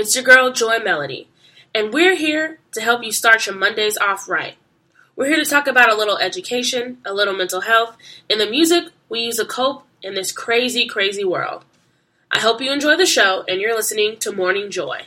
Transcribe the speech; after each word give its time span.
It's 0.00 0.14
your 0.14 0.22
girl 0.22 0.52
Joy 0.52 0.78
Melody, 0.78 1.26
and 1.74 1.92
we're 1.92 2.14
here 2.14 2.60
to 2.70 2.80
help 2.80 3.02
you 3.02 3.10
start 3.10 3.46
your 3.46 3.56
Mondays 3.56 3.98
off 3.98 4.28
right. 4.28 4.54
We're 5.16 5.26
here 5.26 5.42
to 5.42 5.44
talk 5.44 5.66
about 5.66 5.90
a 5.90 5.96
little 5.96 6.16
education, 6.18 6.98
a 7.04 7.12
little 7.12 7.34
mental 7.34 7.62
health, 7.62 7.96
and 8.30 8.40
the 8.40 8.48
music 8.48 8.92
we 9.08 9.22
use 9.22 9.38
to 9.38 9.44
cope 9.44 9.82
in 10.00 10.14
this 10.14 10.30
crazy, 10.30 10.86
crazy 10.86 11.24
world. 11.24 11.64
I 12.30 12.38
hope 12.38 12.60
you 12.60 12.70
enjoy 12.70 12.96
the 12.96 13.06
show 13.06 13.42
and 13.48 13.60
you're 13.60 13.74
listening 13.74 14.18
to 14.18 14.30
Morning 14.30 14.70
Joy. 14.70 15.00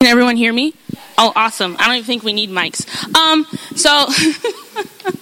Can 0.00 0.08
everyone 0.08 0.36
hear 0.36 0.52
me? 0.52 0.74
Oh, 1.18 1.32
awesome. 1.34 1.74
I 1.80 1.86
don't 1.86 1.96
even 1.96 2.06
think 2.06 2.22
we 2.22 2.32
need 2.32 2.50
mics. 2.50 2.86
Um, 3.16 3.44
so 3.74 4.06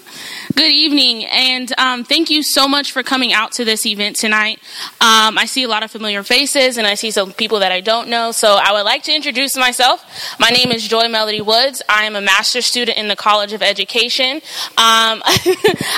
Good 0.58 0.72
evening, 0.72 1.24
and 1.26 1.72
um, 1.78 2.02
thank 2.02 2.30
you 2.30 2.42
so 2.42 2.66
much 2.66 2.90
for 2.90 3.04
coming 3.04 3.32
out 3.32 3.52
to 3.52 3.64
this 3.64 3.86
event 3.86 4.16
tonight. 4.16 4.58
Um, 5.00 5.38
I 5.38 5.44
see 5.46 5.62
a 5.62 5.68
lot 5.68 5.84
of 5.84 5.90
familiar 5.92 6.24
faces, 6.24 6.78
and 6.78 6.84
I 6.84 6.94
see 6.94 7.12
some 7.12 7.32
people 7.32 7.60
that 7.60 7.70
I 7.70 7.80
don't 7.80 8.08
know. 8.08 8.32
So 8.32 8.58
I 8.60 8.72
would 8.72 8.82
like 8.82 9.04
to 9.04 9.14
introduce 9.14 9.54
myself. 9.56 10.04
My 10.40 10.48
name 10.48 10.72
is 10.72 10.88
Joy 10.88 11.06
Melody 11.06 11.40
Woods. 11.40 11.80
I 11.88 12.06
am 12.06 12.16
a 12.16 12.20
master's 12.20 12.66
student 12.66 12.98
in 12.98 13.06
the 13.06 13.14
College 13.14 13.52
of 13.52 13.62
Education. 13.62 14.38
Um, 14.76 15.22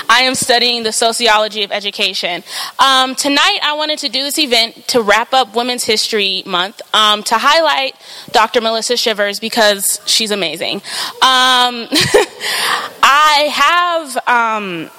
I 0.07 0.25
am 0.25 0.35
studying 0.35 0.83
the 0.83 0.91
sociology 0.91 1.63
of 1.63 1.71
education. 1.71 2.43
Um, 2.77 3.15
tonight, 3.15 3.57
I 3.63 3.73
wanted 3.73 3.97
to 3.97 4.09
do 4.09 4.21
this 4.21 4.37
event 4.37 4.87
to 4.89 5.01
wrap 5.01 5.33
up 5.33 5.55
Women's 5.55 5.85
History 5.85 6.43
Month 6.45 6.83
um, 6.93 7.23
to 7.23 7.39
highlight 7.39 7.95
Dr. 8.31 8.61
Melissa 8.61 8.95
Shivers 8.95 9.39
because 9.39 9.99
she's 10.05 10.29
amazing. 10.29 10.75
Um, 11.23 11.87
I 13.03 13.49
have 13.51 14.17
um, 14.57 14.89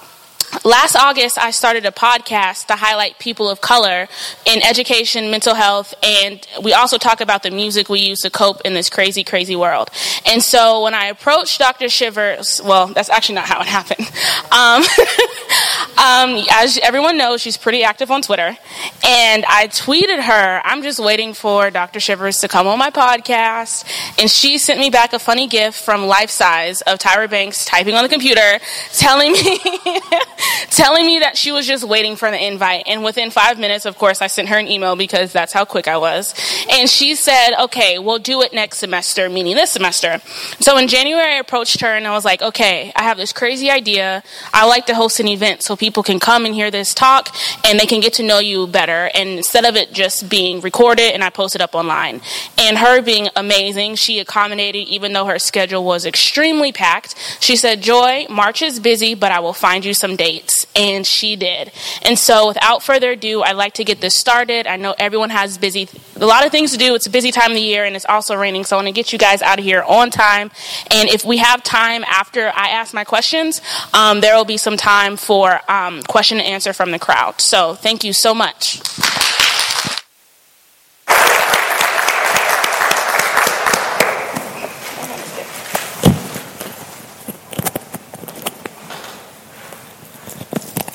last 0.65 0.97
August, 0.97 1.39
I 1.39 1.51
started 1.51 1.87
a 1.87 1.91
podcast 1.91 2.67
to 2.67 2.77
highlight 2.77 3.19
people 3.19 3.49
of 3.49 3.61
color 3.61 4.09
in 4.47 4.63
education, 4.63 5.31
mental 5.31 5.55
health, 5.55 5.95
and 6.03 6.47
we 6.63 6.73
also 6.73 6.99
talk 6.99 7.21
about 7.21 7.43
the 7.43 7.51
music 7.51 7.89
we 7.89 8.01
use 8.01 8.21
to 8.21 8.31
cope 8.31 8.61
in 8.63 8.75
this 8.75 8.91
crazy, 8.91 9.25
crazy 9.25 9.57
world. 9.57 9.91
And 10.27 10.43
so 10.43 10.83
when 10.85 10.95
I 10.95 11.07
approached 11.07 11.59
Dr. 11.59 11.89
Shivers, 11.89 12.61
well, 12.65 12.89
that's 12.89 13.11
actually 13.11 13.37
not 13.37 13.47
how 13.47 13.61
it 13.61 13.67
happened. 13.67 14.11
Um, 14.53 14.83
um, 15.99 16.47
as 16.51 16.79
everyone 16.83 17.17
knows, 17.17 17.41
she's 17.41 17.57
pretty 17.57 17.83
active 17.83 18.11
on 18.11 18.23
Twitter. 18.23 18.57
And 19.05 19.45
I 19.47 19.69
tweeted 19.69 20.23
her, 20.23 20.61
I'm 20.65 20.83
just 20.83 21.01
waiting 21.01 21.35
for 21.35 21.71
Dr. 21.71 22.01
Shivers 22.01 22.39
to 22.39 22.49
come 22.49 22.67
on 22.67 22.79
my 22.79 22.91
podcast. 22.91 23.85
And 24.21 24.31
she 24.31 24.59
sent 24.59 24.79
me 24.79 24.91
back 24.91 25.13
a 25.13 25.19
funny 25.19 25.49
gift 25.49 25.83
from 25.83 26.07
Life 26.07 26.31
Size 26.31 26.83
of 26.83 26.99
Tyra 26.99 27.29
Banks 27.29 27.65
typing 27.65 27.95
on 27.95 28.03
the 28.03 28.09
computer, 28.09 28.59
telling 28.93 29.33
me 29.33 29.59
telling 30.73 31.07
me 31.07 31.21
that 31.21 31.37
she 31.37 31.53
was 31.53 31.67
just 31.67 31.85
waiting 31.85 32.17
for 32.17 32.31
the 32.31 32.47
invite. 32.47 32.85
And 32.87 33.05
within 33.05 33.31
five 33.31 33.59
minutes, 33.59 33.85
of 33.85 33.97
course, 33.97 34.23
I 34.23 34.27
sent 34.27 34.49
her 34.49 34.59
an 34.59 34.69
email 34.69 34.97
because 34.97 35.33
that's 35.33 35.53
how 35.53 35.65
quick 35.65 35.87
I 35.87 35.99
was. 35.99 36.35
And 36.71 36.89
she 36.89 37.15
said, 37.15 37.51
okay, 37.61 37.99
we'll 37.99 38.19
do 38.19 38.43
it 38.43 38.53
next 38.53 38.79
semester, 38.79 39.29
meaning 39.29 39.55
this 39.55 39.71
semester. 39.71 40.21
So 40.61 40.79
in 40.79 40.89
January, 40.89 41.35
I 41.35 41.39
approached 41.39 41.81
her 41.83 41.95
and 41.95 42.07
I 42.07 42.13
was 42.13 42.25
like, 42.25 42.43
okay, 42.43 42.93
I 42.97 43.03
have 43.03 43.17
this 43.17 43.33
crazy 43.33 43.71
idea. 43.71 44.23
I 44.53 44.67
like 44.67 44.87
to 44.87 44.95
host 44.95 45.21
an 45.21 45.29
event 45.29 45.63
so 45.63 45.77
people 45.77 46.03
can 46.03 46.19
come 46.19 46.47
and 46.47 46.55
hear 46.55 46.71
this 46.71 46.95
talk 46.95 47.35
and 47.65 47.79
they 47.79 47.87
can 47.87 48.01
get 48.01 48.15
to 48.15 48.23
know 48.23 48.39
you 48.39 48.67
better. 48.67 49.11
And 49.15 49.29
instead 49.29 49.65
of 49.65 49.77
it 49.77 49.93
just 49.93 50.29
being 50.29 50.61
recorded 50.61 51.13
and 51.13 51.23
I 51.23 51.31
posted 51.31 51.61
up 51.61 51.75
online. 51.75 52.21
And 52.59 52.79
her 52.79 53.03
being 53.03 53.29
amazing, 53.37 53.97
she 53.97 54.19
accommodated 54.19 54.89
even 54.89 55.13
though 55.13 55.27
her 55.27 55.39
schedule 55.39 55.85
was 55.85 56.07
extremely 56.07 56.73
packed. 56.73 57.15
She 57.41 57.57
said, 57.57 57.83
Joy, 57.83 58.27
March 58.29 58.63
is 58.63 58.81
busy, 58.81 59.15
but 59.15 59.33
I 59.33 59.41
will 59.41 59.53
find 59.53 59.85
you 59.85 59.95
some 59.95 60.17
dates 60.17 60.32
dates, 60.33 60.67
and 60.75 61.07
she 61.07 61.37
did. 61.37 61.73
And 62.03 62.19
so, 62.19 62.49
without 62.49 62.83
further 62.83 63.13
ado, 63.13 63.43
I'd 63.43 63.57
like 63.57 63.75
to 63.75 63.85
get 63.85 64.01
this 64.01 64.19
started. 64.19 64.67
I 64.67 64.77
know 64.77 64.95
everyone 64.99 65.31
has 65.31 65.59
busy, 65.59 65.89
a 66.17 66.27
lot 66.27 66.45
of 66.45 66.53
things 66.53 66.73
to 66.73 66.79
do. 66.79 66.95
It's 66.95 67.07
a 67.07 67.11
busy 67.11 67.31
time 67.31 67.51
of 67.51 67.57
the 67.57 67.63
year, 67.63 67.85
and 67.85 67.95
it's 67.97 68.07
also 68.07 68.35
raining, 68.35 68.65
so 68.65 68.77
I 68.77 68.79
want 68.79 68.89
to 68.89 68.93
get 68.93 69.13
you 69.13 69.19
guys 69.19 69.43
out 69.43 69.59
of 69.59 69.65
here 69.65 69.83
on 69.83 70.11
time. 70.11 70.51
And 70.91 71.09
if 71.09 71.25
we 71.25 71.39
have 71.39 71.63
time 71.63 72.05
after 72.05 72.49
I 72.49 72.69
ask 72.71 72.95
my 72.95 73.05
questions, 73.05 73.61
um, 73.93 74.21
there 74.21 74.37
will 74.37 74.45
be 74.45 74.57
some 74.57 74.77
time 74.77 75.17
for 75.17 75.61
um, 75.71 76.03
question 76.03 76.39
and 76.39 76.47
answer 76.47 76.73
from 76.73 76.91
the 76.91 76.99
crowd. 76.99 77.41
So, 77.41 77.75
thank 77.75 78.05
you 78.05 78.13
so 78.13 78.35
much. 78.35 79.22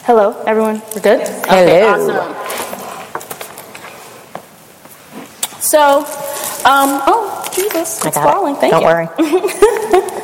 Hello, 0.08 0.42
everyone. 0.44 0.82
We're 0.96 1.02
good? 1.02 1.28
Hello. 1.28 1.64
Okay, 1.64 1.84
awesome. 1.84 2.34
So, 5.60 5.98
um, 6.64 7.02
oh, 7.06 7.46
Jesus, 7.54 8.06
I 8.06 8.12
falling. 8.12 8.56
it. 8.56 8.60
Thank 8.60 8.72
Don't 8.72 8.84
you. 8.84 8.88
worry. 8.88 10.24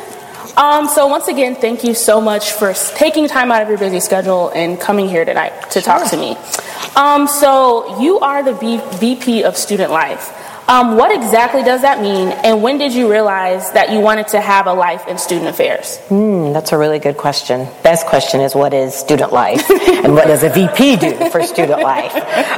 Um, 0.56 0.86
so 0.86 1.08
once 1.08 1.26
again, 1.26 1.56
thank 1.56 1.82
you 1.82 1.94
so 1.94 2.20
much 2.20 2.52
for 2.52 2.72
taking 2.94 3.26
time 3.26 3.50
out 3.50 3.62
of 3.62 3.68
your 3.68 3.76
busy 3.76 3.98
schedule 3.98 4.50
and 4.50 4.80
coming 4.80 5.08
here 5.08 5.24
tonight 5.24 5.68
to 5.72 5.82
talk 5.82 6.08
to 6.10 6.16
me. 6.16 6.36
Um, 6.94 7.26
so 7.26 8.00
you 8.00 8.20
are 8.20 8.44
the 8.44 8.52
B- 8.52 8.80
VP 9.00 9.42
of 9.42 9.56
Student 9.56 9.90
Life. 9.90 10.30
Um, 10.66 10.96
what 10.96 11.12
exactly 11.14 11.62
does 11.62 11.82
that 11.82 12.00
mean, 12.00 12.28
and 12.28 12.62
when 12.62 12.78
did 12.78 12.94
you 12.94 13.10
realize 13.10 13.70
that 13.72 13.92
you 13.92 14.00
wanted 14.00 14.28
to 14.28 14.40
have 14.40 14.66
a 14.66 14.72
life 14.72 15.06
in 15.06 15.18
student 15.18 15.48
affairs? 15.48 15.98
Hmm, 16.08 16.54
that's 16.54 16.72
a 16.72 16.78
really 16.78 16.98
good 16.98 17.18
question. 17.18 17.68
Best 17.82 18.06
question 18.06 18.40
is 18.40 18.54
what 18.54 18.72
is 18.72 18.94
student 18.94 19.30
life, 19.30 19.68
and 19.70 20.14
what 20.14 20.26
does 20.26 20.42
a 20.42 20.48
VP 20.48 20.96
do 20.96 21.28
for 21.28 21.42
student 21.42 21.82
life? 21.82 22.14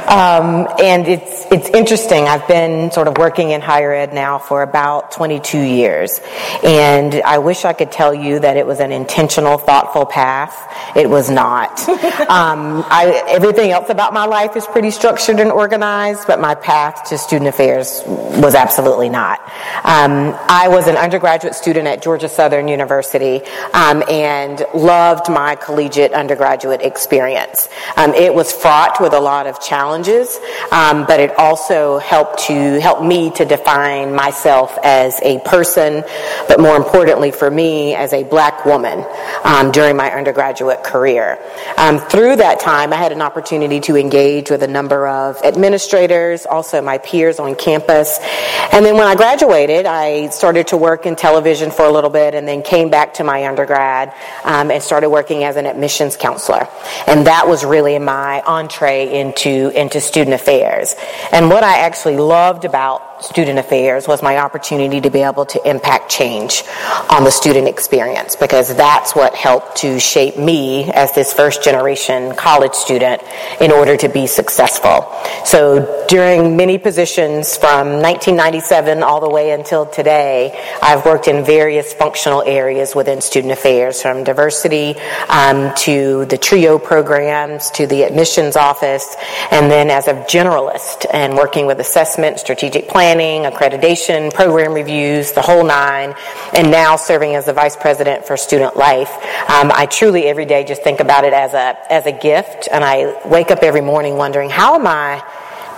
Um, 0.07 0.69
and 0.81 1.05
it's 1.05 1.45
it's 1.51 1.69
interesting. 1.69 2.29
I've 2.29 2.47
been 2.47 2.91
sort 2.91 3.09
of 3.09 3.17
working 3.17 3.49
in 3.49 3.59
higher 3.59 3.91
ed 3.91 4.13
now 4.13 4.37
for 4.37 4.61
about 4.63 5.11
22 5.11 5.59
years, 5.59 6.21
and 6.63 7.13
I 7.13 7.39
wish 7.39 7.65
I 7.65 7.73
could 7.73 7.91
tell 7.91 8.13
you 8.13 8.39
that 8.39 8.55
it 8.55 8.65
was 8.65 8.79
an 8.79 8.93
intentional, 8.93 9.57
thoughtful 9.57 10.05
path. 10.05 10.55
It 10.95 11.09
was 11.09 11.29
not. 11.29 11.77
um, 11.89 12.85
I, 12.87 13.21
everything 13.27 13.71
else 13.71 13.89
about 13.89 14.13
my 14.13 14.25
life 14.25 14.55
is 14.55 14.65
pretty 14.65 14.91
structured 14.91 15.41
and 15.41 15.51
organized, 15.51 16.25
but 16.25 16.39
my 16.39 16.55
path 16.55 17.09
to 17.09 17.17
student 17.17 17.49
affairs 17.49 17.96
was 18.05 18.55
absolutely 18.55 19.09
not. 19.09 19.39
Um, 19.83 20.35
I 20.47 20.67
was 20.69 20.87
an 20.87 20.97
undergraduate 20.97 21.55
student 21.55 21.87
at 21.87 22.01
Georgia 22.01 22.29
Southern 22.29 22.67
University 22.67 23.41
um, 23.73 24.03
and 24.09 24.65
loved 24.73 25.29
my 25.29 25.55
collegiate 25.55 26.13
undergraduate 26.13 26.81
experience. 26.81 27.67
Um, 27.95 28.13
it 28.13 28.33
was 28.33 28.51
fraught 28.51 29.01
with 29.01 29.13
a 29.13 29.19
lot 29.19 29.47
of 29.47 29.61
challenges, 29.61 30.39
um, 30.71 31.05
but 31.05 31.19
it 31.19 31.37
also 31.37 31.97
helped 31.99 32.39
to 32.47 32.79
help 32.79 33.03
me 33.03 33.31
to 33.31 33.45
define 33.45 34.13
myself 34.13 34.77
as 34.83 35.19
a 35.23 35.39
person, 35.39 36.03
but 36.47 36.59
more 36.59 36.75
importantly 36.75 37.31
for 37.31 37.49
me 37.49 37.95
as 37.95 38.13
a 38.13 38.23
black 38.23 38.65
woman 38.65 39.05
um, 39.43 39.71
during 39.71 39.95
my 39.95 40.11
undergraduate 40.11 40.83
career. 40.83 41.39
Um, 41.77 41.99
through 41.99 42.37
that 42.37 42.59
time, 42.59 42.93
I 42.93 42.97
had 42.97 43.11
an 43.11 43.21
opportunity 43.21 43.79
to 43.81 43.95
engage 43.97 44.49
with 44.49 44.63
a 44.63 44.67
number 44.67 45.07
of 45.07 45.37
administrators, 45.43 46.45
also 46.45 46.81
my 46.81 46.97
peers 46.97 47.39
on 47.39 47.55
campus. 47.55 47.86
And 47.87 48.85
then 48.85 48.95
when 48.95 49.07
I 49.07 49.15
graduated, 49.15 49.85
I 49.85 50.29
started 50.29 50.67
to 50.67 50.77
work 50.77 51.05
in 51.05 51.15
television 51.15 51.71
for 51.71 51.85
a 51.85 51.91
little 51.91 52.09
bit 52.09 52.35
and 52.35 52.47
then 52.47 52.61
came 52.61 52.89
back 52.89 53.15
to 53.15 53.23
my 53.23 53.47
undergrad 53.47 54.13
um, 54.43 54.71
and 54.71 54.83
started 54.83 55.09
working 55.09 55.43
as 55.43 55.55
an 55.55 55.65
admissions 55.65 56.17
counselor. 56.17 56.67
And 57.07 57.27
that 57.27 57.47
was 57.47 57.65
really 57.65 57.97
my 57.99 58.41
entree 58.41 59.19
into, 59.19 59.69
into 59.69 60.01
student 60.01 60.33
affairs. 60.33 60.95
And 61.31 61.49
what 61.49 61.63
I 61.63 61.79
actually 61.79 62.17
loved 62.17 62.65
about 62.65 63.16
student 63.21 63.59
affairs 63.59 64.07
was 64.07 64.21
my 64.21 64.37
opportunity 64.37 65.01
to 65.01 65.09
be 65.09 65.21
able 65.21 65.45
to 65.45 65.69
impact 65.69 66.11
change 66.11 66.63
on 67.09 67.23
the 67.23 67.31
student 67.31 67.67
experience 67.67 68.35
because 68.35 68.75
that's 68.75 69.15
what 69.15 69.33
helped 69.33 69.77
to 69.77 69.99
shape 69.99 70.37
me 70.37 70.91
as 70.91 71.13
this 71.13 71.33
first 71.33 71.63
generation 71.63 72.35
college 72.35 72.73
student 72.73 73.21
in 73.59 73.71
order 73.71 73.97
to 73.97 74.07
be 74.07 74.27
successful. 74.27 75.11
So 75.45 76.05
during 76.07 76.55
many 76.55 76.77
positions 76.77 77.57
from 77.57 78.01
1997 78.01 79.03
all 79.03 79.19
the 79.19 79.29
way 79.29 79.51
until 79.51 79.85
today, 79.85 80.57
I've 80.81 81.05
worked 81.05 81.27
in 81.27 81.43
various 81.43 81.93
functional 81.93 82.43
areas 82.43 82.95
within 82.95 83.21
student 83.21 83.53
affairs 83.53 84.01
from 84.01 84.23
diversity 84.23 84.95
um, 85.29 85.73
to 85.77 86.25
the 86.25 86.37
TRIO 86.37 86.77
programs 86.77 87.71
to 87.71 87.87
the 87.87 88.03
admissions 88.03 88.55
office 88.55 89.15
and 89.51 89.71
then 89.71 89.89
as 89.89 90.07
a 90.07 90.13
generalist 90.25 91.05
and 91.11 91.35
working 91.35 91.65
with 91.65 91.79
assessment, 91.79 92.39
strategic 92.39 92.87
planning, 92.87 93.06
accreditation, 93.15 94.33
program 94.33 94.73
reviews, 94.73 95.31
the 95.31 95.41
whole 95.41 95.63
nine, 95.63 96.13
and 96.53 96.69
now 96.69 96.95
serving 96.95 97.35
as 97.35 97.45
the 97.45 97.53
vice 97.53 97.75
president 97.75 98.25
for 98.25 98.35
student 98.35 98.75
life. 98.75 99.11
Um, 99.49 99.71
I 99.73 99.87
truly 99.89 100.25
every 100.25 100.45
day 100.45 100.63
just 100.65 100.83
think 100.83 100.99
about 100.99 101.23
it 101.23 101.33
as 101.33 101.53
a 101.53 101.77
as 101.91 102.05
a 102.05 102.11
gift, 102.11 102.67
and 102.71 102.83
I 102.83 103.25
wake 103.25 103.51
up 103.51 103.63
every 103.63 103.81
morning 103.81 104.17
wondering 104.17 104.49
how 104.49 104.75
am 104.75 104.87
I 104.87 105.23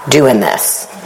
doing 0.09 0.39
this? 0.39 0.87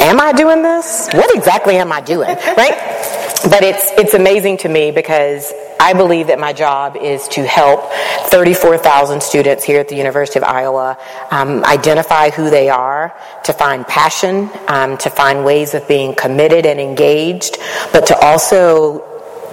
am 0.00 0.20
I 0.20 0.32
doing 0.32 0.62
this? 0.62 1.08
What 1.14 1.34
exactly 1.34 1.76
am 1.76 1.92
I 1.92 2.00
doing? 2.00 2.28
Right? 2.56 3.23
But 3.44 3.62
it's 3.62 3.90
it's 3.98 4.14
amazing 4.14 4.56
to 4.58 4.70
me 4.70 4.90
because 4.90 5.52
I 5.78 5.92
believe 5.92 6.28
that 6.28 6.38
my 6.38 6.54
job 6.54 6.96
is 6.96 7.28
to 7.28 7.46
help 7.46 7.92
34,000 8.30 9.22
students 9.22 9.62
here 9.62 9.80
at 9.80 9.88
the 9.88 9.96
University 9.96 10.38
of 10.38 10.44
Iowa 10.44 10.96
um, 11.30 11.62
identify 11.62 12.30
who 12.30 12.48
they 12.48 12.70
are, 12.70 13.14
to 13.44 13.52
find 13.52 13.86
passion, 13.86 14.48
um, 14.66 14.96
to 14.98 15.10
find 15.10 15.44
ways 15.44 15.74
of 15.74 15.86
being 15.86 16.14
committed 16.14 16.64
and 16.64 16.80
engaged, 16.80 17.58
but 17.92 18.06
to 18.06 18.16
also 18.16 19.04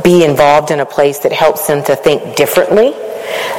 be 0.05 0.23
involved 0.23 0.71
in 0.71 0.79
a 0.79 0.85
place 0.85 1.19
that 1.19 1.33
helps 1.33 1.67
them 1.67 1.83
to 1.83 1.95
think 1.97 2.37
differently 2.37 2.91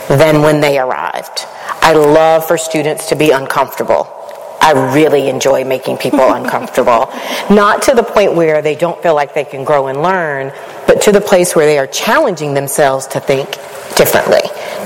than 0.08 0.40
when 0.40 0.62
they 0.62 0.78
arrived. 0.78 1.46
I 1.82 1.92
love 1.92 2.46
for 2.46 2.56
students 2.56 3.10
to 3.10 3.16
be 3.16 3.32
uncomfortable. 3.32 4.21
I 4.62 4.94
really 4.94 5.28
enjoy 5.28 5.64
making 5.64 5.98
people 5.98 6.20
uncomfortable. 6.32 7.10
Not 7.50 7.82
to 7.82 7.94
the 7.94 8.04
point 8.04 8.34
where 8.34 8.62
they 8.62 8.76
don't 8.76 9.02
feel 9.02 9.14
like 9.14 9.34
they 9.34 9.44
can 9.44 9.64
grow 9.64 9.88
and 9.88 10.02
learn, 10.02 10.52
but 10.86 11.02
to 11.02 11.12
the 11.12 11.20
place 11.20 11.54
where 11.56 11.66
they 11.66 11.78
are 11.78 11.88
challenging 11.88 12.54
themselves 12.54 13.06
to 13.08 13.20
think 13.20 13.50
differently. 13.96 14.42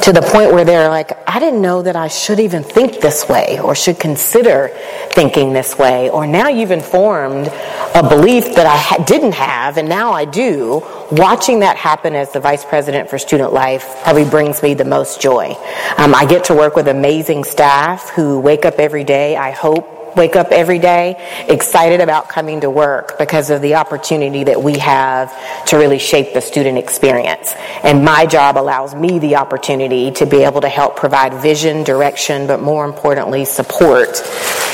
To 0.06 0.12
the 0.12 0.23
point 0.23 0.53
where 0.53 0.64
they're 0.64 0.88
like, 0.88 1.19
I 1.29 1.41
didn't 1.41 1.61
know 1.61 1.82
that 1.82 1.97
I 1.97 2.06
should 2.06 2.38
even 2.38 2.62
think 2.62 3.00
this 3.00 3.29
way 3.29 3.58
or 3.58 3.75
should 3.75 3.99
consider 3.99 4.69
thinking 5.11 5.53
this 5.53 5.76
way. 5.76 6.11
Or 6.11 6.29
now 6.29 6.47
you've 6.47 6.70
informed 6.70 7.49
a 7.49 8.08
belief 8.08 8.55
that 8.55 8.67
I 8.67 8.76
ha- 8.76 9.03
didn't 9.03 9.32
have 9.32 9.79
and 9.79 9.88
now 9.88 10.12
I 10.12 10.25
do. 10.25 10.85
Watching 11.11 11.58
that 11.58 11.76
happen 11.76 12.14
as 12.14 12.31
the 12.31 12.38
vice 12.38 12.64
president 12.64 13.11
for 13.11 13.19
student 13.19 13.53
life 13.53 13.97
probably 14.05 14.25
brings 14.25 14.62
me 14.62 14.75
the 14.75 14.85
most 14.85 15.20
joy. 15.20 15.56
Um, 15.99 16.14
I 16.14 16.25
get 16.25 16.44
to 16.44 16.55
work 16.55 16.76
with 16.76 16.87
amazing 16.87 17.43
staff 17.43 18.11
who 18.11 18.38
wake 18.38 18.64
up 18.64 18.79
every 18.79 19.03
day, 19.03 19.37
I 19.37 19.50
hope, 19.50 19.95
wake 20.17 20.35
up 20.35 20.49
every 20.51 20.79
day 20.79 21.17
excited 21.49 22.01
about 22.01 22.29
coming 22.29 22.63
to 22.63 22.71
work 22.71 23.19
because 23.19 23.51
of 23.51 23.61
the 23.63 23.75
opportunity 23.75 24.45
that 24.45 24.63
we 24.63 24.79
have 24.79 25.33
to 25.67 25.77
really 25.77 25.99
shape 25.99 26.33
the 26.33 26.41
student 26.41 26.79
experience. 26.79 27.55
And 27.83 28.05
my 28.05 28.27
job 28.27 28.57
allows 28.57 28.95
me 28.95 29.19
the 29.19 29.37
opportunity 29.37 30.11
to 30.13 30.27
be 30.27 30.43
able 30.43 30.63
to 30.63 30.69
help 30.69 30.97
provide 30.97 31.35
vision, 31.35 31.85
direction, 31.85 32.47
but 32.47 32.61
more 32.61 32.85
importantly, 32.85 33.45
support 33.45 34.23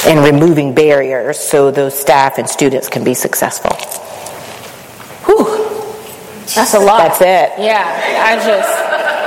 in 0.06 0.23
removing 0.23 0.75
barriers 0.75 1.39
so 1.39 1.71
those 1.71 1.99
staff 1.99 2.39
and 2.39 2.49
students 2.49 2.89
can 2.89 3.05
be 3.05 3.15
successful. 3.15 3.75
Whew. 5.27 5.62
That's 6.55 6.75
a 6.75 6.79
lot. 6.79 6.99
That's 6.99 7.21
it. 7.21 7.62
Yeah, 7.62 8.27
I 8.27 8.37
just, 8.37 8.69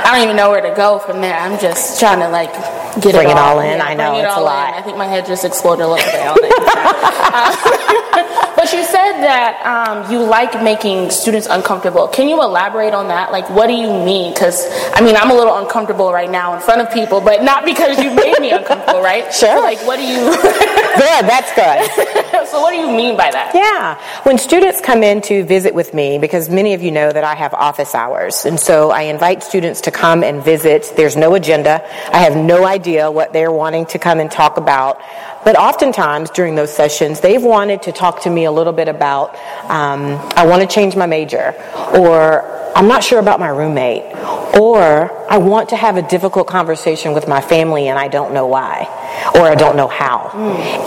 I 0.06 0.14
don't 0.14 0.24
even 0.24 0.36
know 0.36 0.50
where 0.50 0.60
to 0.60 0.74
go 0.74 0.98
from 0.98 1.20
there. 1.20 1.36
I'm 1.36 1.58
just 1.58 1.98
trying 1.98 2.20
to 2.20 2.28
like 2.28 2.52
get 3.00 3.14
Bring 3.14 3.28
it 3.28 3.32
it 3.32 3.36
all, 3.36 3.58
all 3.58 3.60
in. 3.60 3.78
Yeah, 3.78 3.84
I 3.84 3.94
know, 3.94 4.18
it's 4.18 4.36
a 4.36 4.40
lot. 4.40 4.68
in. 4.70 4.74
I 4.74 4.82
think 4.82 4.96
my 4.96 5.06
head 5.06 5.26
just 5.26 5.44
exploded 5.44 5.84
a 5.84 5.88
little 5.88 6.10
bit 6.10 6.26
on 6.26 6.36
it. 6.40 8.42
but 8.56 8.72
you 8.72 8.82
said 8.84 9.20
that 9.22 9.60
um, 9.64 10.10
you 10.10 10.22
like 10.22 10.62
making 10.62 11.10
students 11.10 11.46
uncomfortable. 11.46 12.08
Can 12.08 12.28
you 12.28 12.42
elaborate 12.42 12.94
on 12.94 13.08
that? 13.08 13.30
Like, 13.30 13.48
what 13.50 13.66
do 13.66 13.74
you 13.74 13.88
mean? 13.88 14.32
Because 14.32 14.66
I 14.94 15.00
mean, 15.02 15.16
I'm 15.16 15.30
a 15.30 15.34
little 15.34 15.56
uncomfortable 15.58 16.12
right 16.12 16.30
now 16.30 16.54
in 16.54 16.60
front 16.60 16.80
of 16.80 16.92
people, 16.92 17.20
but 17.20 17.42
not 17.42 17.64
because 17.64 17.98
you 18.02 18.10
made 18.14 18.40
me 18.40 18.50
uncomfortable, 18.50 19.02
right? 19.02 19.24
Sure. 19.36 19.56
So, 19.56 19.60
like, 19.60 19.84
what 19.86 19.96
do 19.96 20.02
you? 20.06 20.16
Good, 20.96 21.26
that's 21.26 21.52
good. 21.54 22.46
so, 22.46 22.62
what 22.62 22.70
do 22.70 22.78
you 22.78 22.86
mean 22.86 23.18
by 23.18 23.30
that? 23.30 23.54
Yeah. 23.54 24.00
When 24.22 24.38
students 24.38 24.80
come 24.80 25.02
in 25.02 25.20
to 25.22 25.44
visit 25.44 25.74
with 25.74 25.92
me, 25.92 26.18
because 26.18 26.48
many 26.48 26.72
of 26.72 26.82
you 26.82 26.90
know 26.90 27.12
that 27.12 27.22
I 27.22 27.34
have 27.34 27.52
office 27.52 27.94
hours, 27.94 28.46
and 28.46 28.58
so 28.58 28.90
I 28.90 29.02
invite 29.02 29.42
students 29.42 29.82
to 29.82 29.90
come 29.90 30.24
and 30.24 30.42
visit. 30.42 30.90
There's 30.96 31.14
no 31.14 31.34
agenda. 31.34 31.84
I 32.14 32.20
have 32.20 32.34
no 32.34 32.64
idea 32.64 33.10
what 33.10 33.34
they're 33.34 33.52
wanting 33.52 33.84
to 33.86 33.98
come 33.98 34.20
and 34.20 34.30
talk 34.30 34.56
about. 34.56 34.98
But 35.46 35.54
oftentimes 35.54 36.30
during 36.30 36.56
those 36.56 36.74
sessions, 36.74 37.20
they've 37.20 37.40
wanted 37.40 37.82
to 37.82 37.92
talk 37.92 38.22
to 38.22 38.30
me 38.30 38.46
a 38.46 38.50
little 38.50 38.72
bit 38.72 38.88
about, 38.88 39.36
um, 39.70 40.16
I 40.34 40.44
want 40.44 40.60
to 40.62 40.66
change 40.66 40.96
my 40.96 41.06
major, 41.06 41.54
or 41.94 42.42
I'm 42.74 42.88
not 42.88 43.04
sure 43.04 43.20
about 43.20 43.38
my 43.38 43.50
roommate, 43.50 44.02
or 44.58 45.30
I 45.30 45.38
want 45.38 45.68
to 45.68 45.76
have 45.76 45.98
a 45.98 46.02
difficult 46.02 46.48
conversation 46.48 47.14
with 47.14 47.28
my 47.28 47.40
family 47.40 47.86
and 47.86 47.96
I 47.96 48.08
don't 48.08 48.34
know 48.34 48.48
why, 48.48 48.88
or 49.36 49.42
I 49.42 49.54
don't 49.54 49.76
know 49.76 49.86
how. 49.86 50.32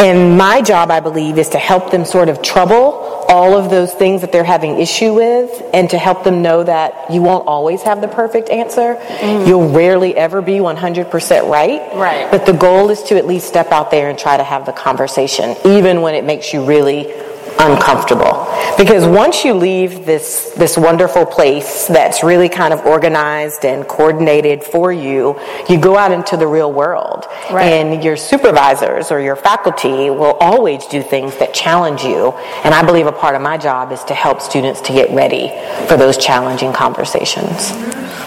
And 0.01 0.38
my 0.38 0.61
job, 0.61 0.91
I 0.91 1.00
believe, 1.00 1.38
is 1.38 1.47
to 1.50 1.57
help 1.57 1.91
them 1.91 2.03
sort 2.03 2.27
of 2.27 2.41
trouble 2.41 3.08
all 3.30 3.56
of 3.56 3.70
those 3.70 3.94
things 3.94 4.22
that 4.22 4.31
they're 4.31 4.44
having 4.44 4.80
issue 4.80 5.14
with 5.14 5.62
and 5.74 5.90
to 5.92 5.98
help 5.98 6.24
them 6.24 6.42
know 6.42 6.64
that 6.64 7.12
you 7.12 7.22
won't 7.22 7.48
always 7.48 7.84
have 7.84 8.02
the 8.02 8.08
perfect 8.08 8.50
answer. 8.50 8.96
Mm-hmm. 8.96 9.48
You'll 9.48 9.70
rarely 9.70 10.18
ever 10.18 10.42
be 10.42 10.54
100% 10.54 11.50
right. 11.50 11.96
Right. 11.96 12.30
But 12.31 12.48
the 12.48 12.54
goal 12.54 12.90
is 12.90 13.04
to 13.04 13.18
at 13.18 13.28
least 13.28 13.48
step 13.48 13.72
out 13.72 13.92
there 13.92 14.10
and 14.10 14.18
try 14.18 14.36
to 14.36 14.44
have 14.44 14.66
the 14.66 14.74
conversation, 14.74 15.56
even 15.64 16.02
when 16.02 16.16
it 16.16 16.26
makes 16.26 16.52
you 16.52 16.66
really 16.66 17.14
uncomfortable. 17.59 18.47
Because 18.77 19.06
once 19.06 19.44
you 19.44 19.53
leave 19.53 20.06
this, 20.06 20.53
this 20.56 20.77
wonderful 20.77 21.25
place 21.25 21.88
that's 21.88 22.23
really 22.23 22.50
kind 22.50 22.73
of 22.73 22.85
organized 22.85 23.65
and 23.65 23.88
coordinated 23.88 24.63
for 24.63 24.91
you, 24.91 25.39
you 25.67 25.79
go 25.79 25.97
out 25.97 26.11
into 26.11 26.38
the 26.38 26.47
real 26.47 26.71
world. 26.71 27.25
Right. 27.51 27.65
And 27.65 28.03
your 28.03 28.15
supervisors 28.15 29.11
or 29.11 29.19
your 29.19 29.35
faculty 29.35 30.09
will 30.09 30.38
always 30.39 30.85
do 30.85 31.03
things 31.03 31.38
that 31.38 31.53
challenge 31.53 32.03
you. 32.03 32.31
And 32.63 32.73
I 32.73 32.85
believe 32.85 33.07
a 33.07 33.11
part 33.11 33.35
of 33.35 33.41
my 33.41 33.57
job 33.57 33.91
is 33.91 34.03
to 34.06 34.13
help 34.13 34.41
students 34.41 34.81
to 34.81 34.94
get 34.94 35.11
ready 35.11 35.50
for 35.88 35.97
those 35.97 36.17
challenging 36.17 36.71
conversations. 36.71 37.71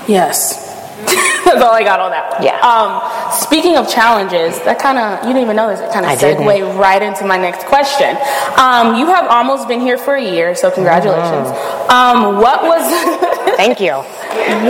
Yes. 0.07 0.72
That's 1.45 1.61
all 1.63 1.75
I 1.75 1.83
got 1.85 2.01
on 2.01 2.11
that. 2.11 2.43
Yeah. 2.43 2.57
Um, 2.65 3.03
speaking 3.33 3.77
of 3.77 3.89
challenges, 3.89 4.57
that 4.65 4.79
kind 4.79 4.97
of, 4.97 5.21
you 5.27 5.35
didn't 5.35 5.43
even 5.43 5.57
know 5.57 5.69
this, 5.69 5.81
it 5.81 5.93
kind 5.93 6.07
of 6.07 6.19
didn't. 6.19 6.45
segue 6.45 6.79
right 6.79 7.03
into 7.03 7.25
my 7.25 7.37
next 7.37 7.67
question. 7.67 8.17
Um, 8.57 8.97
you 8.97 9.07
have 9.07 9.27
almost 9.29 9.69
been 9.69 9.81
here 9.81 9.99
for 9.99 10.15
a 10.15 10.23
year, 10.25 10.55
so 10.55 10.71
congratulations. 10.71 11.49
Mm-hmm. 11.49 11.91
Um, 11.91 12.41
what 12.41 12.63
was, 12.63 12.83
Thank 13.57 13.81
you. 13.81 13.93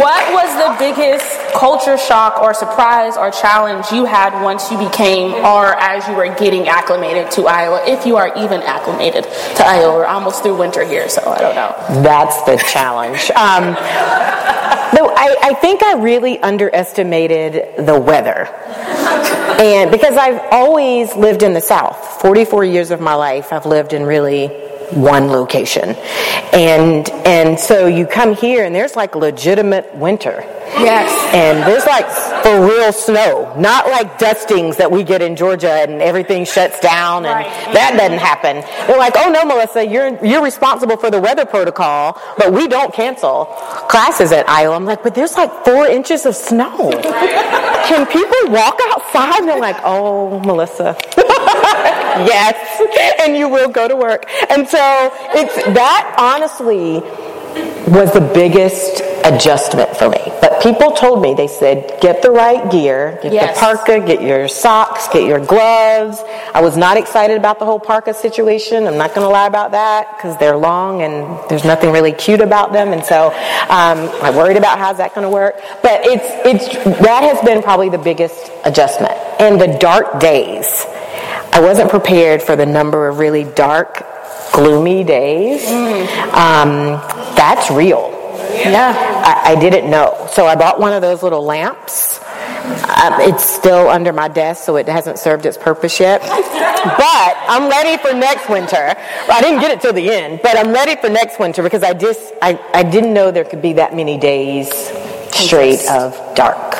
what 0.00 0.24
was 0.34 0.50
the 0.58 0.74
biggest 0.78 1.24
culture 1.54 1.96
shock 1.98 2.40
or 2.42 2.52
surprise 2.54 3.16
or 3.16 3.30
challenge 3.30 3.86
you 3.92 4.04
had 4.04 4.34
once 4.42 4.70
you 4.70 4.78
became 4.78 5.32
or 5.44 5.78
as 5.78 6.06
you 6.08 6.14
were 6.14 6.34
getting 6.34 6.66
acclimated 6.66 7.30
to 7.32 7.46
Iowa, 7.46 7.84
if 7.86 8.06
you 8.06 8.16
are 8.16 8.36
even 8.36 8.62
acclimated 8.62 9.24
to 9.24 9.62
Iowa? 9.64 9.94
We're 9.94 10.06
almost 10.06 10.42
through 10.42 10.56
winter 10.58 10.84
here, 10.84 11.08
so 11.08 11.22
I 11.30 11.40
don't 11.40 11.54
know. 11.54 12.02
That's 12.02 12.42
the 12.42 12.56
challenge. 12.72 13.30
No, 14.94 15.08
I, 15.08 15.36
I 15.42 15.54
think 15.54 15.82
I 15.82 15.94
really 15.94 16.38
underestimated 16.40 17.86
the 17.86 17.98
weather. 17.98 18.46
And 19.58 19.90
because 19.90 20.16
I've 20.16 20.40
always 20.50 21.14
lived 21.14 21.42
in 21.42 21.54
the 21.54 21.60
South, 21.60 22.20
44 22.20 22.64
years 22.64 22.90
of 22.90 23.00
my 23.00 23.14
life, 23.14 23.52
I've 23.52 23.66
lived 23.66 23.92
in 23.92 24.04
really 24.04 24.48
one 24.92 25.28
location. 25.28 25.90
And, 26.52 27.08
and 27.26 27.58
so 27.58 27.86
you 27.86 28.06
come 28.06 28.34
here 28.34 28.64
and 28.64 28.74
there's 28.74 28.96
like 28.96 29.14
legitimate 29.14 29.94
winter. 29.94 30.44
Yes. 30.74 31.10
And 31.34 31.58
there's 31.70 31.84
like 31.86 32.08
for 32.42 32.66
real 32.66 32.92
snow, 32.92 33.54
not 33.58 33.86
like 33.88 34.18
dustings 34.18 34.78
that 34.78 34.90
we 34.90 35.04
get 35.04 35.20
in 35.20 35.36
Georgia 35.36 35.70
and 35.70 36.00
everything 36.00 36.44
shuts 36.46 36.80
down 36.80 37.26
and 37.26 37.34
Right. 37.34 37.74
that 37.74 37.94
doesn't 37.98 38.18
happen. 38.18 38.56
They're 38.86 38.98
like, 38.98 39.12
oh 39.16 39.28
no, 39.30 39.44
Melissa, 39.44 39.86
you're 39.86 40.24
you're 40.24 40.42
responsible 40.42 40.96
for 40.96 41.10
the 41.10 41.20
weather 41.20 41.44
protocol, 41.44 42.18
but 42.38 42.52
we 42.52 42.68
don't 42.68 42.92
cancel 42.92 43.44
classes 43.90 44.32
at 44.32 44.48
Iowa. 44.48 44.74
I'm 44.74 44.86
like, 44.86 45.02
but 45.02 45.14
there's 45.14 45.36
like 45.36 45.52
four 45.64 45.86
inches 45.86 46.24
of 46.26 46.34
snow. 46.34 46.90
Can 47.86 48.06
people 48.06 48.52
walk 48.52 48.78
outside? 48.90 49.40
And 49.40 49.48
they're 49.48 49.60
like, 49.60 49.76
oh, 49.84 50.40
Melissa. 50.40 50.96
yes, 52.26 53.16
and 53.20 53.36
you 53.36 53.48
will 53.48 53.68
go 53.68 53.88
to 53.88 53.96
work. 53.96 54.26
And 54.50 54.68
so 54.68 55.10
it's 55.34 55.54
that 55.74 56.14
honestly 56.18 57.00
was 57.88 58.12
the 58.12 58.20
biggest 58.20 59.02
adjustment 59.24 59.94
for 59.96 60.08
me. 60.08 60.18
But 60.40 60.62
people 60.62 60.92
told 60.92 61.20
me, 61.20 61.34
they 61.34 61.48
said, 61.48 62.00
get 62.00 62.22
the 62.22 62.30
right 62.30 62.70
gear, 62.70 63.18
get 63.22 63.32
Yes. 63.32 63.54
the 63.54 63.60
parka, 63.60 64.00
get 64.00 64.22
your 64.22 64.48
socks, 64.48 65.08
get 65.08 65.24
your 65.26 65.38
gloves. 65.44 66.22
I 66.54 66.62
was 66.62 66.76
not 66.76 66.96
excited 66.96 67.36
about 67.36 67.58
the 67.58 67.64
whole 67.66 67.78
parka 67.80 68.14
situation. 68.14 68.86
I'm 68.86 68.96
not 68.96 69.14
going 69.14 69.26
to 69.26 69.28
lie 69.28 69.46
about 69.46 69.72
that 69.72 70.16
because 70.16 70.38
they're 70.38 70.56
long 70.56 71.02
and 71.02 71.38
there's 71.50 71.64
nothing 71.64 71.90
really 71.92 72.12
cute 72.12 72.40
about 72.40 72.72
them. 72.72 72.92
And 72.92 73.04
so 73.04 73.26
um, 73.68 73.98
I 74.22 74.32
worried 74.34 74.56
about 74.56 74.78
how's 74.78 74.96
that 74.98 75.14
going 75.14 75.24
to 75.26 75.30
work. 75.30 75.56
But 75.82 76.00
it's, 76.04 76.24
it's, 76.46 76.84
that 77.00 77.22
has 77.22 77.44
been 77.44 77.62
probably 77.62 77.90
the 77.90 77.98
biggest 77.98 78.50
adjustment. 78.64 79.12
And 79.40 79.60
the 79.60 79.76
dark 79.78 80.20
days. 80.20 80.86
I 81.52 81.60
wasn't 81.60 81.90
prepared 81.90 82.42
for 82.42 82.56
the 82.56 82.66
number 82.66 83.08
of 83.08 83.18
really 83.18 83.44
dark, 83.44 84.04
gloomy 84.52 85.04
days. 85.04 85.66
Um, 86.32 86.98
that's 87.36 87.70
real. 87.70 88.10
Yeah. 88.54 88.94
I, 89.24 89.52
I 89.52 89.60
didn't 89.60 89.90
know. 89.90 90.28
So 90.32 90.46
I 90.46 90.56
bought 90.56 90.80
one 90.80 90.92
of 90.92 91.02
those 91.02 91.22
little 91.22 91.44
lamps. 91.44 92.20
Um, 92.22 93.20
it's 93.20 93.44
still 93.44 93.88
under 93.88 94.12
my 94.12 94.28
desk, 94.28 94.64
so 94.64 94.76
it 94.76 94.88
hasn't 94.88 95.18
served 95.18 95.44
its 95.46 95.58
purpose 95.58 95.98
yet. 96.00 96.20
But 96.22 97.36
I'm 97.48 97.68
ready 97.68 98.00
for 98.00 98.14
next 98.14 98.48
winter. 98.48 98.94
I 99.28 99.40
didn't 99.42 99.60
get 99.60 99.72
it 99.72 99.80
till 99.80 99.92
the 99.92 100.08
end, 100.08 100.40
but 100.42 100.56
I'm 100.56 100.72
ready 100.72 101.00
for 101.00 101.08
next 101.08 101.38
winter 101.38 101.62
because 101.62 101.82
I 101.82 101.92
just 101.92 102.32
I, 102.40 102.58
I 102.72 102.82
didn't 102.82 103.12
know 103.12 103.30
there 103.30 103.44
could 103.44 103.62
be 103.62 103.74
that 103.74 103.94
many 103.94 104.16
days 104.16 104.70
straight 105.32 105.86
of 105.90 106.14
dark. 106.34 106.74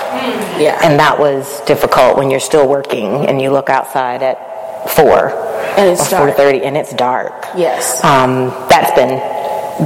Yeah. 0.59 0.79
And 0.83 0.99
that 1.01 1.19
was 1.19 1.61
difficult 1.63 2.17
when 2.17 2.31
you're 2.31 2.41
still 2.41 2.69
working 2.69 3.27
and 3.27 3.41
you 3.43 3.51
look 3.51 3.69
outside 3.69 4.23
at 4.23 4.52
four 4.89 5.31
And 5.77 5.89
it's 5.91 6.07
or 6.13 6.27
dark. 6.27 6.37
4:30 6.37 6.65
and 6.65 6.77
it's 6.77 6.93
dark. 6.95 7.47
Yes. 7.57 8.03
Um, 8.05 8.51
that's 8.69 8.93
been 8.95 9.19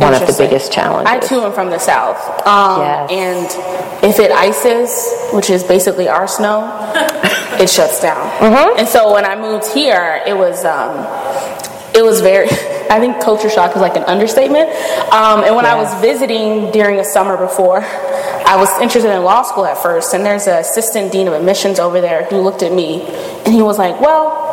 one 0.00 0.14
of 0.14 0.26
the 0.26 0.34
biggest 0.36 0.72
challenges. 0.72 1.10
I 1.12 1.18
too 1.20 1.40
am 1.42 1.52
from 1.52 1.70
the 1.70 1.78
south, 1.78 2.18
um, 2.46 2.80
Yes. 2.80 3.10
and 3.10 4.04
if 4.04 4.18
it 4.18 4.30
ices, 4.32 5.30
which 5.32 5.48
is 5.48 5.62
basically 5.62 6.08
our 6.08 6.26
snow, 6.26 6.68
it 7.60 7.70
shuts 7.70 8.00
down. 8.02 8.28
Mm-hmm. 8.40 8.78
And 8.80 8.88
so 8.88 9.12
when 9.12 9.24
I 9.24 9.36
moved 9.36 9.66
here, 9.72 10.22
it 10.26 10.36
was 10.36 10.64
um, 10.64 11.06
it 11.94 12.02
was 12.04 12.20
very. 12.20 12.48
I 12.88 13.00
think 13.00 13.20
culture 13.20 13.50
shock 13.50 13.74
is 13.74 13.82
like 13.82 13.96
an 13.96 14.04
understatement. 14.04 14.68
Um, 15.12 15.42
and 15.42 15.56
when 15.56 15.66
I 15.66 15.74
was 15.74 15.92
visiting 16.00 16.70
during 16.70 17.00
a 17.00 17.04
summer 17.04 17.36
before, 17.36 17.80
I 17.82 18.54
was 18.56 18.68
interested 18.80 19.10
in 19.12 19.24
law 19.24 19.42
school 19.42 19.66
at 19.66 19.76
first, 19.78 20.14
and 20.14 20.24
there's 20.24 20.46
an 20.46 20.58
assistant 20.58 21.10
dean 21.10 21.26
of 21.26 21.34
admissions 21.34 21.80
over 21.80 22.00
there 22.00 22.24
who 22.26 22.36
looked 22.38 22.62
at 22.62 22.72
me, 22.72 23.02
and 23.44 23.52
he 23.54 23.62
was 23.62 23.78
like, 23.78 24.00
"Well." 24.00 24.44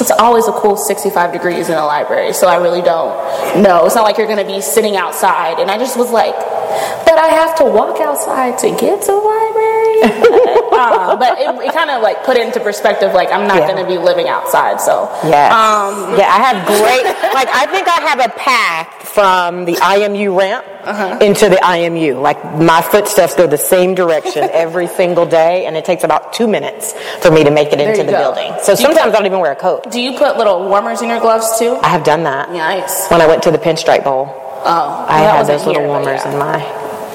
It's 0.00 0.10
always 0.10 0.46
a 0.46 0.52
cool 0.52 0.76
65 0.76 1.32
degrees 1.32 1.68
in 1.68 1.76
a 1.76 1.84
library, 1.84 2.32
so 2.32 2.48
I 2.48 2.56
really 2.56 2.82
don't 2.82 3.62
know. 3.62 3.86
It's 3.86 3.94
not 3.94 4.02
like 4.02 4.18
you're 4.18 4.26
going 4.26 4.44
to 4.44 4.52
be 4.52 4.60
sitting 4.60 4.96
outside. 4.96 5.58
And 5.58 5.70
I 5.70 5.78
just 5.78 5.96
was 5.96 6.10
like, 6.10 6.34
but 6.34 7.18
I 7.18 7.28
have 7.28 7.56
to 7.56 7.64
walk 7.64 8.00
outside 8.00 8.58
to 8.58 8.68
get 8.70 9.00
to 9.02 9.06
the 9.06 9.16
library. 9.16 10.42
uh, 10.76 11.16
but 11.16 11.38
it, 11.38 11.48
it 11.66 11.72
kind 11.72 11.90
of 11.90 12.02
like 12.02 12.22
put 12.24 12.36
it 12.36 12.46
into 12.46 12.60
perspective. 12.60 13.12
Like 13.14 13.30
I'm 13.32 13.46
not 13.48 13.56
Yeah. 13.58 13.68
going 13.72 13.82
to 13.84 13.88
be 13.90 13.98
living 13.98 14.28
outside, 14.28 14.80
so 14.80 15.08
Yes. 15.24 15.52
Um, 15.52 16.16
yeah, 16.18 16.28
I 16.28 16.38
have 16.46 16.66
great, 16.66 17.04
like, 17.34 17.48
I 17.48 17.66
think 17.66 17.88
I 17.88 18.00
have 18.08 18.20
a 18.20 18.28
path 18.36 19.08
from 19.08 19.64
the 19.64 19.74
IMU 19.76 20.36
ramp 20.38 20.64
Uh-huh. 20.84 21.18
into 21.20 21.48
the 21.48 21.56
IMU. 21.56 22.20
Like, 22.20 22.38
my 22.60 22.80
footsteps 22.82 23.34
go 23.34 23.46
the 23.46 23.58
same 23.58 23.94
direction 23.94 24.48
every 24.52 24.86
single 24.86 25.26
day, 25.26 25.66
and 25.66 25.76
it 25.76 25.84
takes 25.84 26.04
about 26.04 26.32
two 26.32 26.46
minutes 26.46 26.92
for 27.22 27.30
me 27.30 27.42
to 27.44 27.50
make 27.50 27.72
it 27.72 27.80
into 27.80 28.04
the 28.04 28.12
go. 28.12 28.18
building. 28.34 28.52
So 28.62 28.74
Do 28.76 28.82
sometimes 28.82 29.06
put- 29.06 29.14
I 29.14 29.16
don't 29.16 29.26
even 29.26 29.40
wear 29.40 29.52
a 29.52 29.56
coat. 29.56 29.90
do 29.90 30.00
you 30.00 30.16
put 30.18 30.36
little 30.38 30.68
warmers 30.68 31.02
in 31.02 31.08
your 31.08 31.20
gloves 31.20 31.58
too? 31.58 31.78
I 31.82 31.88
have 31.88 32.04
done 32.04 32.22
that. 32.24 32.50
Nice. 32.52 33.08
When 33.08 33.20
I 33.20 33.26
went 33.26 33.42
to 33.44 33.50
the 33.50 33.58
Pinstripe 33.58 34.04
Bowl, 34.04 34.28
Oh, 34.68 35.06
I 35.08 35.18
had 35.20 35.46
those 35.46 35.64
little 35.64 35.82
here, 35.82 35.88
warmers 35.88 36.22
yeah. 36.24 36.32
in 36.32 36.38
my. 36.38 36.58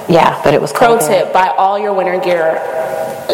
Yeah, 0.10 0.42
but 0.44 0.54
it 0.54 0.62
was 0.62 0.72
Pro 0.74 0.88
cold 0.88 1.02
there. 1.02 1.24
tip: 1.26 1.34
buy 1.34 1.50
all 1.58 1.78
your 1.80 1.94
winter 1.94 2.18
gear 2.20 2.60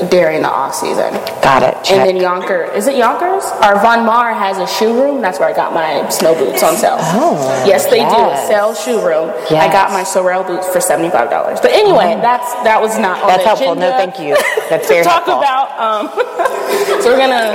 during 0.09 0.41
the 0.41 0.49
off 0.49 0.75
season. 0.75 1.11
Got 1.41 1.63
it. 1.63 1.73
Check. 1.83 1.97
And 1.97 2.09
then 2.09 2.17
Younkers, 2.17 2.75
is 2.75 2.87
it 2.87 2.95
Younkers? 2.95 3.43
Our 3.61 3.79
Von 3.81 4.05
Maur 4.05 4.33
has 4.33 4.57
a 4.57 4.67
shoe 4.67 4.93
room. 4.93 5.21
That's 5.21 5.39
where 5.39 5.49
I 5.49 5.53
got 5.53 5.73
my 5.73 6.07
snow 6.09 6.35
boots 6.35 6.63
on 6.63 6.75
sale. 6.77 6.97
Oh, 6.99 7.35
yes, 7.65 7.85
they 7.85 7.99
do. 7.99 8.17
yes. 8.17 8.45
A 8.45 8.47
sell 8.47 8.73
shoe 8.75 8.99
room. 9.05 9.29
I 9.51 9.67
got 9.71 9.91
my 9.91 10.03
Sorel 10.03 10.43
boots 10.43 10.67
for 10.69 10.79
seventy 10.81 11.09
five 11.09 11.29
dollars. 11.29 11.59
But 11.61 11.71
anyway, 11.71 12.19
that's 12.21 12.53
that 12.63 12.81
was 12.81 12.97
not 12.99 13.25
That's 13.27 13.43
helpful. 13.43 13.75
No, 13.75 13.91
thank 13.91 14.19
you. 14.19 14.35
That's 14.69 14.87
very 14.91 15.03
talk 15.03 15.25
helpful. 15.25 15.39
about. 15.39 15.73
Um, 15.79 16.07
so 17.01 17.11
we're 17.11 17.17
gonna 17.19 17.53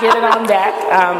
get 0.00 0.16
it 0.16 0.24
on 0.24 0.46
deck. 0.46 0.74
Um, 0.92 1.18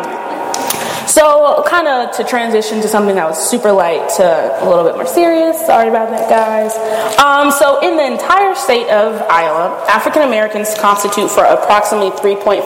so, 1.11 1.65
kind 1.67 1.89
of 1.89 2.17
to 2.19 2.25
transition 2.25 2.81
to 2.83 2.89
something 2.89 3.17
that 3.17 3.29
was 3.29 3.51
super 3.51 3.73
light 3.73 4.09
to 4.17 4.23
a 4.23 4.67
little 4.69 4.85
bit 4.85 4.95
more 4.95 5.07
serious. 5.07 5.59
Sorry 5.67 5.89
about 5.89 6.11
that, 6.11 6.31
guys. 6.31 6.71
Um, 7.19 7.51
so, 7.51 7.81
in 7.81 7.97
the 7.97 8.07
entire 8.07 8.55
state 8.55 8.89
of 8.89 9.21
Iowa, 9.23 9.85
African 9.89 10.23
Americans 10.23 10.73
constitute 10.79 11.29
for 11.29 11.43
approximately 11.43 12.11
3.5% 12.11 12.63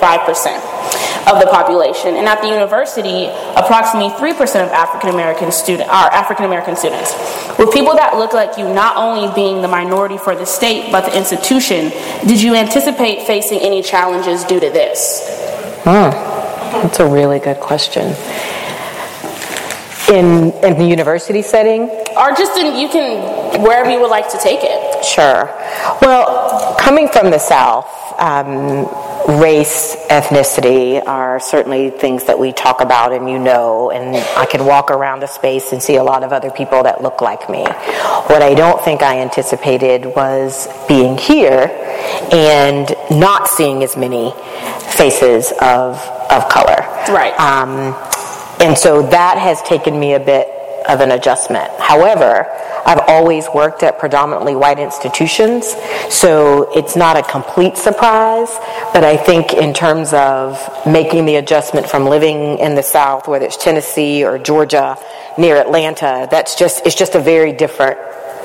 of 1.33 1.41
the 1.41 1.47
population, 1.51 2.17
and 2.17 2.29
at 2.29 2.43
the 2.43 2.49
university, 2.49 3.33
approximately 3.57 4.11
3% 4.11 4.37
of 4.63 4.69
African 4.73 5.09
American 5.09 5.51
student 5.51 5.89
are 5.89 6.13
African 6.13 6.45
American 6.45 6.77
students. 6.77 7.17
With 7.59 7.73
people 7.73 7.95
that 7.95 8.17
look 8.17 8.35
like 8.35 8.59
you 8.59 8.69
not 8.69 8.99
only 8.99 9.35
being 9.35 9.63
the 9.63 9.69
minority 9.69 10.19
for 10.19 10.37
the 10.37 10.45
state 10.45 10.93
but 10.93 11.07
the 11.07 11.17
institution, 11.17 11.89
did 12.29 12.43
you 12.43 12.55
anticipate 12.55 13.27
facing 13.27 13.61
any 13.61 13.81
challenges 13.81 14.45
due 14.45 14.61
to 14.61 14.69
this? 14.69 15.25
That's 16.83 17.01
a 17.01 17.07
really 17.07 17.39
good 17.39 17.61
question. 17.61 18.15
In 20.09 20.53
in 20.63 20.79
the 20.79 20.85
university 20.85 21.43
setting, 21.43 21.89
or 22.17 22.33
just 22.33 22.57
in 22.59 22.77
you 22.77 22.89
can 22.89 23.63
wherever 23.63 23.91
you 23.91 24.01
would 24.01 24.11
like 24.11 24.31
to 24.31 24.39
take 24.39 24.61
it 24.63 24.94
Sure. 25.05 25.47
Well, 26.01 26.77
coming 26.79 27.09
from 27.09 27.31
the 27.31 27.39
South, 27.39 27.87
um, 28.19 28.87
race, 29.41 29.97
ethnicity 30.11 31.05
are 31.07 31.41
certainly 31.41 31.91
things 31.91 32.25
that 32.25 32.39
we 32.39 32.53
talk 32.53 32.81
about 32.81 33.13
and 33.13 33.29
you 33.29 33.39
know, 33.39 33.91
and 33.91 34.17
I 34.37 34.47
can 34.47 34.67
walk 34.67 34.91
around 34.91 35.23
a 35.23 35.29
space 35.29 35.73
and 35.73 35.83
see 35.83 35.97
a 35.97 36.05
lot 36.05 36.23
of 36.23 36.33
other 36.33 36.51
people 36.51 36.83
that 36.83 37.03
look 37.03 37.21
like 37.21 37.49
me. 37.49 37.65
What 37.65 38.43
I 38.43 38.55
don't 38.55 38.83
think 38.83 39.03
I 39.03 39.21
anticipated 39.21 40.07
was 40.07 40.69
being 40.89 41.17
here 41.17 41.71
and 42.33 42.95
not 43.11 43.49
seeing 43.49 43.83
as 43.83 43.97
many 43.97 44.33
faces 44.97 45.53
of, 45.61 45.97
of 46.31 46.49
color. 46.49 46.83
Right. 47.09 47.35
Um, 47.39 47.95
and 48.61 48.77
so 48.77 49.03
that 49.09 49.39
has 49.39 49.61
taken 49.63 49.99
me 49.99 50.15
a 50.15 50.21
bit 50.21 50.49
of 50.89 51.01
an 51.01 51.11
adjustment. 51.11 51.71
However, 51.79 52.47
I've 52.87 53.01
always 53.09 53.49
worked 53.55 53.83
at 53.83 53.99
predominantly 53.99 54.55
white 54.55 54.79
institutions, 54.79 55.75
so 56.11 56.71
it's 56.77 56.97
not 56.97 57.17
a 57.17 57.23
complete 57.23 57.77
surprise, 57.77 58.51
but 58.93 59.05
I 59.05 59.17
think 59.17 59.55
in 59.55 59.73
terms 59.73 60.13
of 60.13 60.61
making 60.87 61.25
the 61.25 61.37
adjustment 61.37 61.89
from 61.89 62.05
living 62.05 62.59
in 62.59 62.75
the 62.75 62.83
South, 62.83 63.27
whether 63.27 63.47
it's 63.47 63.57
Tennessee 63.57 64.25
or 64.25 64.39
Georgia, 64.39 64.97
near 65.39 65.57
Atlanta, 65.57 66.29
that's 66.31 66.55
just, 66.57 66.87
it's 66.87 66.95
just 66.95 67.15
a 67.15 67.21
very 67.21 67.53
different 67.53 67.99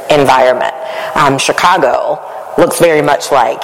environment. 0.10 0.74
Um, 1.16 1.38
Chicago 1.38 2.20
looks 2.58 2.80
very 2.80 3.02
much 3.02 3.32
like 3.32 3.62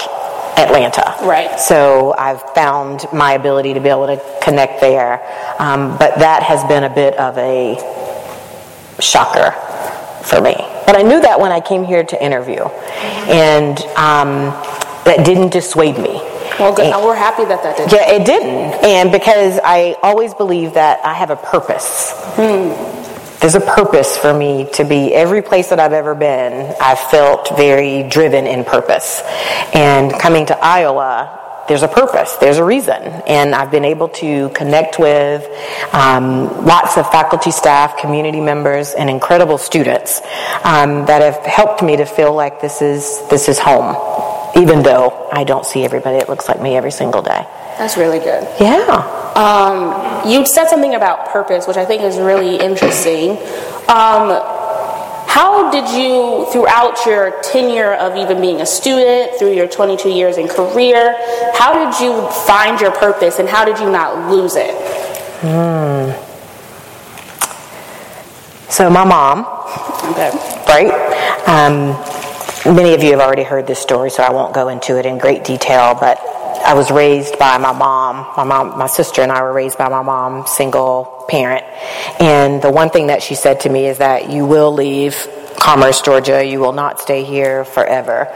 Atlanta. 0.57 1.15
Right. 1.23 1.59
So 1.59 2.13
I've 2.17 2.41
found 2.53 3.05
my 3.11 3.33
ability 3.33 3.73
to 3.73 3.79
be 3.79 3.89
able 3.89 4.07
to 4.07 4.21
connect 4.41 4.79
there. 4.79 5.21
Um, 5.59 5.97
but 5.97 6.19
that 6.19 6.43
has 6.43 6.63
been 6.65 6.83
a 6.83 6.93
bit 6.93 7.15
of 7.17 7.37
a 7.37 7.75
shocker 8.99 9.51
for 10.23 10.41
me. 10.41 10.55
But 10.85 10.95
I 10.95 11.01
knew 11.01 11.21
that 11.21 11.39
when 11.39 11.51
I 11.51 11.59
came 11.61 11.83
here 11.83 12.03
to 12.03 12.23
interview. 12.23 12.63
And 13.27 13.77
um, 13.97 14.51
that 15.05 15.23
didn't 15.25 15.49
dissuade 15.51 15.97
me. 15.97 16.21
well 16.59 16.73
good 16.73 16.85
And- 16.93 17.03
we're 17.03 17.15
happy 17.15 17.45
that 17.45 17.61
that 17.63 17.77
didn't. 17.77 17.91
yeah, 17.91 18.11
it 18.11 18.25
didn't. 18.25 18.83
And 18.83 19.11
because 19.11 19.59
I 19.63 19.95
always 20.01 20.33
believe 20.33 20.73
that 20.75 21.03
I 21.05 21.13
have 21.13 21.29
a 21.29 21.35
purpose. 21.35 22.13
There's 23.41 23.55
a 23.55 23.59
purpose 23.61 24.17
for 24.17 24.33
me 24.33 24.67
to 24.73 24.83
be 24.83 25.13
every 25.13 25.41
place 25.43 25.69
that 25.69 25.79
I've 25.79 25.93
ever 25.93 26.15
been. 26.15 26.73
I've 26.81 26.99
felt 26.99 27.55
very 27.55 28.01
driven 28.09 28.47
in 28.47 28.63
purpose. 28.63 29.21
And 29.73 30.11
coming 30.19 30.47
to 30.47 30.57
Iowa, 30.57 31.41
there's 31.67 31.83
a 31.83 31.87
purpose, 31.87 32.35
there's 32.37 32.57
a 32.57 32.63
reason. 32.63 33.01
And 33.27 33.55
I've 33.55 33.71
been 33.71 33.85
able 33.85 34.09
to 34.09 34.49
connect 34.49 34.99
with 34.99 35.43
um, 35.93 36.65
lots 36.65 36.97
of 36.97 37.09
faculty, 37.11 37.51
staff, 37.51 37.97
community 37.97 38.39
members, 38.41 38.93
and 38.93 39.09
incredible 39.09 39.57
students 39.57 40.21
um, 40.63 41.05
that 41.07 41.21
have 41.21 41.43
helped 41.45 41.81
me 41.81 41.97
to 41.97 42.05
feel 42.05 42.33
like 42.33 42.61
this 42.61 42.81
is, 42.81 43.27
this 43.29 43.49
is 43.49 43.57
home, 43.59 43.95
even 44.55 44.83
though 44.83 45.27
I 45.31 45.43
don't 45.43 45.65
see 45.65 45.83
everybody 45.83 46.19
that 46.19 46.29
looks 46.29 46.47
like 46.47 46.61
me 46.61 46.75
every 46.77 46.91
single 46.91 47.21
day. 47.21 47.45
that's 47.77 47.97
really 47.97 48.19
good 48.19 48.47
Yeah. 48.59 49.03
um, 49.35 50.29
you 50.29 50.45
said 50.45 50.67
something 50.69 50.95
about 50.95 51.27
purpose 51.29 51.67
which 51.67 51.75
i 51.75 51.83
think 51.83 52.01
is 52.03 52.17
really 52.17 52.55
interesting 52.55 53.31
um, 53.89 54.31
how 55.35 55.69
did 55.69 55.87
you 55.89 56.47
throughout 56.51 57.05
your 57.05 57.41
tenure 57.43 57.93
of 57.95 58.15
even 58.15 58.39
being 58.39 58.61
a 58.61 58.65
student 58.65 59.37
through 59.37 59.53
your 59.53 59.67
22 59.67 60.09
years 60.09 60.37
in 60.37 60.47
career 60.47 61.15
how 61.53 61.71
did 61.73 62.03
you 62.03 62.27
find 62.47 62.79
your 62.79 62.91
purpose 62.91 63.39
and 63.39 63.49
how 63.49 63.65
did 63.65 63.77
you 63.77 63.91
not 63.91 64.31
lose 64.31 64.55
it 64.55 64.73
So 68.69 68.89
my 68.89 69.05
mom, 69.05 69.45
okay 70.11 70.55
right? 70.67 70.91
Um, 71.47 71.95
many 72.75 72.93
of 72.93 73.03
you 73.03 73.11
have 73.11 73.19
already 73.19 73.43
heard 73.43 73.67
this 73.67 73.79
story, 73.79 74.09
so 74.09 74.23
I 74.23 74.31
won't 74.31 74.53
go 74.53 74.67
into 74.67 74.97
it 74.97 75.05
in 75.05 75.17
great 75.17 75.43
detail. 75.43 75.95
But 75.95 76.19
I 76.65 76.73
was 76.73 76.89
raised 76.89 77.37
by 77.37 77.59
my 77.59 77.73
mom. 77.73 78.25
My 78.35 78.43
mom, 78.43 78.77
my 78.77 78.87
sister, 78.87 79.21
and 79.21 79.31
I 79.31 79.43
were 79.43 79.53
raised 79.53 79.77
by 79.77 79.87
my 79.87 80.01
mom, 80.01 80.47
single 80.47 81.25
parent. 81.29 81.63
And 82.19 82.59
the 82.61 82.71
one 82.71 82.89
thing 82.89 83.07
that 83.07 83.21
she 83.21 83.35
said 83.35 83.59
to 83.61 83.69
me 83.69 83.85
is 83.85 83.99
that 83.99 84.31
you 84.31 84.45
will 84.45 84.73
leave 84.73 85.27
Commerce, 85.59 86.01
Georgia. 86.01 86.43
You 86.43 86.59
will 86.59 86.73
not 86.73 86.99
stay 86.99 87.23
here 87.23 87.65
forever. 87.65 88.27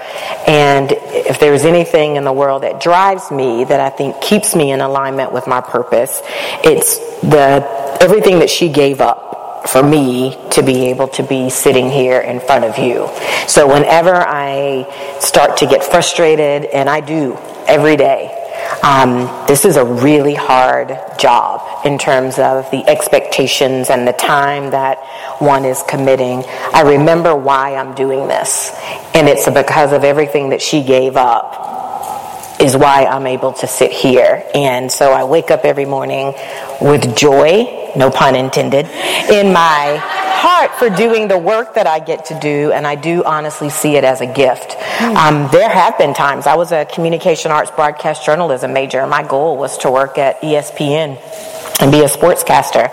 And 0.48 0.92
if 0.92 1.40
there's 1.40 1.66
anything 1.66 2.16
in 2.16 2.24
the 2.24 2.34
world 2.34 2.64
that 2.64 2.82
drives 2.82 3.30
me, 3.32 3.64
that 3.66 3.80
I 3.80 3.90
think 3.90 4.22
keeps 4.22 4.56
me 4.56 4.72
in 4.72 4.82
alignment 4.82 5.32
with 5.32 5.46
my 5.48 5.62
purpose, 5.62 6.22
it's 6.64 6.98
the 7.22 7.98
everything 8.00 8.40
that 8.40 8.50
she 8.50 8.70
gave 8.70 9.02
up 9.02 9.68
for 9.68 9.84
me 9.84 10.38
to 10.52 10.64
be 10.64 10.88
able 10.88 11.08
to 11.10 11.24
be 11.24 11.50
sitting 11.50 11.90
here 11.90 12.20
in 12.20 12.40
front 12.40 12.64
of 12.64 12.78
you. 12.78 13.10
So 13.48 13.68
whenever 13.68 14.16
I 14.16 15.18
start 15.20 15.58
to 15.58 15.68
get 15.68 15.84
frustrated, 15.84 16.66
and 16.66 16.90
I 16.90 17.02
do 17.02 17.38
every 17.70 17.96
day, 17.96 18.36
um, 18.84 19.46
this 19.48 19.64
is 19.64 19.78
a 19.78 19.86
really 19.86 20.34
hard 20.34 20.90
job 21.20 21.86
in 21.86 21.98
terms 21.98 22.40
of 22.40 22.70
the 22.72 22.84
expectations 22.88 23.90
and 23.90 24.08
the 24.08 24.14
time 24.14 24.72
that 24.72 24.98
one 25.40 25.66
is 25.66 25.84
committing. 25.88 26.44
I 26.74 26.82
remember 26.82 27.36
why 27.36 27.76
I'm 27.76 27.94
doing 27.94 28.28
this, 28.28 28.72
and 29.14 29.30
it's 29.30 29.46
because 29.50 29.94
of 29.94 30.04
everything 30.04 30.50
that 30.50 30.62
she 30.62 30.84
gave 30.84 31.16
up 31.16 31.89
is 32.60 32.76
why 32.76 33.06
I'm 33.06 33.26
able 33.26 33.54
to 33.54 33.68
sit 33.68 33.92
here. 33.92 34.44
And 34.54 34.92
so 34.92 35.12
I 35.12 35.24
wake 35.24 35.50
up 35.50 35.64
every 35.64 35.86
morning 35.86 36.34
with 36.82 37.16
joy, 37.16 37.92
no 37.96 38.10
pun 38.12 38.36
intended, 38.36 38.86
in 39.30 39.54
my 39.54 40.00
heart 40.02 40.72
for 40.80 40.90
doing 40.90 41.28
the 41.28 41.38
work 41.38 41.76
that 41.76 41.88
I 41.88 42.00
get 42.00 42.26
to 42.26 42.40
do, 42.40 42.72
and 42.72 42.88
I 42.88 42.96
do 42.96 43.24
honestly 43.24 43.70
see 43.70 43.96
it 43.96 44.04
as 44.04 44.22
a 44.22 44.26
gift. 44.26 44.76
Um, 45.02 45.50
there 45.52 45.70
have 45.70 45.98
been 45.98 46.14
times 46.14 46.48
I 46.48 46.56
was 46.56 46.72
a 46.72 46.86
communication 46.86 47.52
arts 47.52 47.72
broadcast 47.72 48.26
journalism 48.26 48.74
major, 48.74 49.00
and 49.00 49.10
my 49.10 49.24
goal 49.24 49.58
was 49.58 49.78
to 49.80 49.92
work 49.92 50.18
at 50.18 50.42
ESPN 50.42 51.18
and 51.82 51.92
be 51.92 52.02
a 52.02 52.08
sportscaster. 52.08 52.90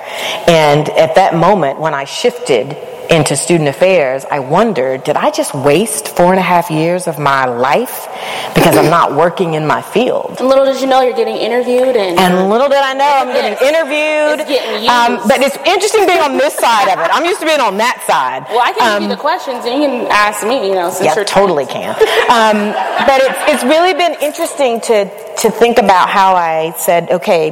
And 0.48 0.88
at 0.90 1.14
that 1.16 1.34
moment, 1.34 1.80
when 1.80 1.94
I 1.94 2.04
shifted 2.04 2.76
into 3.10 3.36
student 3.36 3.68
affairs, 3.68 4.24
I 4.30 4.38
wondered, 4.40 5.04
did 5.04 5.16
I 5.16 5.30
just 5.30 5.54
waste 5.54 6.08
four 6.08 6.30
and 6.32 6.38
a 6.38 6.42
half 6.42 6.70
years 6.70 7.06
of 7.06 7.18
my 7.18 7.44
life 7.46 8.08
because 8.54 8.76
I'm 8.76 8.90
not 8.90 9.14
working 9.14 9.54
in 9.54 9.66
my 9.66 9.82
field? 9.82 10.36
And 10.40 10.48
little 10.48 10.64
did 10.64 10.80
you 10.80 10.86
know 10.86 11.00
you're 11.02 11.16
getting 11.16 11.36
interviewed, 11.36 11.96
and, 11.96 12.18
And 12.18 12.48
little 12.50 12.68
did 12.68 12.78
I 12.78 12.94
know 12.94 13.04
I'm 13.04 13.28
getting 13.28 13.52
interviewed. 13.68 14.40
It's 14.40 14.48
getting 14.50 14.82
used. 14.82 14.88
Um, 14.88 15.20
but 15.28 15.40
it's 15.40 15.56
interesting 15.66 16.06
being 16.06 16.20
on 16.20 16.36
this 16.36 16.54
side 16.56 16.88
of 16.92 16.98
it. 16.98 17.10
I'm 17.12 17.24
used 17.24 17.40
to 17.40 17.46
being 17.46 17.60
on 17.60 17.76
that 17.78 18.02
side. 18.06 18.44
well, 18.50 18.60
I 18.62 18.72
can 18.72 18.82
Um, 18.86 19.02
give 19.02 19.10
you 19.10 19.16
the 19.16 19.20
questions, 19.20 19.64
and 19.64 19.82
you 19.82 19.88
can 19.88 20.06
ask 20.10 20.46
me. 20.46 20.68
You 20.68 20.74
know, 20.74 20.90
since 20.90 21.04
yeah, 21.06 21.14
you're 21.14 21.24
totally 21.24 21.66
can. 21.66 21.90
Um, 22.30 22.72
but 23.06 23.20
it's, 23.22 23.38
it's 23.52 23.64
really 23.64 23.94
been 23.94 24.14
interesting 24.20 24.80
to, 24.82 25.04
to 25.36 25.50
think 25.50 25.78
about 25.78 26.08
how 26.08 26.34
I 26.34 26.72
said, 26.76 27.10
okay, 27.10 27.50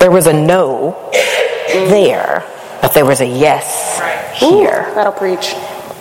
there 0.00 0.10
was 0.10 0.26
a 0.26 0.32
no 0.32 0.96
there, 1.90 2.44
but 2.80 2.94
there 2.94 3.04
was 3.06 3.20
a 3.20 3.26
yes 3.26 3.87
here. 4.38 4.90
That'll 4.94 5.12
preach. 5.12 5.54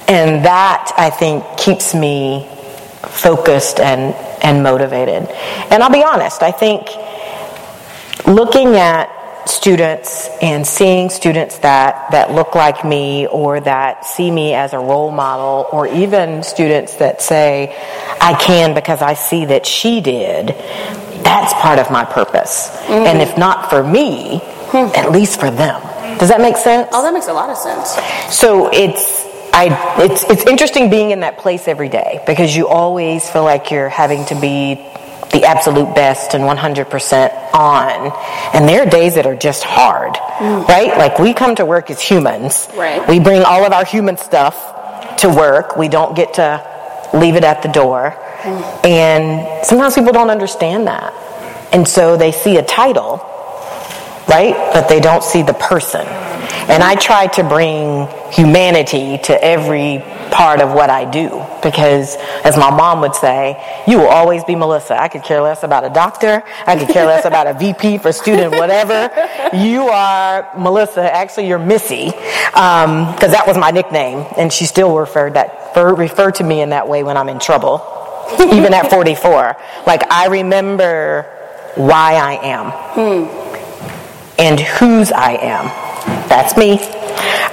And 0.07 0.45
that, 0.45 0.93
I 0.97 1.09
think, 1.09 1.43
keeps 1.57 1.93
me 1.93 2.47
focused 3.01 3.79
and, 3.79 4.13
and 4.43 4.63
motivated. 4.63 5.27
And 5.69 5.83
I'll 5.83 5.91
be 5.91 6.03
honest, 6.03 6.43
I 6.43 6.51
think 6.51 6.87
looking 8.25 8.75
at 8.75 9.11
students 9.47 10.29
and 10.41 10.65
seeing 10.65 11.09
students 11.09 11.59
that, 11.59 12.11
that 12.11 12.31
look 12.31 12.55
like 12.55 12.83
me 12.83 13.27
or 13.27 13.59
that 13.61 14.05
see 14.05 14.29
me 14.29 14.53
as 14.53 14.73
a 14.73 14.79
role 14.79 15.11
model 15.11 15.67
or 15.71 15.87
even 15.87 16.43
students 16.43 16.95
that 16.97 17.21
say, 17.21 17.75
I 18.19 18.33
can 18.33 18.73
because 18.73 19.01
I 19.01 19.13
see 19.13 19.45
that 19.45 19.65
she 19.65 20.01
did, 20.01 20.47
that's 21.23 21.53
part 21.53 21.79
of 21.79 21.89
my 21.91 22.05
purpose. 22.05 22.69
Mm-hmm. 22.69 22.91
And 22.91 23.21
if 23.21 23.37
not 23.37 23.69
for 23.69 23.83
me, 23.83 24.41
Hmm. 24.69 24.93
at 24.95 25.11
least 25.11 25.39
for 25.39 25.49
them. 25.49 25.81
Does 26.19 26.29
that 26.29 26.41
make 26.41 26.57
sense? 26.57 26.89
Oh, 26.91 27.03
that 27.03 27.13
makes 27.13 27.27
a 27.27 27.33
lot 27.33 27.49
of 27.49 27.57
sense. 27.57 27.95
So 28.33 28.69
it's 28.73 29.25
I 29.53 30.03
it's 30.03 30.23
it's 30.23 30.45
interesting 30.45 30.89
being 30.89 31.11
in 31.11 31.21
that 31.21 31.37
place 31.37 31.67
every 31.67 31.89
day 31.89 32.21
because 32.25 32.55
you 32.55 32.67
always 32.67 33.29
feel 33.29 33.43
like 33.43 33.71
you're 33.71 33.89
having 33.89 34.25
to 34.25 34.35
be 34.39 34.75
the 35.31 35.43
absolute 35.43 35.93
best 35.93 36.33
and 36.33 36.43
100% 36.43 37.53
on. 37.53 38.11
And 38.53 38.67
there 38.67 38.83
are 38.83 38.89
days 38.89 39.15
that 39.15 39.25
are 39.25 39.35
just 39.35 39.63
hard, 39.63 40.15
hmm. 40.15 40.61
right? 40.69 40.97
Like 40.97 41.19
we 41.19 41.33
come 41.33 41.55
to 41.55 41.65
work 41.65 41.91
as 41.91 42.01
humans. 42.01 42.67
Right. 42.75 43.07
We 43.07 43.19
bring 43.19 43.43
all 43.43 43.65
of 43.65 43.73
our 43.73 43.85
human 43.85 44.17
stuff 44.17 45.17
to 45.17 45.29
work. 45.29 45.75
We 45.75 45.89
don't 45.89 46.15
get 46.15 46.35
to 46.35 47.09
leave 47.13 47.35
it 47.35 47.43
at 47.43 47.61
the 47.61 47.69
door. 47.69 48.11
Hmm. 48.11 48.85
And 48.85 49.65
sometimes 49.65 49.95
people 49.95 50.13
don't 50.13 50.29
understand 50.29 50.87
that. 50.87 51.13
And 51.73 51.87
so 51.87 52.15
they 52.15 52.31
see 52.31 52.57
a 52.57 52.63
title 52.63 53.17
right? 54.27 54.53
But 54.73 54.89
they 54.89 54.99
don't 54.99 55.23
see 55.23 55.41
the 55.41 55.53
person. 55.53 56.05
And 56.69 56.83
I 56.83 56.95
try 56.95 57.27
to 57.27 57.43
bring 57.43 58.07
humanity 58.31 59.17
to 59.23 59.43
every 59.43 60.03
part 60.31 60.59
of 60.61 60.73
what 60.73 60.89
I 60.89 61.09
do 61.09 61.45
because, 61.63 62.17
as 62.43 62.57
my 62.57 62.69
mom 62.69 62.99
would 63.01 63.15
say, 63.15 63.83
you 63.87 63.97
will 63.97 64.07
always 64.07 64.43
be 64.43 64.55
Melissa. 64.55 65.01
I 65.01 65.07
could 65.07 65.23
care 65.23 65.41
less 65.41 65.63
about 65.63 65.85
a 65.85 65.89
doctor, 65.89 66.43
I 66.65 66.77
could 66.77 66.89
care 66.89 67.05
less 67.05 67.23
about 67.23 67.47
a 67.47 67.53
VP 67.53 67.99
for 67.99 68.11
student 68.11 68.51
whatever. 68.51 69.09
You 69.55 69.87
are 69.87 70.51
Melissa. 70.57 71.13
Actually, 71.13 71.47
you're 71.47 71.57
Missy 71.57 72.09
um, 72.53 73.13
because 73.13 73.31
that 73.31 73.45
was 73.47 73.57
my 73.57 73.71
nickname, 73.71 74.25
and 74.37 74.51
she 74.51 74.65
still 74.65 74.97
referred 74.97 75.35
that 75.35 75.71
refer 75.75 76.31
to 76.31 76.43
me 76.43 76.61
in 76.61 76.69
that 76.71 76.87
way 76.87 77.03
when 77.03 77.15
I'm 77.15 77.29
in 77.29 77.39
trouble, 77.39 77.81
even 78.39 78.73
at 78.73 78.89
44. 78.89 79.55
Like 79.85 80.11
I 80.11 80.27
remember 80.27 81.23
why 81.75 82.15
I 82.15 82.33
am 82.43 82.71
hmm. 82.71 83.56
And 84.37 84.59
whose 84.59 85.11
I 85.11 85.33
am. 85.33 85.65
That's 86.29 86.55
me, 86.57 86.73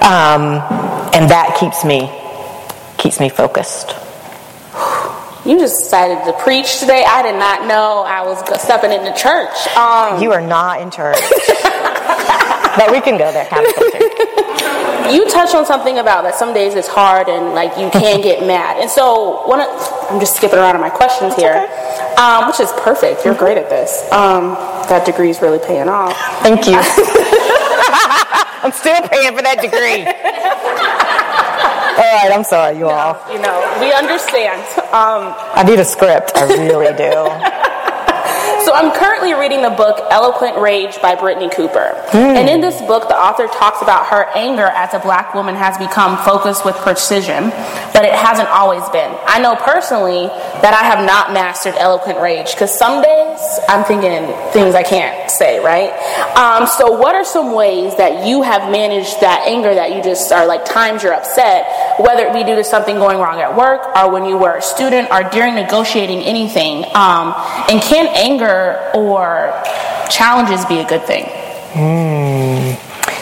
um, 0.01 0.61
and 1.13 1.29
that 1.29 1.57
keeps 1.59 1.83
me 1.83 2.09
keeps 2.97 3.19
me 3.19 3.29
focused. 3.29 3.95
You 5.45 5.59
just 5.59 5.83
decided 5.83 6.25
to 6.25 6.33
preach 6.41 6.79
today. 6.79 7.03
I 7.07 7.21
did 7.21 7.37
not 7.37 7.67
know 7.67 8.01
I 8.01 8.23
was 8.23 8.39
stepping 8.61 8.91
into 8.91 9.13
church. 9.13 9.53
Um, 9.77 10.21
You 10.21 10.31
are 10.31 10.41
not 10.41 10.81
in 10.81 10.89
church, 10.89 11.19
but 12.77 12.91
we 12.91 12.99
can 13.01 13.17
go 13.17 13.31
there. 13.31 13.45
Kind 13.45 13.65
of 13.67 13.73
you 15.11 15.29
touched 15.29 15.53
on 15.53 15.65
something 15.65 15.99
about 15.99 16.23
that 16.23 16.35
some 16.35 16.53
days 16.53 16.75
it's 16.75 16.87
hard 16.87 17.29
and 17.29 17.53
like 17.53 17.77
you 17.77 17.89
can 17.91 18.21
get 18.21 18.45
mad. 18.45 18.77
And 18.81 18.89
so 18.89 19.45
one 19.47 19.61
of, 19.61 19.67
I'm 20.09 20.19
just 20.19 20.35
skipping 20.35 20.59
around 20.59 20.75
on 20.75 20.81
my 20.81 20.89
questions 20.89 21.35
here, 21.35 21.67
um, 22.17 22.47
which 22.47 22.59
is 22.59 22.71
perfect. 22.83 23.25
You're 23.25 23.35
great 23.35 23.57
at 23.57 23.69
this. 23.69 24.03
Um, 24.11 24.53
that 24.89 25.05
degree 25.05 25.29
is 25.29 25.41
really 25.41 25.59
paying 25.59 25.89
off. 25.89 26.15
Thank 26.41 26.67
you. 26.67 26.77
I'm 28.63 28.71
still 28.71 29.01
paying 29.09 29.35
for 29.35 29.41
that 29.41 29.61
degree. 29.61 30.05
All 31.95 32.01
right, 32.01 32.31
I'm 32.35 32.43
sorry, 32.43 32.77
you 32.77 32.87
all. 32.87 33.15
You 33.31 33.39
know, 33.39 33.55
we 33.79 33.93
understand. 33.93 34.61
Um, 34.93 35.33
I 35.55 35.63
need 35.65 35.79
a 35.79 35.85
script. 35.85 36.31
I 36.35 36.45
really 36.67 36.93
do. 36.97 37.13
So 38.65 38.73
I'm 38.73 38.91
currently 38.97 39.35
reading 39.35 39.61
the 39.61 39.69
book 39.69 39.99
Eloquent 40.09 40.57
Rage 40.57 40.99
by 40.99 41.15
Brittney 41.15 41.53
Cooper. 41.53 42.01
And 42.17 42.49
in 42.49 42.61
this 42.61 42.81
book, 42.81 43.07
the 43.07 43.15
author 43.15 43.45
talks 43.45 43.83
about 43.83 44.07
her 44.07 44.25
anger 44.33 44.65
as 44.65 44.95
a 44.95 44.99
black 44.99 45.35
woman 45.35 45.53
has 45.53 45.77
become 45.77 46.17
focused 46.25 46.65
with 46.65 46.75
precision, 46.77 47.51
but 47.93 48.05
it 48.05 48.13
hasn't 48.13 48.49
always 48.49 48.81
been. 48.89 49.15
I 49.27 49.37
know 49.37 49.55
personally 49.55 50.29
that 50.65 50.73
I 50.73 50.81
have 50.81 51.05
not 51.05 51.31
mastered 51.31 51.75
eloquent 51.77 52.19
rage 52.19 52.53
because 52.53 52.75
some 52.75 53.03
days 53.03 53.37
I'm 53.69 53.85
thinking 53.85 54.33
things 54.51 54.73
I 54.73 54.81
can't 54.81 55.29
say, 55.29 55.59
right? 55.59 55.93
Um, 56.35 56.65
so, 56.65 56.89
what 56.89 57.13
are 57.13 57.23
some 57.23 57.53
ways 57.53 57.95
that 57.97 58.25
you 58.25 58.41
have 58.41 58.71
managed 58.71 59.21
that 59.21 59.45
anger 59.45 59.75
that 59.75 59.93
you 59.93 60.01
just 60.01 60.31
are 60.31 60.47
like 60.47 60.65
times 60.65 61.03
you're 61.03 61.13
upset, 61.13 61.99
whether 61.99 62.25
it 62.25 62.33
be 62.33 62.43
due 62.43 62.55
to 62.55 62.63
something 62.63 62.95
going 62.95 63.19
wrong 63.19 63.41
at 63.41 63.55
work 63.55 63.95
or 63.95 64.09
when 64.09 64.25
you 64.25 64.39
were 64.39 64.57
a 64.57 64.61
student 64.61 65.11
or 65.11 65.21
during 65.29 65.53
negotiating 65.53 66.21
anything? 66.21 66.85
Um, 66.95 67.35
and 67.69 67.79
can 67.79 68.07
anger 68.15 68.54
or 68.93 69.51
challenges 70.09 70.65
be 70.65 70.79
a 70.79 70.87
good 70.87 71.03
thing? 71.03 71.25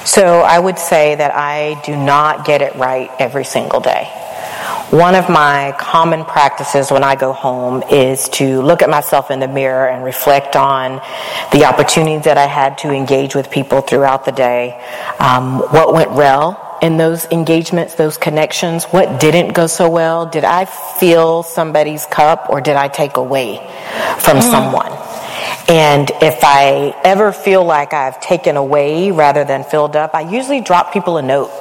So 0.05 0.41
I 0.41 0.59
would 0.59 0.77
say 0.77 1.15
that 1.15 1.33
I 1.33 1.81
do 1.85 1.95
not 1.95 2.45
get 2.45 2.61
it 2.61 2.75
right 2.75 3.09
every 3.19 3.45
single 3.45 3.79
day. 3.79 4.03
One 4.89 5.15
of 5.15 5.27
my 5.27 5.73
common 5.79 6.23
practices 6.23 6.91
when 6.91 7.03
I 7.03 7.15
go 7.15 7.33
home 7.33 7.81
is 7.89 8.29
to 8.37 8.61
look 8.61 8.83
at 8.83 8.89
myself 8.89 9.31
in 9.31 9.39
the 9.39 9.47
mirror 9.47 9.87
and 9.87 10.03
reflect 10.03 10.55
on 10.55 11.01
the 11.51 11.65
opportunities 11.65 12.25
that 12.25 12.37
I 12.37 12.45
had 12.45 12.77
to 12.79 12.91
engage 12.91 13.33
with 13.33 13.49
people 13.49 13.81
throughout 13.81 14.25
the 14.25 14.31
day, 14.31 14.79
um, 15.19 15.59
what 15.71 15.93
went 15.93 16.11
well 16.11 16.77
in 16.83 16.97
those 16.97 17.25
engagements, 17.31 17.95
those 17.95 18.17
connections, 18.17 18.83
what 18.85 19.19
didn't 19.19 19.53
go 19.53 19.65
so 19.65 19.89
well. 19.89 20.27
Did 20.27 20.43
I 20.43 20.65
fill 20.65 21.41
somebody's 21.41 22.05
cup 22.05 22.47
or 22.49 22.61
did 22.61 22.75
I 22.75 22.87
take 22.87 23.17
away 23.17 23.57
from 24.19 24.41
someone? 24.41 24.91
And 25.67 26.11
if 26.21 26.43
I 26.43 26.93
ever 27.03 27.31
feel 27.31 27.63
like 27.63 27.93
I've 27.93 28.19
taken 28.19 28.57
away 28.57 29.11
rather 29.11 29.43
than 29.43 29.63
filled 29.63 29.95
up, 29.95 30.13
I 30.13 30.21
usually 30.21 30.61
drop 30.61 30.93
people 30.93 31.17
a 31.17 31.21
note 31.21 31.51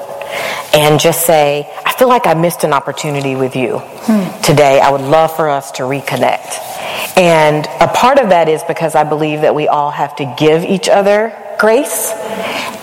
and 0.75 0.99
just 0.99 1.27
say, 1.27 1.71
I 1.85 1.92
feel 1.95 2.09
like 2.09 2.27
I 2.27 2.35
missed 2.35 2.64
an 2.64 2.73
opportunity 2.73 3.37
with 3.37 3.55
you 3.55 3.83
today. 4.42 4.81
I 4.81 4.90
would 4.90 5.03
love 5.03 5.35
for 5.37 5.49
us 5.49 5.73
to 5.73 5.83
reconnect. 5.83 6.59
And 7.16 7.66
a 7.81 7.88
part 7.88 8.18
of 8.18 8.31
that 8.31 8.49
is 8.49 8.62
because 8.64 8.95
I 8.95 9.05
believe 9.05 9.42
that 9.42 9.55
we 9.55 9.68
all 9.68 9.90
have 9.90 10.16
to 10.16 10.35
give 10.38 10.64
each 10.64 10.88
other 10.88 11.37
grace 11.59 12.11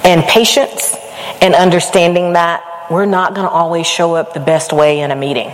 and 0.03 0.23
patience 0.23 0.95
and 1.41 1.55
understanding 1.55 2.33
that 2.33 2.63
we're 2.89 3.05
not 3.05 3.35
going 3.35 3.45
to 3.45 3.51
always 3.51 3.85
show 3.85 4.15
up 4.15 4.33
the 4.33 4.39
best 4.39 4.73
way 4.73 4.99
in 4.99 5.11
a 5.11 5.15
meeting. 5.15 5.49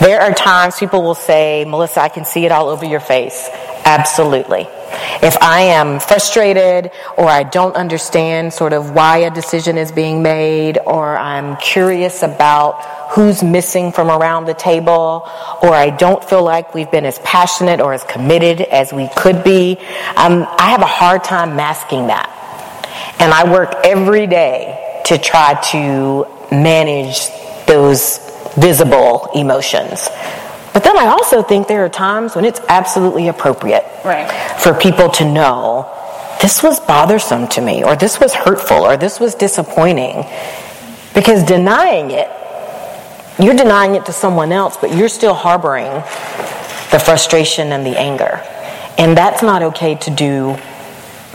There 0.00 0.20
are 0.20 0.32
times 0.32 0.76
people 0.78 1.02
will 1.02 1.14
say, 1.14 1.64
Melissa, 1.66 2.00
I 2.02 2.08
can 2.08 2.24
see 2.24 2.44
it 2.44 2.52
all 2.52 2.68
over 2.68 2.84
your 2.84 3.00
face. 3.00 3.48
Absolutely. 3.84 4.68
If 5.22 5.36
I 5.42 5.60
am 5.62 6.00
frustrated 6.00 6.90
or 7.16 7.26
I 7.26 7.42
don't 7.42 7.74
understand 7.76 8.52
sort 8.52 8.72
of 8.72 8.92
why 8.92 9.18
a 9.18 9.30
decision 9.30 9.78
is 9.78 9.90
being 9.90 10.22
made 10.22 10.78
or 10.86 11.16
I'm 11.16 11.56
curious 11.56 12.22
about 12.22 12.82
who's 13.10 13.42
missing 13.42 13.92
from 13.92 14.10
around 14.10 14.46
the 14.46 14.54
table 14.54 15.28
or 15.62 15.70
I 15.70 15.90
don't 15.90 16.22
feel 16.22 16.42
like 16.42 16.74
we've 16.74 16.90
been 16.90 17.04
as 17.04 17.18
passionate 17.20 17.80
or 17.80 17.92
as 17.92 18.04
committed 18.04 18.60
as 18.60 18.92
we 18.92 19.08
could 19.16 19.42
be, 19.42 19.78
um, 20.16 20.46
I 20.58 20.70
have 20.70 20.82
a 20.82 20.86
hard 20.86 21.24
time 21.24 21.56
masking 21.56 22.08
that. 22.08 22.32
And 23.18 23.32
I 23.32 23.50
work 23.50 23.74
every 23.84 24.26
day 24.26 25.02
to 25.06 25.18
try 25.18 25.60
to 25.70 26.26
manage 26.50 27.28
those 27.66 28.18
visible 28.56 29.30
emotions. 29.34 30.08
But 30.76 30.84
then 30.84 30.98
I 30.98 31.06
also 31.06 31.42
think 31.42 31.68
there 31.68 31.86
are 31.86 31.88
times 31.88 32.36
when 32.36 32.44
it's 32.44 32.60
absolutely 32.68 33.28
appropriate 33.28 33.82
Right. 34.04 34.30
for 34.60 34.74
people 34.74 35.08
to 35.12 35.24
know 35.24 35.88
this 36.42 36.62
was 36.62 36.80
bothersome 36.80 37.48
to 37.48 37.62
me, 37.62 37.82
or 37.82 37.96
this 37.96 38.20
was 38.20 38.34
hurtful, 38.34 38.84
or 38.84 38.98
this 38.98 39.18
was 39.18 39.34
disappointing. 39.34 40.26
Because 41.14 41.42
denying 41.44 42.10
it, 42.10 42.28
you're 43.38 43.54
denying 43.54 43.94
it 43.94 44.04
to 44.04 44.12
someone 44.12 44.52
else, 44.52 44.76
but 44.76 44.92
you're 44.92 45.08
still 45.08 45.32
harboring 45.32 45.90
the 46.90 47.00
frustration 47.02 47.72
and 47.72 47.86
the 47.86 47.98
anger. 47.98 48.42
And 48.98 49.16
that's 49.16 49.42
not 49.42 49.62
okay 49.62 49.94
to 49.94 50.10
do 50.10 50.58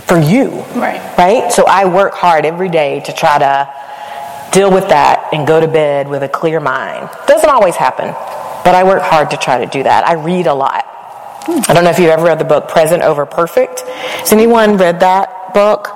for 0.06 0.20
you. 0.20 0.50
Right. 0.76 1.02
Right? 1.18 1.52
So 1.52 1.66
I 1.68 1.86
work 1.86 2.14
hard 2.14 2.46
every 2.46 2.70
day 2.70 3.00
to 3.06 3.12
try 3.12 3.40
to 3.40 3.68
deal 4.52 4.72
with 4.72 4.90
that 4.90 5.30
and 5.34 5.48
go 5.48 5.60
to 5.60 5.68
bed 5.68 6.08
with 6.08 6.22
a 6.22 6.30
clear 6.30 6.60
mind. 6.60 7.10
Doesn't 7.26 7.50
always 7.50 7.76
happen, 7.76 8.14
but 8.64 8.76
I 8.76 8.84
work 8.84 9.02
hard 9.02 9.32
to 9.32 9.38
try 9.38 9.64
to 9.64 9.72
do 9.72 9.84
that. 9.84 10.08
I 10.08 10.14
read 10.14 10.48
a 10.48 10.54
lot. 10.54 10.86
I 11.48 11.74
don't 11.74 11.84
know 11.84 11.90
if 11.90 11.98
you've 11.98 12.10
ever 12.10 12.26
read 12.26 12.40
the 12.40 12.46
book 12.46 12.68
Present 12.68 13.02
Over 13.02 13.26
Perfect. 13.26 13.82
Has 13.82 14.32
anyone 14.32 14.78
read 14.78 15.00
that 15.00 15.54
book? 15.54 15.88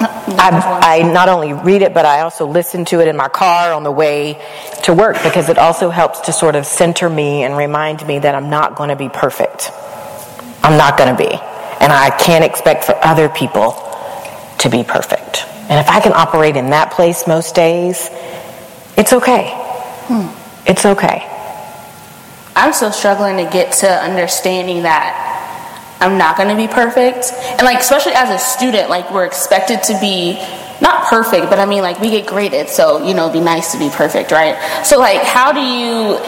I, 0.00 1.00
I 1.00 1.12
not 1.12 1.28
only 1.28 1.52
read 1.52 1.82
it, 1.82 1.92
but 1.92 2.06
I 2.06 2.20
also 2.20 2.46
listen 2.46 2.84
to 2.86 3.00
it 3.00 3.08
in 3.08 3.16
my 3.16 3.28
car 3.28 3.72
on 3.72 3.82
the 3.82 3.90
way 3.90 4.40
to 4.84 4.94
work 4.94 5.22
because 5.22 5.48
it 5.48 5.58
also 5.58 5.90
helps 5.90 6.20
to 6.20 6.32
sort 6.32 6.56
of 6.56 6.66
center 6.66 7.10
me 7.10 7.42
and 7.42 7.56
remind 7.56 8.06
me 8.06 8.18
that 8.20 8.34
I'm 8.34 8.48
not 8.48 8.76
going 8.76 8.88
to 8.90 8.96
be 8.96 9.08
perfect. 9.08 9.70
I'm 10.62 10.78
not 10.78 10.96
going 10.96 11.14
to 11.14 11.16
be. 11.16 11.30
And 11.80 11.92
I 11.92 12.10
can't 12.10 12.44
expect 12.44 12.84
for 12.84 12.96
other 13.02 13.28
people 13.28 13.72
to 14.60 14.68
be 14.70 14.84
perfect. 14.84 15.44
And 15.68 15.78
if 15.78 15.88
I 15.88 16.00
can 16.00 16.12
operate 16.12 16.56
in 16.56 16.70
that 16.70 16.92
place 16.92 17.26
most 17.26 17.54
days, 17.54 18.08
it's 18.96 19.12
okay. 19.12 19.52
It's 20.66 20.86
okay. 20.86 21.37
I'm 22.58 22.72
still 22.72 22.92
struggling 22.92 23.36
to 23.38 23.50
get 23.50 23.72
to 23.80 23.88
understanding 23.88 24.82
that 24.82 25.96
I'm 26.00 26.18
not 26.18 26.36
going 26.36 26.48
to 26.48 26.56
be 26.56 26.68
perfect. 26.68 27.32
And 27.58 27.62
like 27.62 27.78
especially 27.80 28.12
as 28.12 28.30
a 28.30 28.38
student, 28.38 28.90
like 28.90 29.10
we're 29.12 29.24
expected 29.26 29.82
to 29.84 29.98
be 30.00 30.34
not 30.80 31.06
perfect, 31.08 31.50
but 31.50 31.58
I 31.58 31.66
mean 31.66 31.82
like 31.82 31.98
we 32.00 32.10
get 32.10 32.26
graded, 32.26 32.68
so 32.68 33.04
you 33.04 33.14
know, 33.14 33.22
it'd 33.24 33.32
be 33.32 33.40
nice 33.40 33.72
to 33.72 33.78
be 33.78 33.90
perfect, 33.90 34.30
right? 34.30 34.54
So 34.84 34.98
like 34.98 35.22
how 35.22 35.52
do 35.52 35.60
you 35.60 36.18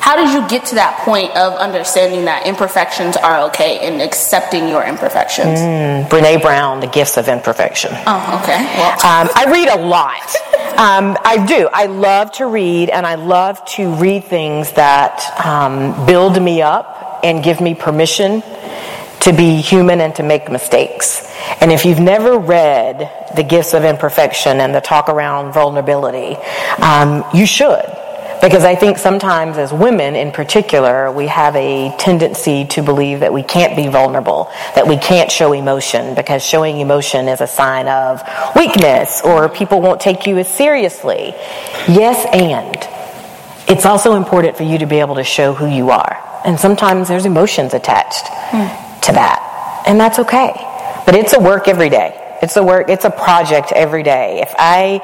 how 0.00 0.16
did 0.16 0.32
you 0.34 0.48
get 0.48 0.64
to 0.66 0.74
that 0.76 0.98
point 1.04 1.30
of 1.36 1.52
understanding 1.54 2.24
that 2.24 2.46
imperfections 2.46 3.16
are 3.16 3.46
okay 3.50 3.78
and 3.86 4.00
accepting 4.02 4.68
your 4.68 4.82
imperfections? 4.84 5.60
Brene 6.10 6.40
Brown, 6.42 6.80
The 6.80 6.86
Gifts 6.88 7.16
of 7.18 7.28
Imperfection. 7.28 7.90
Oh, 8.06 8.40
okay. 8.42 8.58
Well, 8.78 8.92
Um, 9.06 9.28
I 9.36 9.46
read 9.50 9.68
a 9.68 9.78
lot. 9.78 10.34
Um, 10.78 11.18
I 11.24 11.44
do. 11.44 11.68
I 11.72 11.86
love 11.86 12.30
to 12.34 12.46
read, 12.46 12.88
and 12.88 13.04
I 13.04 13.16
love 13.16 13.64
to 13.74 13.92
read 13.94 14.22
things 14.22 14.70
that 14.74 15.44
um, 15.44 16.06
build 16.06 16.40
me 16.40 16.62
up 16.62 17.18
and 17.24 17.42
give 17.42 17.60
me 17.60 17.74
permission 17.74 18.44
to 19.22 19.32
be 19.32 19.60
human 19.60 20.00
and 20.00 20.14
to 20.14 20.22
make 20.22 20.48
mistakes. 20.48 21.26
And 21.60 21.72
if 21.72 21.84
you've 21.84 21.98
never 21.98 22.38
read 22.38 23.10
The 23.34 23.42
Gifts 23.42 23.74
of 23.74 23.82
Imperfection 23.82 24.60
and 24.60 24.72
the 24.72 24.80
talk 24.80 25.08
around 25.08 25.52
vulnerability, 25.52 26.36
um, 26.80 27.24
you 27.34 27.44
should. 27.44 27.97
Because 28.40 28.64
I 28.64 28.76
think 28.76 28.98
sometimes 28.98 29.58
as 29.58 29.72
women 29.72 30.14
in 30.14 30.30
particular, 30.30 31.10
we 31.10 31.26
have 31.26 31.56
a 31.56 31.94
tendency 31.98 32.64
to 32.66 32.82
believe 32.82 33.20
that 33.20 33.32
we 33.32 33.42
can't 33.42 33.74
be 33.74 33.88
vulnerable, 33.88 34.50
that 34.74 34.86
we 34.86 34.96
can't 34.96 35.30
show 35.30 35.52
emotion 35.52 36.14
because 36.14 36.42
showing 36.44 36.78
emotion 36.78 37.28
is 37.28 37.40
a 37.40 37.46
sign 37.46 37.88
of 37.88 38.22
weakness 38.54 39.22
or 39.22 39.48
people 39.48 39.80
won't 39.80 40.00
take 40.00 40.26
you 40.26 40.38
as 40.38 40.48
seriously. 40.48 41.34
Yes, 41.88 42.26
and 42.32 42.76
it's 43.68 43.84
also 43.84 44.14
important 44.14 44.56
for 44.56 44.62
you 44.62 44.78
to 44.78 44.86
be 44.86 45.00
able 45.00 45.16
to 45.16 45.24
show 45.24 45.52
who 45.52 45.66
you 45.66 45.90
are. 45.90 46.40
And 46.44 46.58
sometimes 46.58 47.08
there's 47.08 47.26
emotions 47.26 47.74
attached 47.74 48.28
hmm. 48.28 49.00
to 49.00 49.12
that. 49.12 49.82
And 49.86 49.98
that's 49.98 50.20
okay. 50.20 50.52
But 51.04 51.14
it's 51.14 51.32
a 51.32 51.40
work 51.40 51.66
every 51.66 51.88
day. 51.88 52.27
It's 52.40 52.56
a 52.56 52.62
work, 52.62 52.88
it's 52.88 53.04
a 53.04 53.10
project 53.10 53.72
every 53.72 54.02
day. 54.02 54.40
If 54.40 54.54
I 54.56 55.00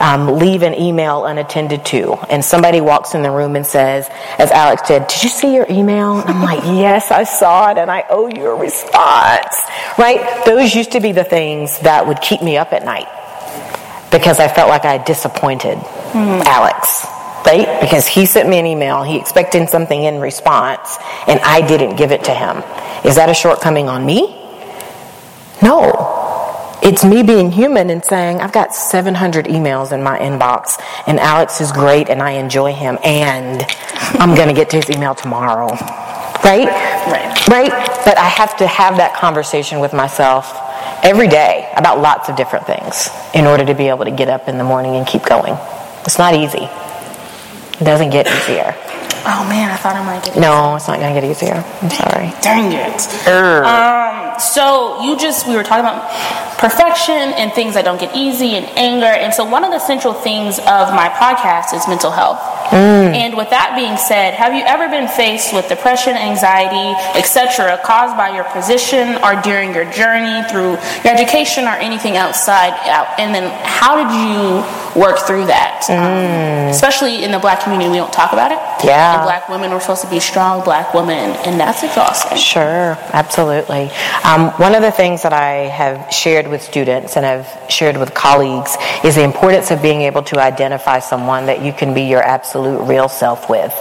um, 0.00 0.38
leave 0.38 0.62
an 0.62 0.74
email 0.74 1.26
unattended 1.26 1.84
to 1.86 2.14
and 2.30 2.44
somebody 2.44 2.80
walks 2.80 3.14
in 3.14 3.22
the 3.22 3.30
room 3.30 3.56
and 3.56 3.66
says, 3.66 4.08
as 4.38 4.50
Alex 4.50 4.88
did, 4.88 5.06
did 5.06 5.22
you 5.22 5.28
see 5.28 5.54
your 5.54 5.66
email? 5.68 6.20
And 6.20 6.30
I'm 6.30 6.42
like, 6.42 6.62
yes, 6.64 7.10
I 7.10 7.24
saw 7.24 7.70
it 7.70 7.78
and 7.78 7.90
I 7.90 8.04
owe 8.08 8.28
you 8.28 8.46
a 8.46 8.54
response. 8.54 9.54
Right? 9.98 10.44
Those 10.46 10.74
used 10.74 10.92
to 10.92 11.00
be 11.00 11.12
the 11.12 11.24
things 11.24 11.78
that 11.80 12.06
would 12.06 12.20
keep 12.20 12.42
me 12.42 12.56
up 12.56 12.72
at 12.72 12.84
night 12.84 13.08
because 14.10 14.40
I 14.40 14.48
felt 14.48 14.68
like 14.68 14.84
I 14.84 14.98
disappointed 14.98 15.78
Alex. 16.14 17.06
Right? 17.44 17.80
Because 17.80 18.06
he 18.06 18.26
sent 18.26 18.48
me 18.48 18.58
an 18.58 18.66
email, 18.66 19.02
he 19.02 19.18
expected 19.18 19.68
something 19.70 20.02
in 20.02 20.20
response, 20.20 20.98
and 21.26 21.40
I 21.40 21.66
didn't 21.66 21.96
give 21.96 22.12
it 22.12 22.24
to 22.24 22.34
him. 22.34 22.58
Is 23.04 23.16
that 23.16 23.30
a 23.30 23.34
shortcoming 23.34 23.88
on 23.88 24.04
me? 24.04 24.34
No. 25.62 26.17
It's 26.82 27.04
me 27.04 27.22
being 27.22 27.50
human 27.50 27.90
and 27.90 28.04
saying, 28.04 28.40
I've 28.40 28.52
got 28.52 28.74
700 28.74 29.46
emails 29.46 29.92
in 29.92 30.02
my 30.02 30.18
inbox, 30.18 30.80
and 31.06 31.18
Alex 31.18 31.60
is 31.60 31.72
great, 31.72 32.08
and 32.08 32.22
I 32.22 32.32
enjoy 32.32 32.72
him, 32.72 32.98
and 33.04 33.64
I'm 34.18 34.34
going 34.34 34.48
to 34.48 34.54
get 34.54 34.70
to 34.70 34.76
his 34.76 34.88
email 34.88 35.14
tomorrow. 35.14 35.68
Right? 36.44 36.68
Right. 36.68 37.48
Right? 37.48 38.04
But 38.04 38.16
I 38.16 38.28
have 38.28 38.56
to 38.58 38.66
have 38.66 38.96
that 38.98 39.14
conversation 39.14 39.80
with 39.80 39.92
myself 39.92 40.54
every 41.02 41.28
day 41.28 41.70
about 41.76 42.00
lots 42.00 42.28
of 42.28 42.36
different 42.36 42.66
things 42.66 43.08
in 43.34 43.44
order 43.46 43.64
to 43.64 43.74
be 43.74 43.88
able 43.88 44.04
to 44.04 44.10
get 44.10 44.28
up 44.28 44.48
in 44.48 44.56
the 44.56 44.64
morning 44.64 44.96
and 44.96 45.06
keep 45.06 45.24
going. 45.24 45.56
It's 46.04 46.18
not 46.18 46.34
easy. 46.34 46.68
It 47.80 47.84
doesn't 47.84 48.10
get 48.10 48.26
easier. 48.26 48.74
Oh 49.26 49.46
man, 49.48 49.70
I 49.70 49.76
thought 49.76 49.96
I 49.96 50.04
might 50.04 50.24
get 50.24 50.36
it. 50.36 50.40
No, 50.40 50.76
it's 50.76 50.88
not 50.88 50.98
going 51.00 51.14
to 51.14 51.20
get 51.20 51.28
easier. 51.28 51.64
I'm 51.82 51.90
sorry. 51.90 52.32
Dang 52.42 52.72
it. 52.72 53.00
Um, 53.28 54.38
so 54.40 55.02
you 55.02 55.16
just 55.16 55.46
we 55.46 55.56
were 55.56 55.62
talking 55.64 55.84
about 55.84 56.08
perfection 56.58 57.14
and 57.14 57.52
things 57.52 57.74
that 57.74 57.84
don't 57.84 58.00
get 58.00 58.14
easy 58.14 58.56
and 58.56 58.66
anger, 58.76 59.06
and 59.06 59.32
so 59.32 59.44
one 59.44 59.64
of 59.64 59.70
the 59.70 59.78
central 59.78 60.14
themes 60.14 60.58
of 60.58 60.90
my 60.94 61.08
podcast 61.08 61.74
is 61.74 61.86
mental 61.88 62.10
health. 62.10 62.38
And 62.76 63.36
with 63.36 63.50
that 63.50 63.74
being 63.76 63.96
said, 63.96 64.34
have 64.34 64.54
you 64.54 64.62
ever 64.64 64.88
been 64.88 65.08
faced 65.08 65.54
with 65.54 65.68
depression, 65.68 66.14
anxiety, 66.14 66.94
etc., 67.18 67.80
caused 67.84 68.16
by 68.16 68.34
your 68.34 68.44
position 68.44 69.16
or 69.22 69.40
during 69.42 69.74
your 69.74 69.90
journey 69.90 70.46
through 70.50 70.76
your 71.04 71.14
education 71.14 71.64
or 71.64 71.76
anything 71.80 72.16
outside 72.16 72.72
out? 72.88 73.18
And 73.18 73.34
then 73.34 73.50
how 73.64 73.96
did 73.96 74.10
you 74.12 75.00
work 75.00 75.18
through 75.26 75.46
that? 75.46 75.86
Um, 75.88 76.70
especially 76.70 77.24
in 77.24 77.30
the 77.30 77.38
black 77.38 77.62
community, 77.62 77.90
we 77.90 77.96
don't 77.96 78.12
talk 78.12 78.32
about 78.32 78.52
it. 78.52 78.58
Yeah. 78.84 79.16
And 79.16 79.24
black 79.24 79.48
women 79.48 79.72
are 79.72 79.80
supposed 79.80 80.02
to 80.02 80.10
be 80.10 80.20
strong 80.20 80.64
black 80.64 80.94
women, 80.94 81.36
and 81.46 81.58
that's 81.58 81.82
exhausting. 81.82 82.38
Sure, 82.38 82.96
absolutely. 83.12 83.90
Um, 84.24 84.50
one 84.58 84.74
of 84.74 84.82
the 84.82 84.92
things 84.92 85.22
that 85.22 85.32
I 85.32 85.68
have 85.68 86.12
shared 86.12 86.48
with 86.48 86.62
students 86.62 87.16
and 87.16 87.24
have 87.24 87.48
shared 87.70 87.96
with 87.96 88.14
colleagues 88.14 88.76
is 89.04 89.14
the 89.14 89.24
importance 89.24 89.70
of 89.70 89.80
being 89.82 90.02
able 90.02 90.22
to 90.24 90.38
identify 90.38 90.98
someone 90.98 91.46
that 91.46 91.62
you 91.62 91.72
can 91.72 91.94
be 91.94 92.02
your 92.02 92.22
absolute 92.22 92.57
real 92.62 93.08
self 93.08 93.48
with. 93.48 93.72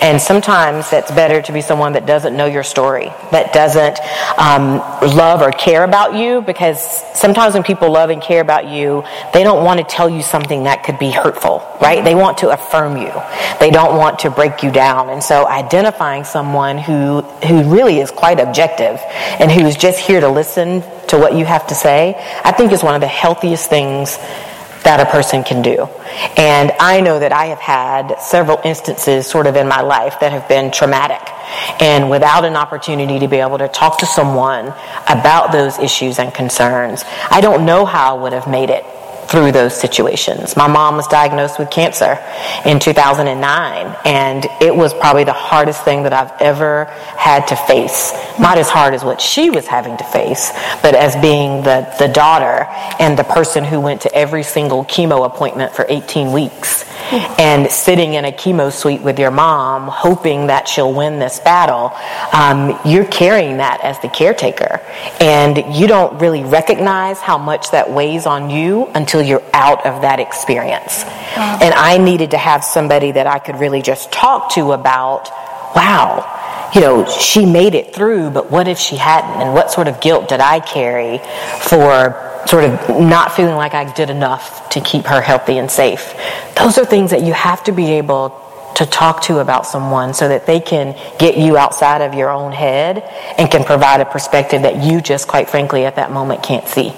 And 0.00 0.20
sometimes 0.20 0.90
that's 0.90 1.10
better 1.10 1.42
to 1.42 1.52
be 1.52 1.60
someone 1.60 1.92
that 1.94 2.06
doesn't 2.06 2.36
know 2.36 2.46
your 2.46 2.62
story, 2.62 3.12
that 3.30 3.52
doesn't 3.52 3.98
um, 4.38 4.78
love 5.16 5.42
or 5.42 5.52
care 5.52 5.84
about 5.84 6.14
you, 6.14 6.42
because 6.42 6.80
sometimes 7.14 7.54
when 7.54 7.62
people 7.62 7.90
love 7.90 8.10
and 8.10 8.22
care 8.22 8.40
about 8.40 8.66
you, 8.68 9.04
they 9.32 9.42
don't 9.42 9.64
want 9.64 9.78
to 9.80 9.84
tell 9.84 10.08
you 10.08 10.22
something 10.22 10.64
that 10.64 10.84
could 10.84 10.98
be 10.98 11.10
hurtful, 11.10 11.66
right? 11.80 12.04
They 12.04 12.14
want 12.14 12.38
to 12.38 12.50
affirm 12.50 12.96
you. 12.96 13.12
They 13.60 13.70
don't 13.70 13.96
want 13.96 14.20
to 14.20 14.30
break 14.30 14.62
you 14.62 14.70
down. 14.70 15.10
And 15.10 15.22
so 15.22 15.46
identifying 15.46 16.24
someone 16.24 16.78
who, 16.78 17.22
who 17.46 17.62
really 17.72 17.98
is 17.98 18.10
quite 18.10 18.40
objective 18.40 19.00
and 19.40 19.50
who's 19.50 19.76
just 19.76 19.98
here 19.98 20.20
to 20.20 20.28
listen 20.28 20.82
to 21.08 21.18
what 21.18 21.34
you 21.34 21.44
have 21.44 21.66
to 21.68 21.74
say, 21.74 22.14
I 22.44 22.52
think 22.52 22.72
is 22.72 22.82
one 22.82 22.94
of 22.94 23.00
the 23.00 23.06
healthiest 23.06 23.68
things 23.70 24.18
that 24.86 25.00
a 25.00 25.10
person 25.10 25.42
can 25.42 25.62
do. 25.62 25.82
And 26.36 26.70
I 26.78 27.00
know 27.00 27.18
that 27.18 27.32
I 27.32 27.46
have 27.46 27.58
had 27.58 28.20
several 28.20 28.60
instances 28.64 29.26
sort 29.26 29.48
of 29.48 29.56
in 29.56 29.66
my 29.66 29.80
life 29.80 30.20
that 30.20 30.30
have 30.30 30.48
been 30.48 30.70
traumatic. 30.70 31.20
And 31.82 32.08
without 32.08 32.44
an 32.44 32.54
opportunity 32.54 33.18
to 33.18 33.26
be 33.26 33.38
able 33.38 33.58
to 33.58 33.66
talk 33.66 33.98
to 33.98 34.06
someone 34.06 34.72
about 35.08 35.50
those 35.50 35.80
issues 35.80 36.20
and 36.20 36.32
concerns, 36.32 37.04
I 37.30 37.40
don't 37.40 37.66
know 37.66 37.84
how 37.84 38.16
I 38.16 38.22
would 38.22 38.32
have 38.32 38.46
made 38.46 38.70
it 38.70 38.84
through 39.28 39.52
those 39.52 39.78
situations. 39.78 40.56
My 40.56 40.66
mom 40.66 40.96
was 40.96 41.06
diagnosed 41.08 41.58
with 41.58 41.70
cancer 41.70 42.18
in 42.64 42.78
2009, 42.78 43.96
and 44.04 44.46
it 44.60 44.74
was 44.74 44.94
probably 44.94 45.24
the 45.24 45.32
hardest 45.32 45.84
thing 45.84 46.04
that 46.04 46.12
I've 46.12 46.32
ever 46.40 46.84
had 47.16 47.46
to 47.48 47.56
face. 47.56 48.12
Not 48.38 48.58
as 48.58 48.68
hard 48.68 48.94
as 48.94 49.04
what 49.04 49.20
she 49.20 49.50
was 49.50 49.66
having 49.66 49.96
to 49.96 50.04
face, 50.04 50.52
but 50.82 50.94
as 50.94 51.16
being 51.16 51.62
the, 51.62 51.92
the 51.98 52.08
daughter 52.08 52.66
and 53.00 53.18
the 53.18 53.24
person 53.24 53.64
who 53.64 53.80
went 53.80 54.02
to 54.02 54.14
every 54.14 54.42
single 54.42 54.84
chemo 54.84 55.26
appointment 55.26 55.74
for 55.74 55.86
18 55.88 56.32
weeks 56.32 56.84
and 57.12 57.70
sitting 57.70 58.14
in 58.14 58.24
a 58.24 58.32
chemo 58.32 58.72
suite 58.72 59.02
with 59.02 59.18
your 59.18 59.30
mom, 59.30 59.88
hoping 59.88 60.48
that 60.48 60.68
she'll 60.68 60.92
win 60.92 61.18
this 61.18 61.38
battle. 61.40 61.92
Um, 62.32 62.78
you're 62.84 63.06
carrying 63.06 63.58
that 63.58 63.80
as 63.82 63.98
the 64.00 64.08
caretaker, 64.08 64.80
and 65.20 65.74
you 65.74 65.86
don't 65.86 66.20
really 66.20 66.44
recognize 66.44 67.18
how 67.20 67.38
much 67.38 67.70
that 67.70 67.90
weighs 67.90 68.26
on 68.26 68.50
you 68.50 68.86
until 68.94 69.22
you're 69.22 69.42
out 69.52 69.86
of 69.86 70.02
that 70.02 70.20
experience. 70.20 71.04
And 71.36 71.74
I 71.74 71.98
needed 71.98 72.32
to 72.32 72.38
have 72.38 72.64
somebody 72.64 73.12
that 73.12 73.26
I 73.26 73.38
could 73.38 73.56
really 73.56 73.82
just 73.82 74.12
talk 74.12 74.52
to 74.54 74.72
about, 74.72 75.30
wow, 75.74 76.35
you 76.74 76.80
know, 76.80 77.06
she 77.06 77.46
made 77.46 77.74
it 77.74 77.94
through, 77.94 78.30
but 78.30 78.50
what 78.50 78.68
if 78.68 78.78
she 78.78 78.96
hadn't? 78.96 79.42
And 79.42 79.54
what 79.54 79.70
sort 79.70 79.88
of 79.88 80.00
guilt 80.00 80.28
did 80.28 80.40
I 80.40 80.60
carry 80.60 81.18
for 81.60 82.44
sort 82.46 82.64
of 82.64 83.00
not 83.00 83.32
feeling 83.32 83.56
like 83.56 83.74
I 83.74 83.92
did 83.92 84.10
enough 84.10 84.68
to 84.70 84.80
keep 84.80 85.06
her 85.06 85.20
healthy 85.20 85.58
and 85.58 85.70
safe? 85.70 86.14
Those 86.56 86.78
are 86.78 86.84
things 86.84 87.10
that 87.10 87.22
you 87.22 87.32
have 87.32 87.64
to 87.64 87.72
be 87.72 87.92
able 87.92 88.42
to 88.76 88.84
talk 88.84 89.22
to 89.22 89.38
about 89.38 89.66
someone 89.66 90.12
so 90.12 90.28
that 90.28 90.46
they 90.46 90.60
can 90.60 90.94
get 91.18 91.38
you 91.38 91.56
outside 91.56 92.02
of 92.02 92.12
your 92.12 92.30
own 92.30 92.52
head 92.52 93.02
and 93.38 93.50
can 93.50 93.64
provide 93.64 94.02
a 94.02 94.04
perspective 94.04 94.62
that 94.62 94.82
you 94.84 95.00
just, 95.00 95.26
quite 95.26 95.48
frankly, 95.48 95.86
at 95.86 95.96
that 95.96 96.12
moment 96.12 96.42
can't 96.42 96.68
see. 96.68 96.92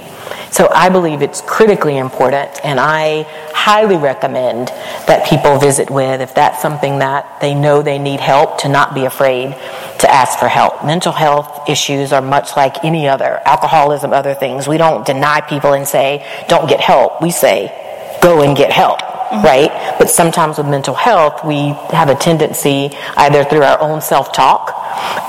So 0.51 0.69
I 0.73 0.89
believe 0.89 1.23
it's 1.23 1.41
critically 1.43 1.99
important, 1.99 2.51
and 2.65 2.81
I 2.81 3.25
highly 3.53 3.97
recommend 3.97 4.69
that 5.07 5.29
people 5.29 5.59
visit 5.59 5.91
with 5.91 6.21
if 6.21 6.35
that's 6.35 6.63
something 6.63 7.01
that 7.01 7.41
they 7.41 7.55
know 7.55 7.83
they 7.83 7.99
need 7.99 8.21
help 8.21 8.59
to 8.61 8.69
not 8.69 8.95
be 8.95 9.05
afraid 9.05 9.53
to 10.01 10.11
ask 10.11 10.39
for 10.39 10.49
help. 10.49 10.85
Mental 10.85 11.13
health 11.13 11.69
issues 11.69 12.13
are 12.13 12.23
much 12.23 12.57
like 12.57 12.85
any 12.85 13.09
other 13.09 13.41
alcoholism, 13.45 14.13
other 14.13 14.35
things. 14.35 14.67
We 14.67 14.79
don't 14.79 15.05
deny 15.05 15.41
people 15.43 15.75
and 15.75 15.87
say, 15.87 16.27
don't 16.49 16.69
get 16.69 16.81
help. 16.81 17.21
We 17.21 17.31
say, 17.31 18.19
go 18.23 18.43
and 18.43 18.57
get 18.57 18.71
help 18.71 19.18
right? 19.31 19.97
But 19.99 20.11
sometimes 20.11 20.59
with 20.59 20.67
mental 20.67 20.95
health, 20.95 21.45
we 21.45 21.69
have 21.91 22.09
a 22.09 22.15
tendency, 22.15 22.91
either 23.17 23.45
through 23.45 23.63
our 23.63 23.81
own 23.81 24.01
self 24.01 24.33
talk 24.33 24.75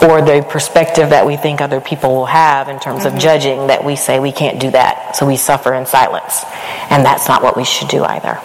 or 0.01 0.21
the 0.21 0.45
perspective 0.49 1.09
that 1.09 1.25
we 1.25 1.37
think 1.37 1.61
other 1.61 1.81
people 1.81 2.15
will 2.15 2.25
have 2.25 2.69
in 2.69 2.79
terms 2.79 3.03
mm-hmm. 3.03 3.15
of 3.15 3.21
judging, 3.21 3.67
that 3.67 3.83
we 3.83 3.95
say 3.95 4.19
we 4.19 4.31
can't 4.31 4.59
do 4.59 4.71
that. 4.71 5.15
So 5.15 5.25
we 5.25 5.37
suffer 5.37 5.73
in 5.73 5.85
silence. 5.85 6.43
And 6.89 7.05
that's 7.05 7.27
not 7.27 7.43
what 7.43 7.57
we 7.57 7.63
should 7.63 7.87
do 7.87 8.03
either. 8.03 8.39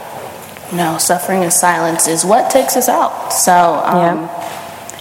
No, 0.72 0.98
suffering 0.98 1.42
in 1.42 1.50
silence 1.50 2.08
is 2.08 2.24
what 2.24 2.50
takes 2.50 2.76
us 2.76 2.88
out. 2.88 3.32
So, 3.32 3.52
um, 3.52 4.22
yeah 4.22 4.33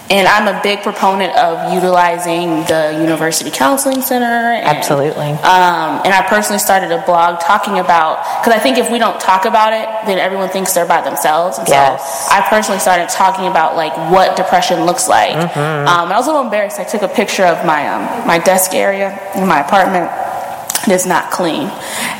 and 0.09 0.27
I'm 0.27 0.47
a 0.47 0.61
big 0.61 0.81
proponent 0.83 1.35
of 1.37 1.73
utilizing 1.73 2.65
the 2.65 2.97
University 2.99 3.49
Counseling 3.49 4.01
Center. 4.01 4.25
And, 4.25 4.65
Absolutely. 4.65 5.31
Um, 5.31 6.01
and 6.03 6.13
I 6.13 6.25
personally 6.27 6.59
started 6.59 6.91
a 6.91 7.01
blog 7.05 7.39
talking 7.39 7.79
about, 7.79 8.17
because 8.39 8.53
I 8.53 8.59
think 8.59 8.77
if 8.77 8.91
we 8.91 8.99
don't 8.99 9.19
talk 9.19 9.45
about 9.45 9.73
it, 9.73 9.87
then 10.05 10.19
everyone 10.19 10.49
thinks 10.49 10.73
they're 10.73 10.85
by 10.85 11.01
themselves. 11.01 11.57
And 11.57 11.67
yes. 11.67 12.27
so 12.27 12.35
I 12.35 12.41
personally 12.49 12.79
started 12.79 13.09
talking 13.09 13.47
about 13.47 13.75
like 13.75 13.95
what 14.11 14.35
depression 14.35 14.85
looks 14.85 15.07
like. 15.07 15.35
Mm-hmm. 15.35 15.87
Um, 15.87 16.11
I 16.11 16.17
was 16.17 16.27
a 16.27 16.31
little 16.31 16.45
embarrassed. 16.45 16.79
I 16.79 16.83
took 16.83 17.01
a 17.01 17.07
picture 17.07 17.45
of 17.45 17.65
my, 17.65 17.87
um, 17.87 18.27
my 18.27 18.39
desk 18.39 18.73
area 18.73 19.19
in 19.35 19.47
my 19.47 19.61
apartment 19.61 20.11
is 20.91 21.05
not 21.05 21.31
clean. 21.31 21.67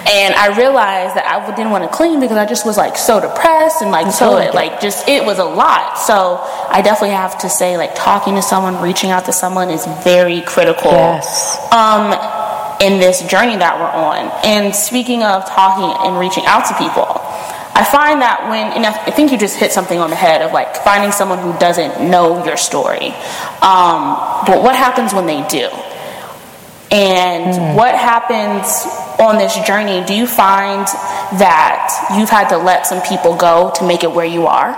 And 0.08 0.34
I 0.36 0.56
realized 0.58 1.15
that 1.15 1.26
I 1.26 1.45
didn't 1.56 1.71
want 1.71 1.84
to 1.84 1.89
clean 1.89 2.19
because 2.19 2.38
I 2.38 2.45
just 2.45 2.65
was 2.65 2.78
like 2.78 2.97
so 2.97 3.19
depressed 3.19 3.82
and 3.82 3.91
like 3.91 4.12
so 4.12 4.38
it, 4.38 4.54
like 4.54 4.80
just 4.80 5.08
it 5.08 5.26
was 5.26 5.39
a 5.39 5.45
lot. 5.45 5.97
So 5.97 6.39
I 6.69 6.82
definitely 6.82 7.15
have 7.15 7.38
to 7.39 7.49
say 7.49 7.78
like 7.78 7.95
talking 7.95 8.36
to 8.36 8.41
someone, 8.41 8.82
reaching 8.82 9.10
out 9.10 9.26
to 9.26 9.34
someone 9.34 9.69
is 9.69 9.86
very 10.04 10.41
critical. 10.41 10.91
Yes. 10.91 11.58
Um 11.71 12.13
in 12.82 12.99
this 12.99 13.21
journey 13.28 13.56
that 13.56 13.80
we're 13.80 13.95
on. 13.95 14.30
And 14.43 14.76
speaking 14.76 15.23
of 15.23 15.45
talking 15.45 15.88
and 16.06 16.19
reaching 16.19 16.45
out 16.45 16.67
to 16.67 16.73
people, 16.76 17.08
I 17.76 17.84
find 17.84 18.21
that 18.21 18.45
when, 18.49 18.69
and 18.73 18.86
I 18.86 18.91
think 19.12 19.32
you 19.32 19.38
just 19.38 19.58
hit 19.58 19.71
something 19.71 19.97
on 19.99 20.10
the 20.10 20.15
head 20.15 20.41
of 20.41 20.52
like 20.54 20.76
finding 20.76 21.12
someone 21.12 21.39
who 21.39 21.58
doesn't 21.58 22.08
know 22.10 22.43
your 22.45 22.58
story. 22.58 23.08
Um, 23.65 24.19
but 24.45 24.62
what 24.62 24.76
happens 24.76 25.13
when 25.13 25.26
they 25.26 25.41
do? 25.47 25.69
And 26.93 27.58
mm. 27.58 27.75
what 27.75 27.95
happens 27.95 28.86
on 29.19 29.38
this 29.38 29.58
journey? 29.65 30.06
Do 30.06 30.13
you 30.13 30.27
find 30.27 30.86
that 31.41 32.13
you've 32.15 32.29
had 32.29 32.49
to 32.49 32.58
let 32.58 32.86
some 32.86 33.01
people 33.01 33.36
go 33.36 33.71
to 33.75 33.88
make 33.88 34.03
it 34.03 34.12
where 34.12 34.25
you 34.25 34.45
are? 34.45 34.77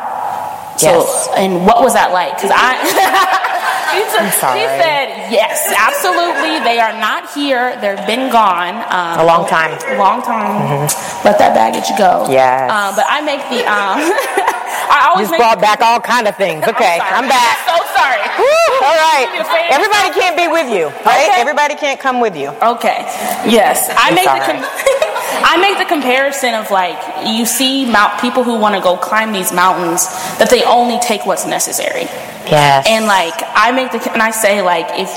Yes. 0.79 1.25
So, 1.25 1.33
and 1.35 1.65
what 1.65 1.81
was 1.83 1.93
that 1.93 2.11
like? 2.11 2.35
Because 2.35 2.51
I. 2.53 3.41
I'm 3.95 4.31
sorry. 4.31 4.59
She 4.59 4.65
said, 4.65 5.31
yes, 5.31 5.71
absolutely. 5.75 6.59
They 6.63 6.79
are 6.79 6.93
not 6.99 7.31
here. 7.33 7.79
They've 7.79 8.07
been 8.07 8.31
gone. 8.31 8.75
Um, 8.91 9.19
a 9.19 9.25
long 9.25 9.47
time. 9.47 9.71
A 9.71 9.97
long 9.97 10.21
time. 10.21 10.61
Mm-hmm. 10.67 11.27
Let 11.27 11.39
that 11.39 11.53
baggage 11.55 11.87
go. 11.97 12.27
Yes. 12.29 12.71
Um, 12.71 12.95
but 12.95 13.05
I 13.07 13.21
make 13.21 13.43
the. 13.51 13.63
Um, 13.67 14.54
I 14.89 15.07
always 15.09 15.29
you 15.31 15.37
brought 15.37 15.59
back 15.59 15.81
all 15.85 15.99
kind 15.99 16.27
of 16.27 16.35
things. 16.35 16.63
Okay, 16.67 16.99
I'm, 17.01 17.25
I'm 17.25 17.29
back. 17.29 17.57
I'm 17.67 17.77
so 17.77 17.85
sorry. 17.95 18.21
Woo, 18.39 18.85
all 18.85 18.97
right. 18.99 19.27
Everybody 19.71 20.09
can't 20.13 20.35
be 20.37 20.47
with 20.47 20.69
you, 20.71 20.87
right? 21.05 21.29
Okay. 21.29 21.41
Everybody 21.41 21.75
can't 21.75 21.99
come 21.99 22.19
with 22.19 22.35
you. 22.35 22.49
Okay. 22.61 23.05
Yes, 23.47 23.89
I 23.95 24.11
make 24.11 24.25
the. 24.25 24.43
Com- 24.43 25.11
I 25.47 25.57
make 25.57 25.77
the 25.77 25.85
comparison 25.85 26.53
of 26.53 26.71
like 26.71 26.97
you 27.27 27.45
see 27.45 27.85
mount 27.85 28.19
people 28.21 28.43
who 28.43 28.57
want 28.57 28.75
to 28.75 28.81
go 28.81 28.95
climb 28.97 29.31
these 29.33 29.51
mountains 29.51 30.07
that 30.39 30.49
they 30.49 30.63
only 30.63 30.99
take 30.99 31.25
what's 31.25 31.45
necessary. 31.45 32.03
Yes. 32.49 32.85
And 32.87 33.05
like 33.05 33.33
I 33.53 33.71
make 33.71 33.91
the 33.91 33.99
and 34.13 34.21
I 34.21 34.31
say 34.31 34.61
like 34.61 34.87
if 34.97 35.09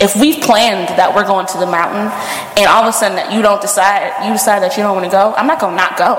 if 0.00 0.16
we've 0.20 0.42
planned 0.42 0.88
that 0.98 1.14
we're 1.14 1.26
going 1.26 1.46
to 1.46 1.58
the 1.58 1.66
mountain 1.66 2.10
and 2.56 2.66
all 2.66 2.82
of 2.82 2.88
a 2.88 2.92
sudden 2.92 3.16
that 3.16 3.32
you 3.32 3.42
don't 3.42 3.60
decide 3.60 4.26
you 4.26 4.32
decide 4.32 4.62
that 4.62 4.76
you 4.76 4.82
don't 4.82 4.94
want 4.94 5.04
to 5.06 5.10
go, 5.10 5.34
I'm 5.36 5.46
not 5.46 5.60
gonna 5.60 5.76
not 5.76 5.96
go. 5.96 6.18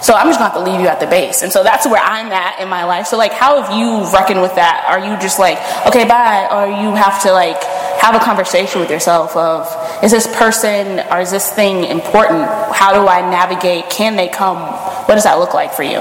So 0.00 0.14
I'm 0.14 0.28
just 0.28 0.38
gonna 0.38 0.50
have 0.50 0.64
to 0.64 0.70
leave 0.70 0.80
you 0.80 0.86
at 0.86 1.00
the 1.00 1.06
base. 1.06 1.42
And 1.42 1.50
so 1.50 1.62
that's 1.64 1.86
where 1.86 2.00
I'm 2.00 2.30
at 2.30 2.60
in 2.60 2.68
my 2.68 2.84
life. 2.84 3.06
So 3.06 3.16
like 3.16 3.32
how 3.32 3.60
have 3.60 3.76
you 3.76 4.10
reckoned 4.12 4.40
with 4.40 4.54
that? 4.54 4.86
Are 4.88 5.00
you 5.00 5.18
just 5.18 5.38
like, 5.38 5.58
okay, 5.86 6.06
bye, 6.06 6.46
or 6.50 6.66
you 6.66 6.94
have 6.94 7.22
to 7.22 7.32
like 7.32 7.60
have 8.00 8.14
a 8.14 8.20
conversation 8.20 8.80
with 8.80 8.90
yourself 8.90 9.34
of 9.36 9.66
is 10.02 10.12
this 10.12 10.26
person 10.36 11.00
or 11.10 11.20
is 11.20 11.30
this 11.30 11.50
thing 11.52 11.84
important? 11.84 12.44
How 12.72 12.94
do 12.94 13.08
I 13.08 13.28
navigate? 13.28 13.90
Can 13.90 14.14
they 14.14 14.28
come? 14.28 14.58
What 15.06 15.14
does 15.16 15.24
that 15.24 15.38
look 15.38 15.52
like 15.52 15.72
for 15.72 15.82
you? 15.82 15.98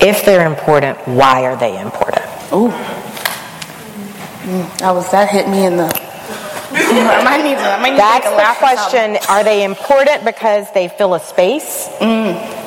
If 0.00 0.24
they're 0.24 0.46
important, 0.46 0.98
why 1.06 1.44
are 1.44 1.56
they 1.56 1.80
important? 1.80 2.26
Ooh. 2.52 2.70
Mm, 4.42 4.78
that 4.78 4.92
was 4.92 5.10
that 5.10 5.28
hit 5.28 5.48
me 5.48 5.66
in 5.66 5.76
the 5.76 6.02
I 6.74 7.22
might 7.22 7.42
need 7.42 7.56
to, 7.56 7.60
I 7.60 7.80
might 7.82 7.90
need 7.90 7.98
That's 7.98 8.24
the 8.24 8.58
question. 8.58 9.18
Are 9.28 9.44
they 9.44 9.62
important 9.62 10.24
because 10.24 10.72
they 10.72 10.88
fill 10.88 11.14
a 11.14 11.20
space? 11.20 11.88
Mm 11.98 12.61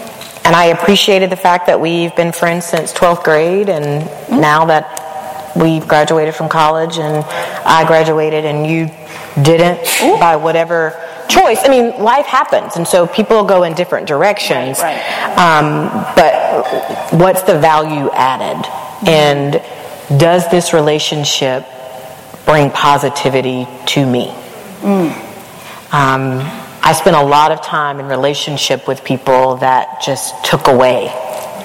and 0.45 0.55
I 0.55 0.65
appreciated 0.65 1.31
the 1.31 1.35
fact 1.35 1.65
that 1.67 1.81
we've 1.81 2.15
been 2.15 2.31
friends 2.31 2.65
since 2.65 2.93
12th 2.93 3.23
grade, 3.23 3.67
and 3.67 4.07
mm-hmm. 4.07 4.39
now 4.39 4.65
that 4.65 5.53
we've 5.55 5.87
graduated 5.87 6.35
from 6.35 6.49
college, 6.49 6.99
and 6.99 7.25
I 7.65 7.85
graduated 7.87 8.45
and 8.45 8.67
you 8.67 8.85
didn't 9.43 9.79
Ooh. 10.03 10.19
by 10.19 10.35
whatever 10.35 11.01
choice. 11.27 11.59
I 11.63 11.69
mean, 11.69 11.99
life 12.01 12.27
happens, 12.27 12.75
and 12.75 12.87
so 12.87 13.07
people 13.07 13.43
go 13.43 13.63
in 13.63 13.73
different 13.73 14.07
directions. 14.07 14.79
Right, 14.79 14.95
right. 14.95 15.37
Um, 15.37 15.89
but 16.15 17.19
what's 17.19 17.41
the 17.41 17.57
value 17.59 18.11
added? 18.11 18.63
Mm-hmm. 18.65 19.07
And 19.07 20.19
does 20.19 20.49
this 20.51 20.73
relationship 20.73 21.65
bring 22.45 22.69
positivity 22.69 23.67
to 23.87 24.05
me? 24.05 24.27
Mm. 24.81 25.11
Um, 25.91 26.64
I 26.85 26.93
spent 26.93 27.15
a 27.15 27.23
lot 27.23 27.51
of 27.51 27.63
time 27.63 27.99
in 27.99 28.05
relationship 28.05 28.87
with 28.87 29.03
people 29.03 29.55
that 29.55 30.03
just 30.05 30.45
took 30.45 30.67
away, 30.67 31.11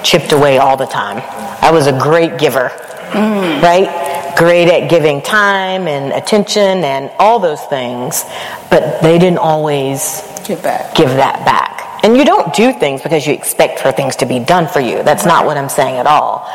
chipped 0.03 0.31
away 0.31 0.57
all 0.57 0.77
the 0.77 0.87
time. 0.87 1.21
I 1.61 1.69
was 1.69 1.85
a 1.85 1.95
great 1.99 2.39
giver, 2.39 2.69
mm. 3.11 3.61
right? 3.61 4.33
Great 4.35 4.67
at 4.67 4.89
giving 4.89 5.21
time 5.21 5.87
and 5.87 6.11
attention 6.11 6.83
and 6.83 7.11
all 7.19 7.37
those 7.37 7.61
things, 7.65 8.23
but 8.71 8.99
they 9.03 9.19
didn't 9.19 9.37
always 9.37 10.23
give 10.43 10.63
back. 10.63 10.95
Give 10.95 11.09
that 11.09 11.45
back. 11.45 12.03
And 12.03 12.17
you 12.17 12.25
don't 12.25 12.51
do 12.55 12.73
things 12.73 13.03
because 13.03 13.27
you 13.27 13.33
expect 13.35 13.79
for 13.79 13.91
things 13.91 14.15
to 14.15 14.25
be 14.25 14.39
done 14.39 14.67
for 14.67 14.79
you. 14.79 15.03
That's 15.03 15.23
not 15.23 15.45
what 15.45 15.55
I'm 15.55 15.69
saying 15.69 15.97
at 15.97 16.07
all. 16.07 16.49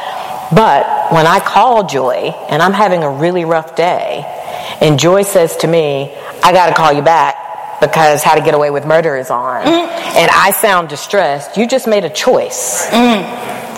But 0.50 1.12
when 1.12 1.28
I 1.28 1.38
call 1.38 1.86
Joy 1.86 2.34
and 2.50 2.60
I'm 2.60 2.72
having 2.72 3.04
a 3.04 3.10
really 3.10 3.44
rough 3.44 3.76
day, 3.76 4.24
and 4.80 4.98
Joy 4.98 5.22
says 5.22 5.56
to 5.58 5.68
me, 5.68 6.12
I 6.42 6.50
got 6.50 6.66
to 6.66 6.74
call 6.74 6.92
you 6.92 7.02
back 7.02 7.45
because 7.80 8.22
How 8.22 8.34
to 8.34 8.40
Get 8.40 8.54
Away 8.54 8.70
with 8.70 8.86
Murder 8.86 9.16
is 9.16 9.30
on, 9.30 9.64
mm. 9.64 9.68
and 9.68 10.30
I 10.30 10.52
sound 10.52 10.88
distressed, 10.88 11.56
you 11.56 11.66
just 11.66 11.86
made 11.86 12.04
a 12.04 12.10
choice, 12.10 12.88
mm. 12.90 13.22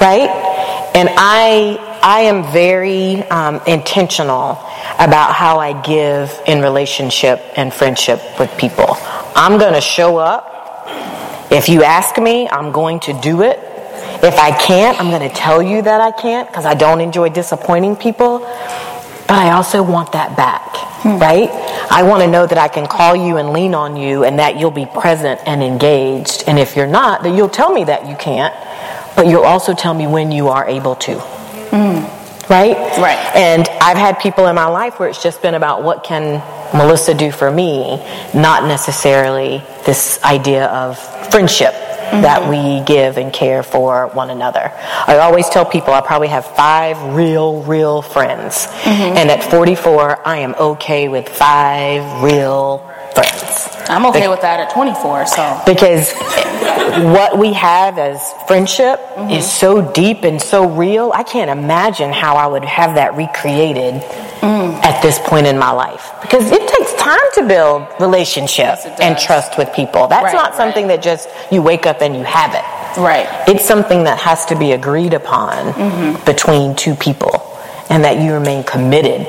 right? 0.01 0.31
And 0.95 1.09
I 1.13 1.99
I 2.03 2.21
am 2.21 2.53
very 2.53 3.23
um, 3.25 3.61
intentional 3.67 4.53
about 4.99 5.33
how 5.33 5.59
I 5.59 5.81
give 5.83 6.33
in 6.47 6.61
relationship 6.61 7.41
and 7.57 7.73
friendship 7.73 8.21
with 8.39 8.57
people. 8.57 8.97
I'm 9.35 9.59
going 9.59 9.75
to 9.75 9.81
show 9.81 10.17
up. 10.17 10.55
If 11.51 11.69
you 11.69 11.83
ask 11.83 12.19
me, 12.19 12.49
I'm 12.49 12.73
going 12.73 13.01
to 13.01 13.19
do 13.21 13.43
it. 13.43 13.59
If 14.23 14.39
I 14.39 14.51
can't, 14.51 15.01
I'm 15.01 15.11
going 15.11 15.29
to 15.29 15.35
tell 15.35 15.63
you 15.63 15.83
that 15.83 16.01
I 16.01 16.11
can't 16.11 16.49
because 16.49 16.67
I 16.67 16.75
don't 16.75 17.01
enjoy 17.01 17.29
disappointing 17.31 17.97
people. 17.97 18.41
But 19.29 19.37
I 19.37 19.53
also 19.53 19.83
want 19.83 20.13
that 20.13 20.37
back, 20.39 20.75
hmm. 21.03 21.19
right? 21.19 21.51
I 21.91 22.03
want 22.03 22.23
to 22.23 22.31
know 22.31 22.47
that 22.47 22.57
I 22.57 22.67
can 22.67 22.87
call 22.87 23.15
you 23.15 23.37
and 23.37 23.53
lean 23.53 23.75
on 23.75 23.95
you 23.95 24.25
and 24.25 24.39
that 24.39 24.59
you'll 24.59 24.71
be 24.71 24.87
present 24.87 25.39
and 25.47 25.63
engaged. 25.63 26.45
And 26.47 26.59
if 26.59 26.75
you're 26.75 26.87
not, 26.87 27.23
that 27.23 27.37
you'll 27.37 27.51
tell 27.51 27.71
me 27.71 27.85
that 27.85 28.09
you 28.09 28.17
can't, 28.17 28.55
but 29.15 29.27
you'll 29.27 29.45
also 29.45 29.75
tell 29.75 29.93
me 29.93 30.07
when 30.07 30.33
you 30.33 30.49
are 30.49 30.67
able 30.67 30.97
to. 30.97 31.19
Hmm. 31.21 32.18
Right? 32.49 32.77
Right. 32.99 33.19
And 33.35 33.69
I've 33.81 33.99
had 33.99 34.19
people 34.19 34.47
in 34.47 34.55
my 34.55 34.67
life 34.67 34.99
where 34.99 35.09
it's 35.09 35.23
just 35.23 35.43
been 35.43 35.55
about 35.55 35.83
what 35.83 36.03
can 36.03 36.43
Melissa 36.73 37.15
do 37.15 37.31
for 37.31 37.51
me, 37.51 37.97
not 38.35 38.65
necessarily 38.65 39.63
this 39.85 40.23
idea 40.25 40.67
of 40.67 40.99
friendship 41.31 41.75
mm-hmm. 41.75 42.23
that 42.23 42.49
we 42.49 42.85
give 42.85 43.19
and 43.19 43.33
care 43.33 43.63
for 43.63 44.09
one 44.09 44.31
another. 44.31 44.73
I 45.07 45.19
always 45.19 45.49
tell 45.49 45.65
people 45.65 45.93
I 45.93 46.01
probably 46.01 46.29
have 46.29 46.47
five 46.47 47.01
real, 47.15 47.63
real 47.63 48.03
friends. 48.03 48.67
Mm-hmm. 48.67 49.17
And 49.17 49.31
at 49.31 49.43
44, 49.45 50.27
I 50.27 50.39
am 50.39 50.55
okay 50.55 51.09
with 51.09 51.29
five 51.29 52.23
real 52.23 52.88
friends. 53.19 53.69
I'm 53.89 54.07
okay 54.07 54.29
with 54.29 54.43
that 54.43 54.61
at 54.61 54.71
24, 54.71 55.27
so. 55.27 55.63
Because 55.67 56.13
what 57.13 57.39
we 57.39 57.53
have 57.55 57.99
as 57.99 58.21
friendship 58.47 58.99
mm-hmm. 58.99 59.31
is 59.31 59.51
so 59.51 59.93
deep 59.93 60.25
and 60.25 60.41
so 60.41 60.69
real. 60.69 61.13
I 61.15 61.23
can't 61.23 61.51
imagine 61.51 62.13
how 62.13 62.37
I 62.37 62.47
would 62.47 62.65
have 62.65 62.97
that 62.97 63.15
recreated 63.15 64.03
mm. 64.41 64.75
at 64.85 65.01
this 65.03 65.19
point 65.21 65.47
in 65.47 65.59
my 65.59 65.71
life. 65.71 66.11
Because 66.23 66.51
it 66.51 66.69
takes 66.69 66.95
time 66.95 67.19
to 67.35 67.47
build 67.47 67.89
relationship 68.01 68.77
yes, 68.85 69.01
and 69.01 69.19
trust 69.19 69.57
with 69.59 69.73
people. 69.73 70.07
That's 70.07 70.25
right, 70.25 70.33
not 70.35 70.55
something 70.55 70.87
right. 70.87 71.01
that 71.01 71.03
just 71.03 71.29
you 71.53 71.63
wake 71.63 71.87
up 71.87 72.03
and 72.03 72.15
you 72.15 72.25
have 72.25 72.55
it. 72.55 73.01
Right. 73.01 73.29
It's 73.49 73.65
something 73.65 74.05
that 74.05 74.19
has 74.19 74.47
to 74.47 74.59
be 74.59 74.73
agreed 74.73 75.15
upon 75.15 75.73
mm-hmm. 75.73 76.25
between 76.25 76.75
two 76.75 76.95
people 76.95 77.59
and 77.91 78.05
that 78.05 78.21
you 78.21 78.35
remain 78.35 78.65
committed 78.65 79.27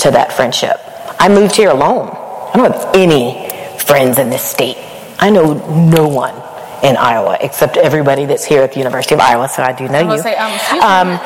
to 0.00 0.10
that 0.10 0.32
friendship. 0.32 0.80
I 1.18 1.28
moved 1.28 1.54
here 1.54 1.70
alone. 1.70 2.16
I 2.52 2.56
don't 2.56 2.72
have 2.72 2.94
any 2.94 3.48
friends 3.78 4.18
in 4.18 4.28
this 4.28 4.42
state. 4.42 4.76
I 5.18 5.30
know 5.30 5.54
no 5.90 6.08
one 6.08 6.34
in 6.82 6.96
Iowa, 6.96 7.38
except 7.40 7.76
everybody 7.76 8.24
that's 8.24 8.44
here 8.44 8.62
at 8.62 8.72
the 8.72 8.78
University 8.78 9.14
of 9.14 9.20
Iowa, 9.20 9.48
so 9.48 9.62
I 9.62 9.72
do 9.72 9.86
know 9.88 10.00
I 10.00 10.16
you. 10.16 10.22
Say, 10.22 10.34
um, 10.34 10.52
um, 10.80 11.20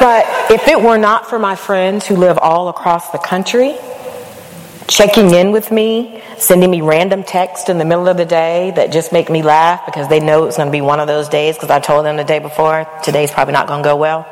but 0.00 0.24
if 0.50 0.66
it 0.68 0.80
were 0.80 0.96
not 0.96 1.28
for 1.28 1.38
my 1.38 1.56
friends 1.56 2.06
who 2.06 2.16
live 2.16 2.38
all 2.38 2.68
across 2.68 3.10
the 3.10 3.18
country, 3.18 3.76
checking 4.86 5.32
in 5.34 5.52
with 5.52 5.70
me, 5.70 6.22
sending 6.38 6.70
me 6.70 6.80
random 6.80 7.22
texts 7.22 7.68
in 7.68 7.78
the 7.78 7.84
middle 7.84 8.08
of 8.08 8.16
the 8.16 8.24
day 8.24 8.72
that 8.76 8.90
just 8.90 9.12
make 9.12 9.28
me 9.28 9.42
laugh 9.42 9.84
because 9.84 10.08
they 10.08 10.20
know 10.20 10.44
it's 10.44 10.56
going 10.56 10.68
to 10.68 10.72
be 10.72 10.80
one 10.80 11.00
of 11.00 11.06
those 11.06 11.28
days 11.28 11.56
because 11.56 11.70
I 11.70 11.80
told 11.80 12.06
them 12.06 12.16
the 12.16 12.24
day 12.24 12.38
before, 12.38 12.88
today's 13.02 13.30
probably 13.30 13.52
not 13.52 13.66
going 13.66 13.82
to 13.82 13.88
go 13.88 13.96
well. 13.96 14.26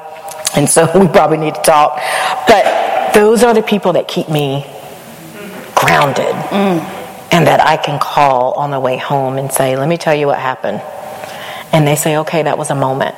And 0.56 0.68
so 0.68 0.84
we 0.98 1.08
probably 1.08 1.38
need 1.38 1.54
to 1.54 1.62
talk. 1.62 2.00
But 2.48 3.12
those 3.12 3.42
are 3.42 3.52
the 3.52 3.62
people 3.62 3.94
that 3.94 4.08
keep 4.08 4.28
me 4.28 4.64
grounded. 5.76 6.34
Mm 6.50 7.04
and 7.36 7.46
that 7.46 7.60
I 7.60 7.76
can 7.76 7.98
call 7.98 8.52
on 8.52 8.70
the 8.70 8.80
way 8.80 8.96
home 8.96 9.38
and 9.38 9.52
say, 9.52 9.76
Let 9.76 9.88
me 9.88 9.96
tell 9.96 10.14
you 10.14 10.26
what 10.26 10.38
happened. 10.38 10.80
And 11.72 11.86
they 11.86 11.96
say, 11.96 12.16
Okay, 12.18 12.42
that 12.42 12.56
was 12.56 12.70
a 12.70 12.74
moment. 12.74 13.14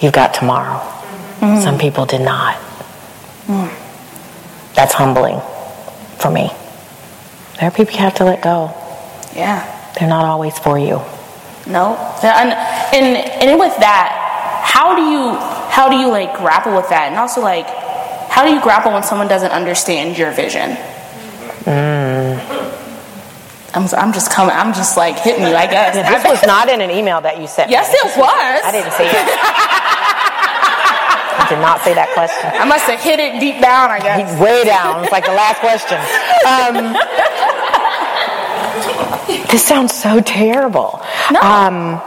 You've 0.00 0.12
got 0.12 0.34
tomorrow. 0.34 0.78
Mm-hmm. 1.40 1.62
Some 1.62 1.78
people 1.78 2.06
did 2.06 2.22
not. 2.22 2.56
Mm. 3.46 4.74
That's 4.74 4.94
humbling 4.94 5.40
for 6.18 6.30
me. 6.30 6.50
There 7.58 7.68
are 7.68 7.70
people 7.70 7.94
you 7.94 8.00
have 8.00 8.14
to 8.16 8.24
let 8.24 8.42
go. 8.42 8.72
Yeah. 9.34 9.64
They're 9.98 10.08
not 10.08 10.24
always 10.24 10.58
for 10.58 10.78
you. 10.78 11.00
No. 11.66 11.96
And, 12.22 12.52
and, 12.52 13.16
and 13.42 13.58
with 13.58 13.76
that, 13.78 14.62
how 14.64 14.94
do 14.94 15.02
you 15.02 15.36
how 15.70 15.90
do 15.90 15.96
you 15.96 16.08
like 16.08 16.36
grapple 16.36 16.74
with 16.74 16.88
that? 16.88 17.08
And 17.08 17.16
also 17.16 17.40
like 17.40 17.66
how 18.30 18.44
do 18.44 18.52
you 18.52 18.60
grapple 18.60 18.92
when 18.92 19.02
someone 19.02 19.28
doesn't 19.28 19.50
understand 19.50 20.16
your 20.16 20.32
vision? 20.32 20.76
Mm. 21.66 22.56
I'm, 23.74 23.84
I'm 23.98 24.12
just 24.12 24.32
coming. 24.32 24.54
I'm 24.54 24.72
just 24.72 24.96
like 24.96 25.18
hitting 25.18 25.42
you. 25.42 25.54
I 25.54 25.66
guess 25.66 25.94
this 25.94 26.24
was 26.24 26.42
not 26.46 26.68
in 26.70 26.80
an 26.80 26.90
email 26.90 27.20
that 27.20 27.38
you 27.38 27.46
sent. 27.46 27.70
Yes, 27.70 27.92
me. 27.92 27.98
it 27.98 28.16
was. 28.16 28.60
I 28.64 28.72
didn't 28.72 28.92
see 28.92 29.04
it. 29.04 29.12
I 31.36 31.46
did 31.50 31.60
not 31.60 31.82
say 31.82 31.92
that 31.92 32.08
question. 32.14 32.50
I 32.54 32.64
must 32.64 32.86
have 32.86 32.98
hit 32.98 33.20
it 33.20 33.38
deep 33.38 33.60
down. 33.60 33.90
I 33.90 34.00
guess 34.00 34.40
way 34.40 34.64
down. 34.64 35.04
It's 35.04 35.12
like 35.12 35.26
the 35.26 35.36
last 35.36 35.60
question. 35.60 36.00
Um, 36.48 36.96
this 39.50 39.62
sounds 39.66 39.92
so 39.92 40.20
terrible. 40.20 41.02
No. 41.30 41.40
Um, 41.40 42.00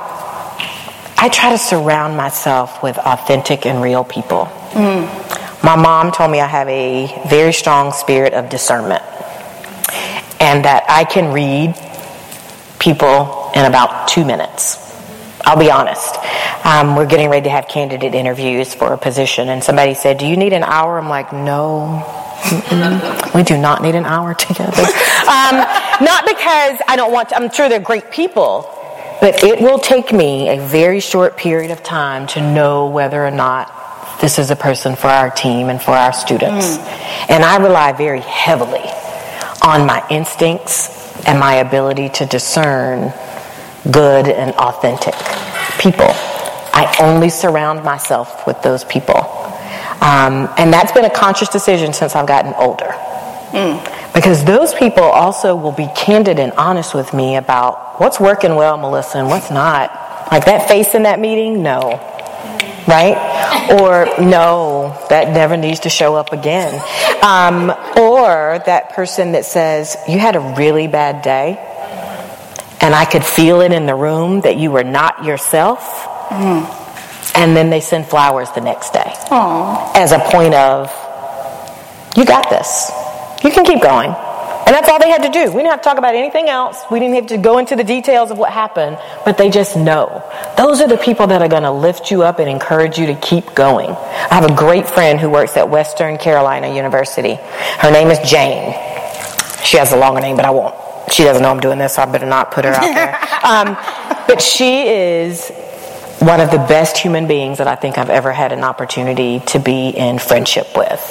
I 1.21 1.29
try 1.31 1.51
to 1.51 1.57
surround 1.59 2.17
myself 2.17 2.81
with 2.81 2.97
authentic 2.97 3.65
and 3.67 3.83
real 3.83 4.03
people. 4.03 4.45
Mm. 4.71 5.05
My 5.63 5.75
mom 5.75 6.11
told 6.11 6.31
me 6.31 6.39
I 6.39 6.47
have 6.47 6.67
a 6.69 7.21
very 7.27 7.53
strong 7.53 7.91
spirit 7.91 8.33
of 8.33 8.49
discernment 8.49 9.03
and 10.39 10.65
that 10.65 10.85
I 10.87 11.03
can 11.03 11.33
read 11.33 11.75
people 12.79 13.51
in 13.55 13.65
about 13.65 14.07
two 14.07 14.25
minutes. 14.25 14.77
I'll 15.41 15.59
be 15.59 15.71
honest. 15.71 16.15
Um, 16.65 16.95
we're 16.95 17.05
getting 17.05 17.29
ready 17.29 17.45
to 17.45 17.49
have 17.49 17.67
candidate 17.67 18.13
interviews 18.13 18.73
for 18.73 18.93
a 18.93 18.97
position, 18.97 19.49
and 19.49 19.63
somebody 19.63 19.93
said, 19.93 20.17
Do 20.17 20.25
you 20.25 20.37
need 20.37 20.53
an 20.53 20.63
hour? 20.63 20.97
I'm 20.97 21.09
like, 21.09 21.31
No. 21.33 22.03
Mm-mm. 22.41 23.33
We 23.35 23.43
do 23.43 23.57
not 23.57 23.81
need 23.81 23.95
an 23.95 24.05
hour 24.05 24.33
together. 24.33 24.81
Um, 24.81 25.55
not 26.01 26.25
because 26.25 26.79
I 26.87 26.95
don't 26.95 27.11
want 27.11 27.29
to, 27.29 27.35
I'm 27.35 27.51
sure 27.51 27.69
they're 27.69 27.79
great 27.79 28.11
people, 28.11 28.67
but 29.21 29.43
it 29.43 29.61
will 29.61 29.77
take 29.77 30.11
me 30.11 30.49
a 30.49 30.59
very 30.59 30.99
short 30.99 31.37
period 31.37 31.71
of 31.71 31.83
time 31.83 32.27
to 32.27 32.41
know 32.41 32.87
whether 32.87 33.25
or 33.25 33.31
not 33.31 34.19
this 34.21 34.39
is 34.39 34.51
a 34.51 34.55
person 34.55 34.95
for 34.95 35.07
our 35.07 35.29
team 35.29 35.69
and 35.69 35.81
for 35.81 35.91
our 35.91 36.11
students. 36.11 36.77
Mm. 36.77 37.29
And 37.29 37.45
I 37.45 37.57
rely 37.57 37.93
very 37.93 38.21
heavily 38.21 38.88
on 39.61 39.85
my 39.85 40.05
instincts 40.09 41.25
and 41.25 41.39
my 41.39 41.55
ability 41.55 42.09
to 42.09 42.25
discern 42.25 43.13
good 43.91 44.27
and 44.27 44.51
authentic 44.55 45.15
people. 45.79 46.09
I 46.73 46.95
only 47.01 47.29
surround 47.29 47.83
myself 47.83 48.45
with 48.47 48.61
those 48.61 48.83
people. 48.85 49.17
Um, 50.01 50.49
and 50.57 50.71
that's 50.71 50.91
been 50.91 51.05
a 51.05 51.09
conscious 51.09 51.49
decision 51.49 51.93
since 51.93 52.15
I've 52.15 52.27
gotten 52.27 52.53
older. 52.53 52.91
Mm. 53.51 54.13
Because 54.13 54.45
those 54.45 54.73
people 54.73 55.03
also 55.03 55.55
will 55.55 55.71
be 55.71 55.87
candid 55.95 56.39
and 56.39 56.51
honest 56.53 56.93
with 56.93 57.13
me 57.13 57.35
about 57.35 57.99
what's 57.99 58.19
working 58.19 58.55
well, 58.55 58.77
Melissa, 58.77 59.19
and 59.19 59.27
what's 59.27 59.51
not. 59.51 59.91
Like 60.31 60.45
that 60.45 60.67
face 60.67 60.95
in 60.95 61.03
that 61.03 61.19
meeting, 61.19 61.63
no 61.63 62.18
right? 62.87 63.15
Or 63.79 64.21
no, 64.21 64.97
that 65.09 65.29
never 65.29 65.57
needs 65.57 65.81
to 65.81 65.89
show 65.89 66.15
up 66.15 66.33
again. 66.33 66.73
Um, 67.23 67.71
or 67.97 68.61
that 68.65 68.91
person 68.93 69.33
that 69.33 69.45
says, 69.45 69.97
you 70.07 70.19
had 70.19 70.35
a 70.35 70.55
really 70.57 70.87
bad 70.87 71.21
day, 71.21 71.57
and 72.81 72.95
I 72.95 73.05
could 73.05 73.25
feel 73.25 73.61
it 73.61 73.71
in 73.71 73.85
the 73.85 73.95
room 73.95 74.41
that 74.41 74.57
you 74.57 74.71
were 74.71 74.83
not 74.83 75.25
yourself. 75.25 75.81
Mm. 76.29 76.75
And 77.35 77.55
then 77.55 77.69
they 77.69 77.79
send 77.79 78.07
flowers 78.07 78.49
the 78.51 78.61
next 78.61 78.91
day 78.91 79.05
Aww. 79.05 79.95
as 79.95 80.11
a 80.11 80.19
point 80.19 80.53
of, 80.55 80.89
you 82.17 82.25
got 82.25 82.49
this. 82.49 82.91
You 83.43 83.51
can 83.51 83.65
keep 83.65 83.81
going. 83.81 84.13
And 84.69 84.75
that's 84.75 84.87
all 84.87 84.99
they 84.99 85.09
had 85.09 85.23
to 85.23 85.31
do. 85.31 85.47
We 85.51 85.63
didn't 85.63 85.71
have 85.71 85.81
to 85.81 85.83
talk 85.83 85.97
about 85.97 86.13
anything 86.13 86.47
else. 86.47 86.83
We 86.91 86.99
didn't 86.99 87.15
have 87.15 87.25
to 87.29 87.39
go 87.39 87.57
into 87.57 87.75
the 87.75 87.83
details 87.83 88.29
of 88.29 88.37
what 88.37 88.51
happened, 88.51 88.99
but 89.25 89.35
they 89.35 89.49
just 89.49 89.75
know. 89.75 90.23
Those 90.57 90.79
are 90.79 90.87
the 90.87 90.97
people 90.97 91.25
that 91.25 91.41
are 91.41 91.47
going 91.47 91.63
to 91.63 91.71
lift 91.71 92.11
you 92.11 92.21
up 92.21 92.37
and 92.37 92.47
encourage 92.47 92.99
you 92.99 93.07
to 93.07 93.15
keep 93.15 93.55
going. 93.55 93.89
I 93.89 94.35
have 94.35 94.45
a 94.45 94.53
great 94.53 94.87
friend 94.87 95.19
who 95.19 95.27
works 95.27 95.57
at 95.57 95.67
Western 95.67 96.19
Carolina 96.19 96.71
University. 96.71 97.39
Her 97.79 97.89
name 97.89 98.09
is 98.09 98.19
Jane. 98.19 98.73
She 99.63 99.77
has 99.77 99.91
a 99.91 99.97
longer 99.97 100.21
name, 100.21 100.35
but 100.35 100.45
I 100.45 100.51
won't. 100.51 100.75
She 101.11 101.23
doesn't 101.23 101.41
know 101.41 101.49
I'm 101.49 101.59
doing 101.59 101.79
this, 101.79 101.95
so 101.95 102.03
I 102.03 102.05
better 102.05 102.27
not 102.27 102.51
put 102.51 102.63
her 102.65 102.71
out 102.71 102.93
there. 102.93 103.19
Um, 103.39 103.75
but 104.27 104.39
she 104.39 104.87
is 104.87 105.49
one 106.19 106.41
of 106.41 106.51
the 106.51 106.57
best 106.57 106.97
human 106.97 107.25
beings 107.25 107.57
that 107.57 107.67
I 107.67 107.73
think 107.75 107.97
I've 107.97 108.11
ever 108.11 108.31
had 108.31 108.51
an 108.51 108.63
opportunity 108.63 109.39
to 109.47 109.57
be 109.57 109.89
in 109.89 110.19
friendship 110.19 110.67
with. 110.77 111.01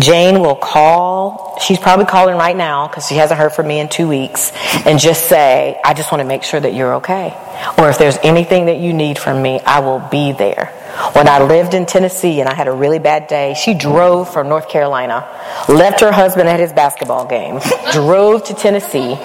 Jane 0.00 0.40
will 0.40 0.56
call, 0.56 1.58
she's 1.60 1.78
probably 1.78 2.06
calling 2.06 2.36
right 2.36 2.56
now 2.56 2.88
because 2.88 3.06
she 3.06 3.14
hasn't 3.14 3.38
heard 3.38 3.52
from 3.52 3.68
me 3.68 3.80
in 3.80 3.88
two 3.88 4.08
weeks, 4.08 4.52
and 4.84 4.98
just 4.98 5.28
say, 5.28 5.80
I 5.84 5.94
just 5.94 6.10
want 6.10 6.20
to 6.20 6.26
make 6.26 6.42
sure 6.42 6.60
that 6.60 6.74
you're 6.74 6.96
okay. 6.96 7.36
Or 7.78 7.88
if 7.88 7.98
there's 7.98 8.18
anything 8.22 8.66
that 8.66 8.78
you 8.78 8.92
need 8.92 9.18
from 9.18 9.40
me, 9.40 9.60
I 9.60 9.80
will 9.80 10.00
be 10.00 10.32
there. 10.32 10.72
When 11.12 11.28
I 11.28 11.42
lived 11.42 11.74
in 11.74 11.86
Tennessee 11.86 12.40
and 12.40 12.48
I 12.48 12.54
had 12.54 12.68
a 12.68 12.72
really 12.72 13.00
bad 13.00 13.26
day, 13.26 13.54
she 13.54 13.74
drove 13.74 14.32
from 14.32 14.48
North 14.48 14.68
Carolina, 14.68 15.26
left 15.68 16.00
her 16.00 16.12
husband 16.12 16.48
at 16.48 16.60
his 16.60 16.72
basketball 16.72 17.26
game, 17.26 17.60
drove 17.92 18.44
to 18.44 18.54
Tennessee 18.54 19.18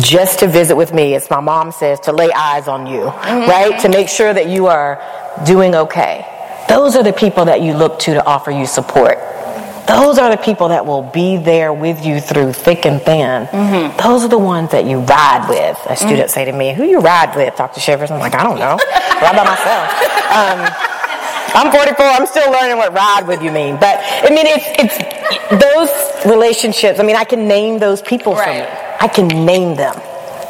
just 0.00 0.40
to 0.40 0.48
visit 0.48 0.76
with 0.76 0.92
me, 0.92 1.14
as 1.14 1.30
my 1.30 1.40
mom 1.40 1.72
says, 1.72 2.00
to 2.00 2.12
lay 2.12 2.30
eyes 2.32 2.68
on 2.68 2.86
you, 2.86 3.00
mm-hmm. 3.00 3.48
right? 3.48 3.80
To 3.80 3.88
make 3.88 4.08
sure 4.08 4.32
that 4.32 4.48
you 4.48 4.66
are 4.66 5.02
doing 5.46 5.74
okay. 5.74 6.26
Those 6.68 6.96
are 6.96 7.02
the 7.02 7.12
people 7.12 7.46
that 7.46 7.62
you 7.62 7.74
look 7.74 7.98
to 8.00 8.14
to 8.14 8.24
offer 8.24 8.50
you 8.50 8.66
support. 8.66 9.18
Those 9.86 10.18
are 10.18 10.30
the 10.30 10.42
people 10.42 10.68
that 10.68 10.86
will 10.86 11.02
be 11.02 11.36
there 11.36 11.72
with 11.72 12.04
you 12.06 12.20
through 12.20 12.54
thick 12.54 12.86
and 12.86 13.02
thin. 13.02 13.46
Mm-hmm. 13.46 13.96
Those 14.02 14.24
are 14.24 14.28
the 14.28 14.38
ones 14.38 14.70
that 14.70 14.86
you 14.86 15.00
ride 15.00 15.46
with. 15.48 15.78
A 15.86 15.96
student 15.96 16.20
mm-hmm. 16.20 16.28
say 16.30 16.44
to 16.46 16.52
me, 16.52 16.72
"Who 16.72 16.84
you 16.84 17.00
ride 17.00 17.36
with, 17.36 17.54
Dr. 17.56 17.80
Shivers?" 17.80 18.10
I'm 18.10 18.18
like, 18.18 18.34
"I 18.34 18.42
don't 18.42 18.58
know. 18.58 18.78
ride 19.20 19.36
by 19.36 19.44
myself." 19.44 19.88
Um, 20.32 20.94
I'm 21.54 21.70
44. 21.70 22.04
I'm 22.04 22.26
still 22.26 22.50
learning 22.50 22.78
what 22.78 22.92
ride 22.92 23.28
with 23.28 23.42
you 23.42 23.52
mean. 23.52 23.76
But 23.76 24.00
I 24.00 24.30
mean, 24.30 24.46
it's 24.46 24.66
it's 24.78 25.62
those 25.62 26.32
relationships. 26.32 26.98
I 26.98 27.02
mean, 27.02 27.16
I 27.16 27.24
can 27.24 27.46
name 27.46 27.78
those 27.78 28.00
people 28.00 28.34
right. 28.34 28.66
for. 28.66 29.04
I 29.04 29.08
can 29.08 29.28
name 29.28 29.76
them, 29.76 29.94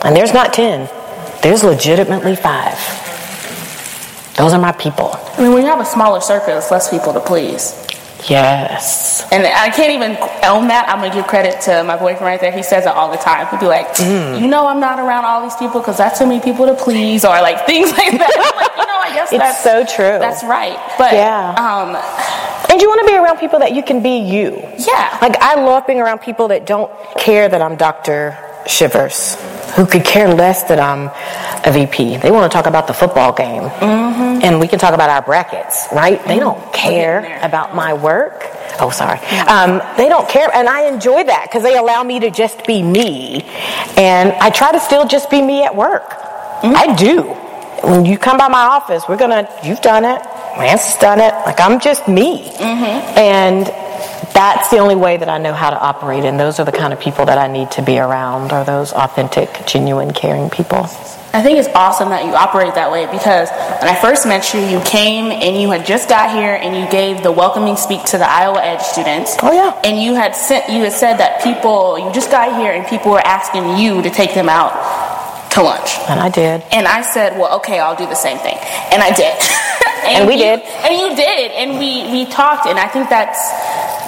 and 0.05 0.15
there's 0.15 0.33
not 0.33 0.55
ten. 0.55 0.89
There's 1.43 1.65
legitimately 1.65 2.37
five. 2.37 2.79
Those 4.37 4.53
are 4.53 4.61
my 4.61 4.73
people. 4.73 5.11
I 5.13 5.43
mean, 5.43 5.53
when 5.53 5.63
you 5.63 5.69
have 5.69 5.81
a 5.81 5.85
smaller 5.85 6.21
circle, 6.21 6.57
it's 6.57 6.71
less 6.71 6.89
people 6.89 7.13
to 7.13 7.21
please. 7.21 7.85
Yes. 8.29 9.27
And 9.31 9.47
I 9.47 9.71
can't 9.71 9.93
even 9.93 10.13
own 10.45 10.69
that. 10.69 10.89
I'm 10.89 10.99
gonna 11.01 11.15
give 11.15 11.27
credit 11.27 11.61
to 11.63 11.85
my 11.85 11.97
boyfriend 11.97 12.23
right 12.25 12.41
there. 12.41 12.53
He 12.53 12.63
says 12.63 12.87
it 12.87 12.93
all 12.93 13.11
the 13.11 13.19
time. 13.19 13.47
He'll 13.49 13.61
be 13.61 13.67
like, 13.67 13.89
mm. 13.97 14.41
"You 14.41 14.47
know, 14.47 14.67
I'm 14.67 14.81
not 14.81 14.99
around 14.99 15.25
all 15.25 15.43
these 15.43 15.57
people 15.57 15.81
because 15.81 15.99
that's 15.99 16.19
too 16.19 16.27
many 16.27 16.41
people 16.41 16.67
to 16.67 16.75
please," 16.75 17.25
or 17.25 17.41
like 17.41 17.67
things 17.67 17.91
like 17.93 18.13
that. 18.19 18.53
like, 18.57 18.77
you 18.77 18.87
know, 18.87 19.01
I 19.05 19.15
guess 19.15 19.33
it's 19.33 19.43
that's 19.43 19.63
so 19.63 19.85
true. 19.85 20.19
That's 20.19 20.43
right. 20.45 20.79
But 20.99 21.13
yeah. 21.13 21.55
Um, 21.59 21.97
and 22.71 22.81
you 22.81 22.89
want 22.89 23.07
to 23.07 23.13
be 23.13 23.17
around 23.17 23.39
people 23.39 23.59
that 23.61 23.75
you 23.75 23.83
can 23.83 24.03
be 24.03 24.19
you. 24.19 24.57
Yeah. 24.79 25.19
Like 25.21 25.37
I 25.41 25.55
love 25.63 25.87
being 25.87 26.01
around 26.01 26.21
people 26.21 26.49
that 26.49 26.67
don't 26.67 26.91
care 27.19 27.49
that 27.49 27.61
I'm 27.61 27.77
Dr. 27.77 28.37
Shivers, 28.67 29.37
who 29.77 29.87
could 29.87 30.05
care 30.05 30.33
less 30.33 30.65
that 30.65 30.81
I'm 30.81 31.11
a 31.65 31.73
VP. 31.73 32.17
They 32.19 32.31
want 32.31 32.51
to 32.51 32.55
talk 32.55 32.67
about 32.67 32.87
the 32.87 32.95
football 32.95 33.33
game. 33.33 33.63
Mm-hmm. 33.63 34.34
And 34.45 34.61
we 34.61 34.69
can 34.69 34.79
talk 34.79 34.95
about 34.95 35.11
our 35.11 35.23
brackets, 35.23 35.89
right? 35.93 36.19
Mm-hmm. 36.19 36.29
They 36.29 36.39
don't 36.39 36.73
care 36.73 37.41
about 37.43 37.75
my 37.75 37.95
work. 37.95 38.45
Oh, 38.79 38.91
sorry. 38.91 39.19
Um, 39.49 39.81
they 39.97 40.09
don't 40.09 40.29
care. 40.29 40.49
And 40.55 40.69
I 40.69 40.87
enjoy 40.87 41.25
that 41.25 41.49
because 41.49 41.63
they 41.63 41.77
allow 41.77 42.03
me 42.03 42.21
to 42.21 42.31
just 42.31 42.67
be 42.67 42.83
me. 42.83 43.43
And 43.97 44.33
I 44.33 44.51
try 44.51 44.73
to 44.73 44.81
still 44.81 45.09
just 45.09 45.31
be 45.31 45.41
me 45.41 45.65
at 45.65 45.75
work. 45.75 46.11
Mm-hmm. 46.11 46.77
I 46.77 46.95
do. 46.95 47.23
When 47.89 48.05
you 48.05 48.19
come 48.19 48.37
by 48.37 48.49
my 48.49 48.63
office, 48.63 49.05
we're 49.09 49.17
going 49.17 49.31
to, 49.31 49.49
you've 49.65 49.81
done 49.81 50.05
it. 50.05 50.21
Lance 50.59 50.85
has 50.85 50.99
done 51.01 51.21
it. 51.21 51.33
Like, 51.47 51.61
I'm 51.61 51.81
just 51.81 52.07
me. 52.07 52.51
Mm-hmm. 52.51 53.19
And 53.19 53.67
that's 54.35 54.69
the 54.71 54.79
only 54.79 54.97
way 54.97 55.17
that 55.17 55.29
I 55.29 55.39
know 55.39 55.53
how 55.53 55.71
to 55.71 55.79
operate, 55.79 56.25
and 56.25 56.41
those 56.41 56.59
are 56.59 56.65
the 56.65 56.73
kind 56.73 56.93
of 56.93 56.99
people 56.99 57.27
that 57.27 57.39
I 57.39 57.47
need 57.47 57.71
to 57.73 57.83
be 57.83 57.99
around, 58.01 58.53
are 58.53 58.65
those 58.65 58.93
authentic, 58.93 59.65
genuine, 59.67 60.13
caring 60.13 60.51
people. 60.51 60.89
I 61.35 61.43
think 61.43 61.59
it's 61.59 61.69
awesome 61.75 62.11
that 62.11 62.25
you 62.25 62.33
operate 62.33 62.77
that 62.77 62.93
way 62.93 63.07
because 63.11 63.51
when 63.51 63.91
I 63.91 63.99
first 64.01 64.25
met 64.25 64.55
you, 64.55 64.61
you 64.61 64.79
came 64.87 65.35
and 65.35 65.61
you 65.61 65.69
had 65.69 65.85
just 65.85 66.09
got 66.09 66.31
here 66.31 66.55
and 66.55 66.77
you 66.77 66.89
gave 66.89 67.25
the 67.25 67.33
welcoming 67.33 67.77
speak 67.77 68.05
to 68.15 68.19
the 68.19 68.29
Iowa 68.29 68.63
Edge 68.63 68.83
students. 68.83 69.35
Oh 69.43 69.51
yeah. 69.51 69.75
And 69.83 70.01
you 70.01 70.15
had 70.15 70.37
sent 70.37 70.71
you 70.71 70.85
had 70.85 70.93
said 70.93 71.17
that 71.19 71.43
people 71.43 71.99
you 71.99 72.13
just 72.13 72.31
got 72.31 72.55
here 72.57 72.71
and 72.71 72.87
people 72.87 73.11
were 73.11 73.27
asking 73.27 73.83
you 73.83 74.01
to 74.03 74.11
take 74.11 74.33
them 74.33 74.49
out 74.49 74.71
to 75.55 75.63
lunch. 75.63 75.99
And 76.07 76.21
I 76.21 76.31
did. 76.31 76.63
And 76.71 76.87
I 76.87 77.03
said, 77.03 77.39
well, 77.39 77.59
okay, 77.59 77.81
I'll 77.81 77.97
do 77.97 78.07
the 78.07 78.15
same 78.15 78.39
thing. 78.39 78.55
And 78.95 79.03
I 79.03 79.11
did. 79.11 79.35
and, 80.07 80.23
and 80.23 80.29
we 80.29 80.35
you, 80.35 80.47
did. 80.47 80.63
And 80.63 80.95
you 80.95 81.17
did. 81.19 81.51
And 81.51 81.79
we 81.83 82.15
we 82.15 82.31
talked, 82.31 82.67
and 82.67 82.79
I 82.79 82.87
think 82.87 83.11
that's 83.11 83.43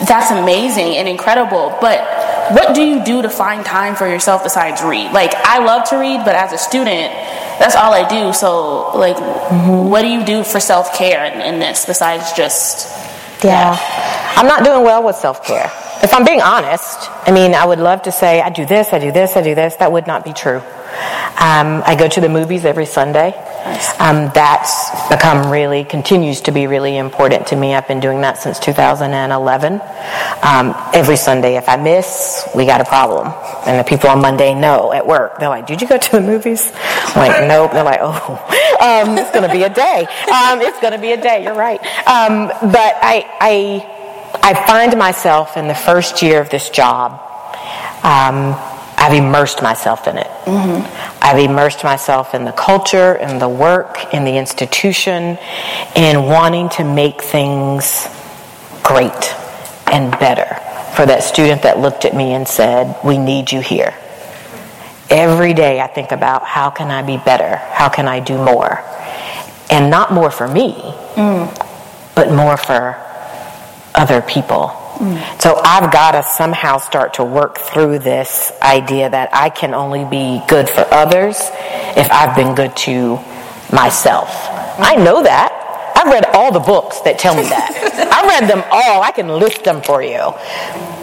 that's 0.07 0.31
amazing 0.31 0.95
and 0.95 1.09
incredible. 1.09 1.75
But 1.81 2.07
what 2.53 2.75
do 2.75 2.83
you 2.83 3.05
do 3.05 3.23
to 3.23 3.31
find 3.31 3.65
time 3.65 3.97
for 3.97 4.07
yourself 4.07 4.43
besides 4.43 4.83
read? 4.83 5.13
Like, 5.13 5.35
I 5.35 5.65
love 5.65 5.89
to 5.91 5.97
read, 5.97 6.25
but 6.25 6.35
as 6.35 6.53
a 6.53 6.59
student, 6.59 7.13
that's 7.59 7.75
all 7.75 7.93
I 7.93 8.09
do. 8.09 8.33
So, 8.33 8.97
like, 8.97 9.17
mm-hmm. 9.17 9.89
what 9.89 10.03
do 10.03 10.09
you 10.09 10.25
do 10.25 10.45
for 10.45 10.61
self 10.61 10.95
care 10.95 11.25
in, 11.25 11.41
in, 11.41 11.59
this 11.59 11.87
besides 11.87 12.33
just. 12.33 12.89
Yeah. 13.45 13.75
yeah. 13.75 14.35
I'm 14.37 14.47
not 14.47 14.65
doing 14.65 14.83
well 14.83 15.03
with 15.03 15.17
self 15.17 15.45
care. 15.45 15.71
If 16.03 16.13
I'm 16.13 16.25
being 16.25 16.43
honest, 16.43 17.11
I 17.27 17.33
mean, 17.33 17.55
I 17.55 17.65
would 17.65 17.79
love 17.79 18.03
to 18.03 18.13
say, 18.13 18.41
I 18.41 18.51
do 18.51 18.67
this, 18.67 18.93
I 18.93 18.99
do 18.99 19.11
this, 19.13 19.37
I 19.37 19.43
do 19.43 19.55
this. 19.55 19.77
That 19.77 19.93
would 19.93 20.07
not 20.07 20.25
be 20.25 20.33
true. 20.33 20.63
Um, 21.39 21.83
I 21.85 21.97
go 21.99 22.09
to 22.09 22.21
the 22.21 22.29
movies 22.29 22.65
every 22.65 22.87
Sunday. 22.87 23.35
Um, 23.99 24.31
that's 24.33 24.91
become 25.09 25.51
really, 25.51 25.85
continues 25.85 26.41
to 26.43 26.53
be 26.53 26.67
really 26.67 26.97
important 26.97 27.49
to 27.49 27.57
me. 27.57 27.75
I've 27.75 27.87
been 27.87 28.01
doing 28.01 28.21
that 28.23 28.39
since 28.39 28.59
2011. 28.59 29.81
Um, 30.43 30.75
every 30.95 31.17
Sunday, 31.17 31.57
if 31.57 31.69
I 31.69 31.77
miss, 31.77 32.49
we 32.55 32.65
got 32.65 32.81
a 32.81 32.85
problem. 32.85 33.33
And 33.67 33.79
the 33.79 33.85
people 33.85 34.09
on 34.09 34.21
Monday 34.21 34.55
know 34.55 34.93
at 34.93 35.07
work. 35.07 35.39
They're 35.39 35.49
like, 35.49 35.67
Did 35.67 35.83
you 35.83 35.89
go 35.89 35.99
to 35.99 36.11
the 36.13 36.21
movies? 36.21 36.73
I'm 36.75 37.29
like, 37.29 37.49
Nope. 37.49 37.73
They're 37.73 37.85
like, 37.85 38.01
Oh, 38.01 38.17
um, 38.81 39.19
it's 39.19 39.31
going 39.33 39.47
to 39.47 39.53
be 39.53 39.65
a 39.65 39.71
day. 39.71 40.07
Um, 40.33 40.61
it's 40.63 40.81
going 40.81 40.93
to 40.93 41.01
be 41.01 41.13
a 41.13 41.21
day. 41.21 41.43
You're 41.45 41.55
right. 41.55 41.81
Um, 42.07 42.49
but 42.49 42.95
I, 43.03 43.27
I, 43.41 44.41
I 44.43 44.67
find 44.67 44.97
myself 44.97 45.57
in 45.57 45.69
the 45.69 45.75
first 45.75 46.23
year 46.23 46.41
of 46.41 46.51
this 46.51 46.71
job. 46.71 47.21
Um, 48.03 48.55
I've 49.07 49.15
immersed 49.15 49.63
myself 49.63 50.09
in 50.09 50.19
it. 50.19 50.27
Mm-hmm. 50.27 51.23
I've 51.23 51.39
immersed 51.39 51.85
myself 51.85 52.35
in 52.35 52.45
the 52.45 52.51
culture, 52.51 53.15
in 53.15 53.39
the 53.39 53.49
work, 53.49 54.13
in 54.13 54.25
the 54.25 54.37
institution, 54.37 55.39
in 55.95 56.25
wanting 56.25 56.71
to 56.71 56.83
make 56.83 57.23
things 57.23 58.09
great 58.83 59.33
and 59.93 60.11
better 60.19 60.47
for 60.97 61.07
that 61.07 61.23
student 61.23 61.63
that 61.63 61.79
looked 61.79 62.05
at 62.05 62.17
me 62.17 62.33
and 62.33 62.49
said, 62.49 62.99
We 63.05 63.17
need 63.17 63.53
you 63.53 63.61
here. 63.61 63.95
Every 65.09 65.55
day 65.55 65.81
I 65.81 65.87
think 65.87 66.11
about 66.11 66.43
how 66.43 66.71
can 66.71 66.91
I 66.91 67.03
be 67.03 67.17
better? 67.17 67.59
How 67.59 67.89
can 67.89 68.09
I 68.09 68.19
do 68.19 68.37
more? 68.37 68.83
And 69.71 69.89
not 69.89 70.13
more 70.13 70.33
for 70.33 70.49
me, 70.49 70.73
mm. 71.15 72.15
but 72.17 72.33
more 72.33 72.57
for 72.57 73.01
other 73.95 74.21
people 74.21 74.83
Mm. 74.99 75.41
So 75.41 75.61
I've 75.63 75.93
got 75.93 76.13
to 76.13 76.23
somehow 76.23 76.79
start 76.79 77.15
to 77.15 77.25
work 77.25 77.59
through 77.59 77.99
this 77.99 78.51
idea 78.63 79.11
that 79.11 79.31
I 79.33 79.51
can 79.51 79.75
only 79.75 80.05
be 80.05 80.43
good 80.49 80.69
for 80.69 80.87
others 80.91 81.37
if 81.97 82.11
I've 82.11 82.35
been 82.35 82.55
good 82.55 82.75
to 82.89 83.19
myself. 83.73 84.31
I 84.79 84.97
know 84.97 85.23
that. 85.23 85.53
I've 85.97 86.13
read 86.13 86.27
all 86.35 86.53
the 86.53 86.61
books 86.61 87.01
that 87.01 87.19
tell 87.19 87.35
me 87.35 87.43
that. 87.43 87.73
I've 88.13 88.27
read 88.27 88.49
them 88.49 88.65
all. 88.71 89.03
I 89.03 89.11
can 89.11 89.29
list 89.29 89.65
them 89.65 89.83
for 89.83 90.03
you. 90.03 90.33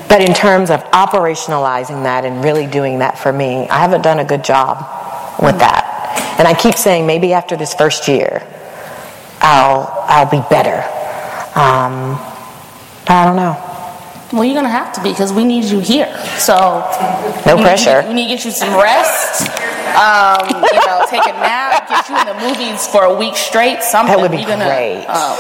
But 0.08 0.22
in 0.22 0.34
terms 0.34 0.70
of 0.70 0.82
operationalizing 0.92 2.04
that 2.04 2.26
and 2.26 2.44
really 2.44 2.68
doing 2.68 3.00
that 3.00 3.18
for 3.18 3.34
me, 3.34 3.68
I 3.70 3.80
haven't 3.80 4.02
done 4.02 4.20
a 4.20 4.26
good 4.26 4.44
job 4.44 4.78
with 5.42 5.58
that. 5.60 6.36
And 6.38 6.48
I 6.48 6.54
keep 6.54 6.76
saying 6.76 7.06
maybe 7.06 7.34
after 7.34 7.56
this 7.56 7.74
first 7.74 8.08
year, 8.08 8.48
I'll 9.42 10.06
I'll 10.08 10.30
be 10.30 10.42
better. 10.50 10.82
Um, 11.56 12.18
I 13.08 13.26
don't 13.26 13.36
know. 13.36 13.73
Well, 14.34 14.44
you're 14.44 14.56
gonna 14.56 14.68
have 14.68 14.92
to 14.94 15.04
be 15.04 15.12
because 15.12 15.32
we 15.32 15.46
need 15.46 15.66
you 15.66 15.80
here. 15.80 16.10
So 16.40 16.58
no 17.46 17.56
pressure. 17.62 18.02
Need, 18.02 18.08
we 18.08 18.14
need 18.16 18.28
to 18.30 18.36
get 18.36 18.46
you 18.46 18.52
some 18.52 18.74
rest. 18.74 19.46
Um, 19.94 20.50
you 20.74 20.82
know, 20.90 21.06
take 21.08 21.22
a 21.22 21.38
nap, 21.38 21.88
get 21.88 22.10
you 22.10 22.18
in 22.18 22.26
the 22.26 22.34
movies 22.42 22.88
for 22.88 23.04
a 23.04 23.14
week 23.14 23.38
straight. 23.38 23.84
Something 23.84 24.16
that 24.16 24.20
would 24.20 24.32
be 24.32 24.42
gonna, 24.42 24.66
great. 24.66 25.06
Um, 25.06 25.38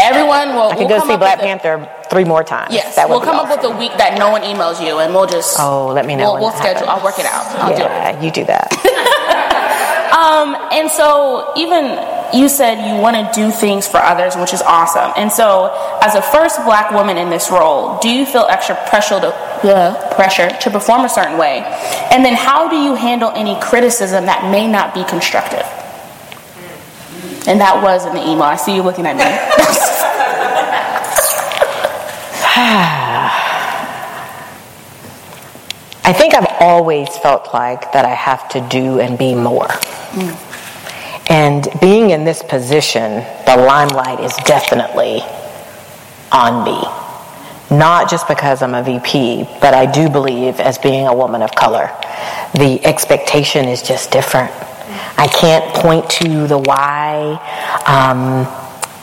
everyone 0.00 0.54
will. 0.54 0.70
I 0.70 0.76
can 0.76 0.86
we'll 0.86 1.00
go 1.00 1.06
see 1.08 1.16
Black 1.16 1.40
Panther 1.40 1.90
three 2.08 2.22
more 2.22 2.44
times. 2.44 2.72
Yes, 2.72 2.94
that 2.94 3.08
would 3.08 3.16
we'll 3.16 3.26
come 3.26 3.34
awesome. 3.34 3.58
up 3.58 3.64
with 3.64 3.74
a 3.74 3.76
week 3.76 3.90
that 3.98 4.16
no 4.16 4.30
one 4.30 4.42
emails 4.42 4.78
you, 4.78 5.00
and 5.00 5.12
we'll 5.12 5.26
just. 5.26 5.58
Oh, 5.58 5.88
let 5.88 6.06
me 6.06 6.14
know. 6.14 6.34
We'll, 6.34 6.42
we'll 6.42 6.52
schedule. 6.52 6.88
I'll 6.88 7.02
work 7.02 7.18
it 7.18 7.26
out. 7.26 7.46
I'll 7.58 7.74
yeah, 7.74 8.12
do 8.12 8.18
it. 8.18 8.24
you 8.24 8.30
do 8.30 8.44
that. 8.46 8.70
um, 10.14 10.54
and 10.70 10.88
so 10.88 11.50
even 11.56 11.98
you 12.34 12.48
said 12.48 12.86
you 12.88 13.00
want 13.00 13.16
to 13.16 13.30
do 13.34 13.50
things 13.50 13.86
for 13.86 13.98
others, 13.98 14.36
which 14.36 14.52
is 14.54 14.62
awesome. 14.62 15.12
And 15.16 15.30
so, 15.30 15.72
as 16.02 16.14
a 16.14 16.22
first 16.22 16.64
black 16.64 16.90
woman 16.90 17.16
in 17.16 17.30
this 17.30 17.50
role, 17.50 17.98
do 18.00 18.08
you 18.08 18.24
feel 18.24 18.46
extra 18.48 18.76
pressure 18.88 19.20
to 19.20 19.28
uh, 19.28 20.14
pressure 20.14 20.48
to 20.48 20.70
perform 20.70 21.04
a 21.04 21.08
certain 21.08 21.38
way? 21.38 21.62
And 22.10 22.24
then, 22.24 22.34
how 22.34 22.68
do 22.68 22.76
you 22.76 22.94
handle 22.94 23.30
any 23.30 23.60
criticism 23.60 24.26
that 24.26 24.50
may 24.50 24.66
not 24.66 24.94
be 24.94 25.04
constructive? 25.04 25.66
And 27.46 27.60
that 27.60 27.82
was 27.82 28.06
in 28.06 28.14
the 28.14 28.22
email. 28.22 28.42
I 28.42 28.56
see 28.56 28.74
you 28.74 28.82
looking 28.82 29.06
at 29.06 29.16
me. 29.16 29.24
I 36.04 36.12
think 36.12 36.34
I've 36.34 36.56
always 36.60 37.08
felt 37.18 37.54
like 37.54 37.92
that 37.92 38.04
I 38.04 38.14
have 38.14 38.48
to 38.50 38.60
do 38.68 39.00
and 39.00 39.16
be 39.18 39.34
more. 39.34 39.68
Mm. 39.68 40.51
And 41.32 41.66
being 41.80 42.10
in 42.10 42.24
this 42.24 42.42
position, 42.42 43.24
the 43.46 43.56
limelight 43.56 44.20
is 44.20 44.36
definitely 44.44 45.22
on 46.30 46.62
me. 46.62 46.78
Not 47.74 48.10
just 48.10 48.28
because 48.28 48.60
I'm 48.60 48.74
a 48.74 48.82
VP, 48.82 49.44
but 49.58 49.72
I 49.72 49.90
do 49.90 50.10
believe 50.10 50.60
as 50.60 50.76
being 50.76 51.06
a 51.06 51.14
woman 51.14 51.40
of 51.40 51.54
color, 51.54 51.86
the 52.52 52.78
expectation 52.84 53.64
is 53.66 53.80
just 53.80 54.10
different. 54.10 54.52
I 55.16 55.26
can't 55.26 55.64
point 55.74 56.10
to 56.20 56.46
the 56.46 56.58
why. 56.58 57.40
Um, 57.86 58.44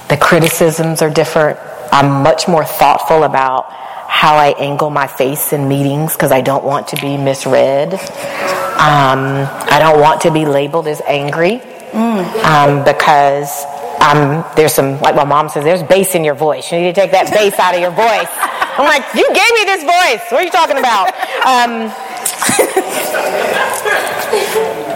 the 0.07 0.17
criticisms 0.17 1.01
are 1.01 1.09
different. 1.09 1.57
I'm 1.91 2.21
much 2.21 2.47
more 2.47 2.63
thoughtful 2.63 3.23
about 3.23 3.71
how 3.71 4.35
I 4.35 4.49
angle 4.59 4.91
my 4.91 5.07
face 5.07 5.51
in 5.51 5.67
meetings 5.67 6.13
because 6.13 6.31
I 6.31 6.41
don't 6.41 6.63
want 6.63 6.89
to 6.89 7.01
be 7.01 7.17
misread. 7.17 7.95
Um, 7.95 9.49
I 9.65 9.79
don't 9.79 9.99
want 9.99 10.21
to 10.21 10.31
be 10.31 10.45
labeled 10.45 10.85
as 10.85 11.01
angry 11.07 11.63
um, 11.93 12.83
because 12.83 13.65
um, 14.01 14.45
there's 14.55 14.73
some, 14.73 14.99
like 15.01 15.15
my 15.15 15.23
mom 15.23 15.49
says, 15.49 15.63
there's 15.63 15.83
bass 15.83 16.15
in 16.15 16.23
your 16.23 16.35
voice. 16.35 16.71
You 16.71 16.79
need 16.79 16.95
to 16.95 17.01
take 17.01 17.11
that 17.11 17.29
bass 17.33 17.57
out 17.59 17.75
of 17.75 17.81
your 17.81 17.91
voice. 17.91 18.29
I'm 18.77 18.85
like, 18.85 19.03
you 19.13 19.27
gave 19.27 19.51
me 19.55 19.65
this 19.65 19.83
voice. 19.83 20.23
What 20.31 20.39
are 20.39 20.43
you 20.43 20.51
talking 20.51 20.77
about? 20.77 21.09
Um, 21.45 21.91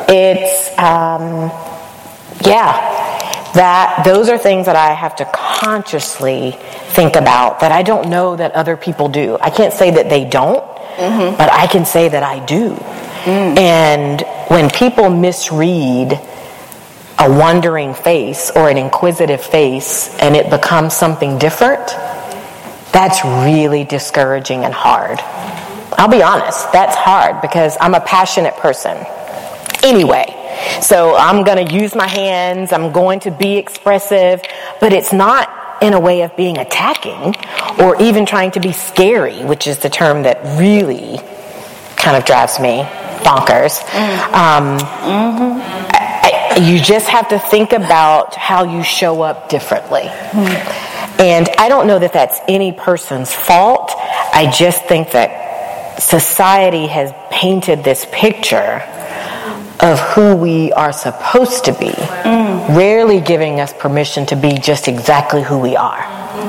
it's, 0.07 0.69
um, 0.77 1.51
yeah, 2.45 3.51
that 3.53 4.03
those 4.05 4.29
are 4.29 4.37
things 4.37 4.65
that 4.65 4.75
I 4.75 4.93
have 4.93 5.15
to 5.17 5.25
consciously 5.25 6.57
think 6.93 7.15
about 7.15 7.59
that 7.59 7.71
I 7.71 7.83
don't 7.83 8.09
know 8.09 8.35
that 8.35 8.53
other 8.53 8.77
people 8.77 9.09
do. 9.09 9.37
I 9.41 9.49
can't 9.49 9.73
say 9.73 9.91
that 9.91 10.09
they 10.09 10.25
don't, 10.25 10.63
mm-hmm. 10.63 11.37
but 11.37 11.51
I 11.51 11.67
can 11.67 11.85
say 11.85 12.09
that 12.09 12.23
I 12.23 12.43
do. 12.45 12.75
Mm. 13.23 13.57
And 13.57 14.21
when 14.49 14.69
people 14.69 15.09
misread 15.09 16.19
a 17.19 17.29
wondering 17.29 17.93
face 17.93 18.51
or 18.55 18.69
an 18.69 18.77
inquisitive 18.77 19.41
face 19.41 20.15
and 20.19 20.35
it 20.35 20.49
becomes 20.49 20.93
something 20.93 21.37
different, 21.37 21.85
That's 22.91 23.23
really 23.23 23.83
discouraging 23.83 24.63
and 24.65 24.73
hard. 24.73 25.19
I'll 25.97 26.09
be 26.09 26.21
honest, 26.23 26.71
that's 26.71 26.95
hard 26.95 27.41
because 27.41 27.77
I'm 27.79 27.93
a 27.95 28.01
passionate 28.01 28.55
person. 28.57 28.97
Anyway, 29.83 30.25
so 30.81 31.15
I'm 31.15 31.43
going 31.43 31.65
to 31.65 31.73
use 31.73 31.95
my 31.95 32.07
hands, 32.07 32.71
I'm 32.71 32.91
going 32.91 33.19
to 33.21 33.31
be 33.31 33.57
expressive, 33.57 34.41
but 34.79 34.93
it's 34.93 35.11
not 35.11 35.49
in 35.81 35.93
a 35.93 35.99
way 35.99 36.21
of 36.21 36.35
being 36.37 36.57
attacking 36.57 37.35
or 37.79 38.01
even 38.01 38.25
trying 38.25 38.51
to 38.51 38.59
be 38.59 38.71
scary, 38.71 39.43
which 39.43 39.67
is 39.67 39.79
the 39.79 39.89
term 39.89 40.23
that 40.23 40.39
really 40.57 41.17
kind 41.97 42.15
of 42.15 42.25
drives 42.25 42.59
me 42.59 42.83
bonkers. 43.23 43.81
Um, 44.33 44.77
I, 44.81 46.02
you 46.61 46.79
just 46.79 47.07
have 47.07 47.29
to 47.29 47.39
think 47.39 47.73
about 47.73 48.35
how 48.35 48.63
you 48.63 48.83
show 48.83 49.21
up 49.21 49.49
differently. 49.49 50.03
And 51.19 51.47
I 51.57 51.69
don't 51.69 51.87
know 51.87 51.99
that 51.99 52.13
that's 52.13 52.39
any 52.47 52.71
person's 52.71 53.31
fault. 53.31 53.91
I 53.95 54.51
just 54.55 54.85
think 54.85 55.11
that 55.11 56.01
society 56.01 56.87
has 56.87 57.13
painted 57.31 57.83
this 57.83 58.05
picture 58.11 58.81
of 59.79 59.99
who 59.99 60.35
we 60.35 60.71
are 60.73 60.93
supposed 60.93 61.65
to 61.65 61.73
be, 61.73 61.91
mm. 61.91 62.75
rarely 62.75 63.19
giving 63.19 63.59
us 63.59 63.73
permission 63.73 64.25
to 64.27 64.35
be 64.35 64.57
just 64.57 64.87
exactly 64.87 65.43
who 65.43 65.59
we 65.59 65.75
are. 65.75 66.01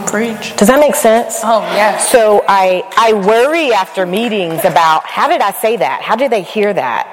Preach. 0.07 0.57
Does 0.57 0.69
that 0.69 0.81
make 0.81 0.95
sense? 0.95 1.41
Oh, 1.43 1.61
yes. 1.75 2.11
So 2.11 2.45
I, 2.49 2.83
I 2.97 3.13
worry 3.13 3.73
after 3.73 4.07
meetings 4.07 4.65
about 4.65 5.05
how 5.05 5.29
did 5.29 5.41
I 5.41 5.51
say 5.51 5.77
that? 5.77 6.01
How 6.01 6.17
did 6.17 6.31
they 6.31 6.43
hear 6.43 6.73
that? 6.73 7.11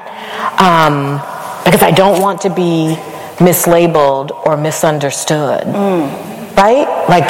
Um, 0.59 1.19
because 1.63 1.83
I 1.83 1.91
don't 1.91 2.21
want 2.21 2.41
to 2.41 2.49
be 2.49 2.95
mislabeled 3.37 4.31
or 4.45 4.57
misunderstood. 4.57 5.63
Mm. 5.63 6.55
Right? 6.55 6.87
Like, 7.09 7.23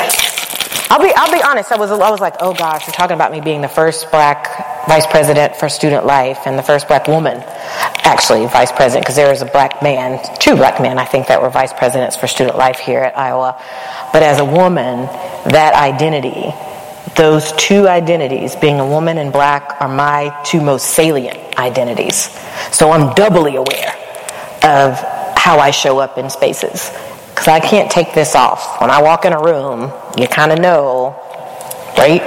I'll 0.92 1.00
be 1.00 1.12
I'll 1.16 1.32
be 1.32 1.42
honest. 1.42 1.72
I 1.72 1.78
was 1.78 1.90
I 1.90 2.12
was 2.12 2.20
like, 2.20 2.36
oh 2.42 2.54
gosh, 2.54 2.86
you're 2.86 2.94
talking 2.94 3.16
about 3.16 3.32
me 3.32 3.40
being 3.40 3.62
the 3.62 3.70
first 3.70 4.12
black 4.12 4.88
vice 4.88 5.08
president 5.08 5.56
for 5.56 5.70
student 5.70 6.06
life 6.06 6.40
and 6.46 6.60
the 6.60 6.64
first 6.64 6.90
black 6.90 7.08
woman, 7.08 7.38
actually 8.04 8.46
vice 8.48 8.74
president, 8.74 9.06
because 9.06 9.16
there 9.16 9.30
was 9.30 9.42
a 9.42 9.46
black 9.46 9.82
man, 9.82 10.20
two 10.40 10.56
black 10.56 10.82
men, 10.82 11.00
I 11.00 11.06
think, 11.06 11.28
that 11.28 11.42
were 11.42 11.50
vice 11.50 11.72
presidents 11.72 12.18
for 12.18 12.28
student 12.28 12.58
life 12.58 12.80
here 12.80 13.00
at 13.00 13.18
Iowa. 13.18 13.56
But 14.12 14.24
as 14.24 14.40
a 14.40 14.46
woman, 14.46 15.06
that 15.52 15.76
identity, 15.76 16.52
those 17.16 17.54
two 17.54 17.88
identities, 17.88 18.58
being 18.58 18.82
a 18.82 18.86
woman 18.86 19.18
and 19.18 19.32
black, 19.32 19.80
are 19.80 19.88
my 19.88 20.38
two 20.44 20.60
most 20.60 20.88
salient 20.88 21.58
identities. 21.58 22.38
So 22.72 22.92
I'm 22.92 23.14
doubly 23.14 23.56
aware 23.56 23.96
of 24.64 24.98
how 25.38 25.60
I 25.60 25.72
show 25.72 26.00
up 26.00 26.18
in 26.18 26.30
spaces 26.30 26.92
because 27.30 27.48
I 27.48 27.60
can't 27.60 27.90
take 27.90 28.14
this 28.14 28.36
off. 28.36 28.80
When 28.80 28.92
I 28.92 29.02
walk 29.02 29.26
in 29.26 29.34
a 29.34 29.42
room, 29.42 29.92
you 30.18 30.28
kind 30.28 30.52
of 30.52 30.60
know, 30.60 31.16
right? 31.98 32.22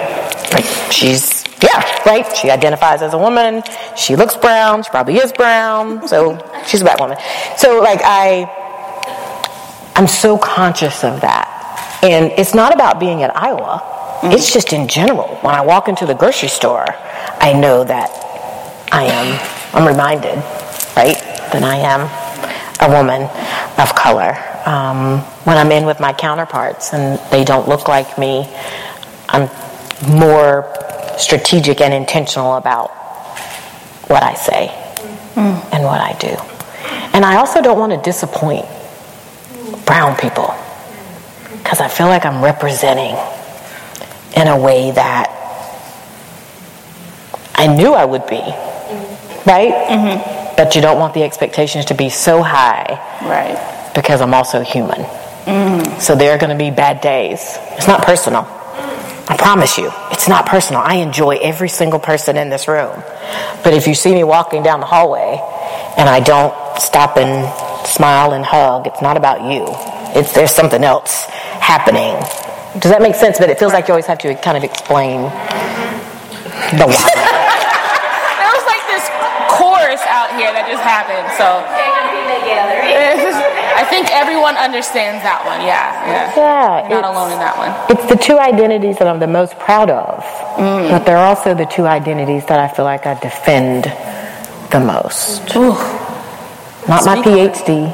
Like 0.53 0.64
she's, 0.91 1.45
yeah, 1.62 2.03
right? 2.05 2.26
She 2.37 2.51
identifies 2.51 3.03
as 3.03 3.14
a 3.14 3.18
woman. 3.18 3.62
She 3.97 4.16
looks 4.16 4.37
brown. 4.37 4.82
She 4.82 4.91
probably 4.91 5.16
is 5.16 5.32
brown. 5.32 6.09
So 6.09 6.37
she's 6.66 6.80
a 6.80 6.85
black 6.85 6.99
woman. 6.99 7.18
So, 7.57 7.80
like, 7.80 8.01
I, 8.03 8.51
I'm 9.95 10.09
so 10.09 10.37
conscious 10.37 11.05
of 11.05 11.20
that. 11.20 12.01
And 12.03 12.32
it's 12.32 12.55
not 12.55 12.74
about 12.74 12.99
being 12.99 13.22
at 13.22 13.37
Iowa. 13.37 13.82
It's 14.24 14.53
just 14.53 14.72
in 14.72 14.89
general. 14.89 15.37
When 15.43 15.55
I 15.55 15.61
walk 15.61 15.89
into 15.89 16.07
the 16.07 16.14
grocery 16.14 16.49
store, 16.49 16.87
I 16.89 17.53
know 17.53 17.85
that 17.85 18.11
I 18.91 19.05
am, 19.05 19.74
I'm 19.74 19.87
reminded, 19.87 20.37
right, 20.97 21.18
that 21.53 21.62
I 21.62 21.76
am 21.76 22.24
a 22.85 22.91
woman 22.91 23.22
of 23.78 23.95
color. 23.95 24.37
Um, 24.66 25.20
when 25.45 25.57
I'm 25.57 25.72
in 25.72 25.87
with 25.87 26.01
my 26.01 26.12
counterparts 26.12 26.93
and 26.93 27.18
they 27.30 27.45
don't 27.45 27.68
look 27.68 27.89
like 27.89 28.18
me, 28.18 28.49
I'm 29.28 29.49
more 30.09 30.70
strategic 31.18 31.80
and 31.80 31.95
intentional 31.95 32.57
about 32.57 32.91
what 34.09 34.22
I 34.22 34.35
say 34.35 34.68
mm. 35.35 35.72
and 35.72 35.85
what 35.85 36.01
I 36.01 36.12
do. 36.18 36.37
And 37.14 37.24
I 37.24 37.37
also 37.37 37.62
don't 37.62 37.78
want 37.78 37.93
to 37.93 38.01
disappoint 38.03 38.66
brown 39.87 40.16
people 40.16 40.55
because 41.59 41.80
I 41.80 41.89
feel 41.89 42.09
like 42.09 42.26
I'm 42.26 42.43
representing 42.43 43.16
in 44.37 44.49
a 44.49 44.59
way 44.59 44.91
that 44.91 45.30
I 47.55 47.68
knew 47.68 47.95
I 47.95 48.05
would 48.05 48.26
be, 48.26 48.43
right? 49.47 49.72
Mm-hmm. 49.89 50.34
But 50.57 50.74
you 50.74 50.80
don't 50.80 50.98
want 50.98 51.14
the 51.14 51.22
expectations 51.22 51.86
to 51.86 51.94
be 51.94 52.09
so 52.09 52.42
high. 52.42 52.98
Right. 53.22 53.92
Because 53.94 54.20
I'm 54.20 54.34
also 54.34 54.61
human. 54.61 55.00
Mm. 55.44 56.00
So 56.00 56.14
there 56.14 56.32
are 56.32 56.38
going 56.38 56.57
to 56.57 56.57
be 56.57 56.70
bad 56.70 57.00
days. 57.00 57.40
It's 57.72 57.86
not 57.86 58.05
personal. 58.05 58.46
I 59.26 59.36
promise 59.38 59.78
you, 59.78 59.90
it's 60.11 60.28
not 60.28 60.46
personal. 60.46 60.82
I 60.84 60.96
enjoy 60.96 61.36
every 61.36 61.68
single 61.68 61.98
person 61.98 62.36
in 62.36 62.50
this 62.50 62.68
room. 62.68 63.02
But 63.64 63.72
if 63.72 63.86
you 63.86 63.94
see 63.94 64.12
me 64.12 64.22
walking 64.22 64.62
down 64.62 64.80
the 64.80 64.86
hallway 64.86 65.40
and 65.96 66.09
I 66.09 66.20
don't 66.20 66.55
stop 66.80 67.16
and 67.16 67.86
smile 67.86 68.32
and 68.32 68.44
hug, 68.44 68.86
it's 68.86 69.00
not 69.00 69.16
about 69.16 69.50
you. 69.50 69.64
It's 70.18 70.32
there's 70.34 70.52
something 70.52 70.84
else 70.84 71.24
happening. 71.24 72.14
Does 72.80 72.92
that 72.92 73.00
make 73.00 73.14
sense? 73.14 73.38
But 73.38 73.48
it 73.48 73.59
feels 73.59 73.72
like 73.72 73.88
you 73.88 73.92
always 73.92 74.07
have 74.07 74.18
to 74.18 74.34
kind 74.34 74.59
of 74.59 74.64
explain 74.64 75.22
the 76.78 76.86
why. 76.86 77.34
here 80.34 80.50
that 80.50 80.66
just 80.66 80.74
happened. 80.85 81.26
So 81.37 81.45
I 83.74 83.85
think 83.89 84.09
everyone 84.12 84.57
understands 84.57 85.22
that 85.24 85.45
one. 85.45 85.61
Yeah, 85.66 85.91
yeah. 86.07 86.37
Yeah, 86.37 86.89
You're 86.89 87.01
not 87.01 87.14
alone 87.14 87.32
in 87.32 87.39
that 87.39 87.57
one. 87.59 87.72
It's 87.91 88.07
the 88.09 88.16
two 88.16 88.39
identities 88.39 88.99
that 88.99 89.09
I'm 89.09 89.18
the 89.18 89.26
most 89.26 89.59
proud 89.59 89.91
of, 89.91 90.22
mm. 90.57 90.89
but 90.91 91.05
they're 91.05 91.16
also 91.16 91.55
the 91.55 91.66
two 91.66 91.87
identities 91.87 92.47
that 92.47 92.59
I 92.59 92.68
feel 92.68 92.85
like 92.85 93.07
I 93.07 93.18
defend 93.18 93.85
the 94.70 94.80
most. 94.80 95.55
Ooh. 95.57 95.74
Not 96.87 97.05
my 97.05 97.16
PhD. 97.22 97.91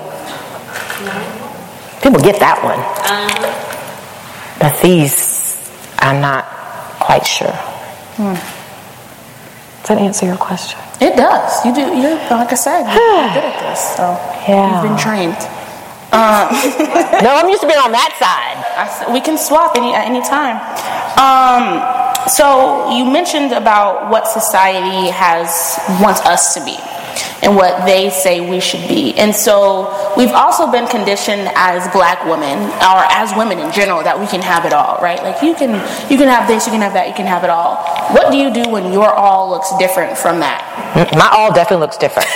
People 2.02 2.20
get 2.20 2.40
that 2.40 2.58
one. 2.64 2.78
Uh-huh. 2.78 4.58
But 4.58 4.80
these, 4.82 5.56
I'm 5.98 6.20
not 6.20 6.44
quite 6.98 7.26
sure. 7.26 7.52
Hmm. 8.16 8.59
Does 9.80 9.88
that 9.88 9.98
answer 9.98 10.26
your 10.26 10.36
question? 10.36 10.78
It 11.00 11.16
does. 11.16 11.64
You 11.64 11.74
do. 11.74 11.80
You're 11.80 12.16
like 12.30 12.52
I 12.52 12.54
said, 12.54 12.84
you're 12.84 13.32
good 13.34 13.44
at 13.48 13.60
this. 13.64 13.96
So 13.96 14.12
yeah. 14.46 14.82
you've 14.82 14.90
been 14.90 15.00
trained. 15.00 15.40
Um, 16.12 16.52
no, 17.24 17.32
I'm 17.40 17.48
used 17.48 17.62
to 17.62 17.68
being 17.68 17.80
on 17.80 17.92
that 17.92 18.12
side. 18.20 18.60
I, 18.76 19.12
we 19.12 19.20
can 19.20 19.38
swap 19.38 19.76
any 19.76 19.94
at 19.94 20.04
any 20.04 20.20
time. 20.20 20.60
Um, 21.16 22.28
so 22.28 22.90
you 22.92 23.10
mentioned 23.10 23.52
about 23.52 24.10
what 24.10 24.28
society 24.28 25.08
has 25.10 25.80
wants 26.02 26.20
us 26.22 26.54
to 26.54 26.64
be 26.64 26.76
and 27.42 27.56
what 27.56 27.86
they 27.86 28.10
say 28.10 28.40
we 28.40 28.60
should 28.60 28.86
be. 28.88 29.14
And 29.16 29.34
so 29.34 30.14
we've 30.16 30.32
also 30.32 30.70
been 30.70 30.86
conditioned 30.86 31.50
as 31.54 31.90
black 31.92 32.24
women 32.24 32.58
or 32.58 33.02
as 33.10 33.34
women 33.36 33.58
in 33.58 33.72
general 33.72 34.02
that 34.02 34.18
we 34.18 34.26
can 34.26 34.42
have 34.42 34.64
it 34.64 34.72
all, 34.72 34.98
right? 35.00 35.22
Like 35.22 35.42
you 35.42 35.54
can 35.54 35.70
you 36.10 36.16
can 36.16 36.28
have 36.28 36.48
this, 36.48 36.66
you 36.66 36.72
can 36.72 36.80
have 36.80 36.94
that, 36.94 37.08
you 37.08 37.14
can 37.14 37.26
have 37.26 37.44
it 37.44 37.50
all. 37.50 37.82
What 38.14 38.30
do 38.30 38.38
you 38.38 38.52
do 38.52 38.70
when 38.70 38.92
your 38.92 39.12
all 39.12 39.50
looks 39.50 39.76
different 39.78 40.16
from 40.16 40.40
that? 40.40 40.64
My 41.16 41.28
all 41.32 41.52
definitely 41.52 41.84
looks 41.86 41.96
different. 41.96 42.28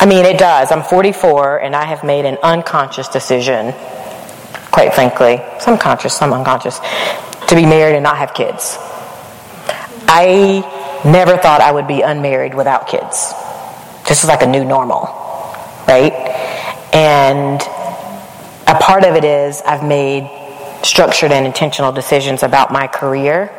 I 0.00 0.06
mean, 0.06 0.24
it 0.24 0.38
does. 0.38 0.72
I'm 0.72 0.82
44 0.82 1.58
and 1.60 1.76
I 1.76 1.84
have 1.84 2.02
made 2.02 2.24
an 2.24 2.38
unconscious 2.42 3.06
decision, 3.08 3.72
quite 4.72 4.94
frankly, 4.94 5.42
some 5.60 5.76
conscious, 5.76 6.16
some 6.16 6.32
unconscious, 6.32 6.80
to 7.48 7.54
be 7.54 7.66
married 7.66 7.96
and 7.96 8.02
not 8.02 8.16
have 8.16 8.32
kids. 8.32 8.78
I 10.08 10.64
never 11.04 11.36
thought 11.36 11.60
I 11.60 11.70
would 11.70 11.86
be 11.86 12.00
unmarried 12.00 12.54
without 12.54 12.88
kids. 12.88 13.34
This 14.10 14.24
is 14.24 14.28
like 14.28 14.42
a 14.42 14.46
new 14.46 14.64
normal, 14.64 15.02
right? 15.86 16.12
And 16.92 17.62
a 18.66 18.74
part 18.80 19.04
of 19.04 19.14
it 19.14 19.22
is 19.24 19.62
I've 19.64 19.84
made 19.84 20.28
structured 20.82 21.30
and 21.30 21.46
intentional 21.46 21.92
decisions 21.92 22.42
about 22.42 22.72
my 22.72 22.88
career, 22.88 23.52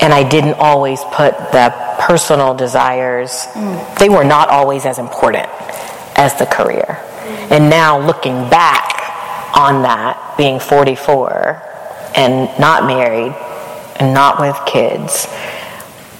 and 0.00 0.14
I 0.14 0.22
didn't 0.22 0.54
always 0.54 1.02
put 1.10 1.36
the 1.50 1.74
personal 1.98 2.54
desires, 2.54 3.48
mm. 3.54 3.98
they 3.98 4.08
were 4.08 4.22
not 4.22 4.50
always 4.50 4.86
as 4.86 5.00
important 5.00 5.48
as 6.14 6.32
the 6.38 6.46
career. 6.46 7.00
And 7.50 7.68
now 7.68 7.98
looking 7.98 8.48
back 8.48 9.56
on 9.56 9.82
that, 9.82 10.36
being 10.38 10.60
44 10.60 11.60
and 12.14 12.48
not 12.60 12.86
married 12.86 13.34
and 13.96 14.14
not 14.14 14.38
with 14.38 14.56
kids, 14.64 15.26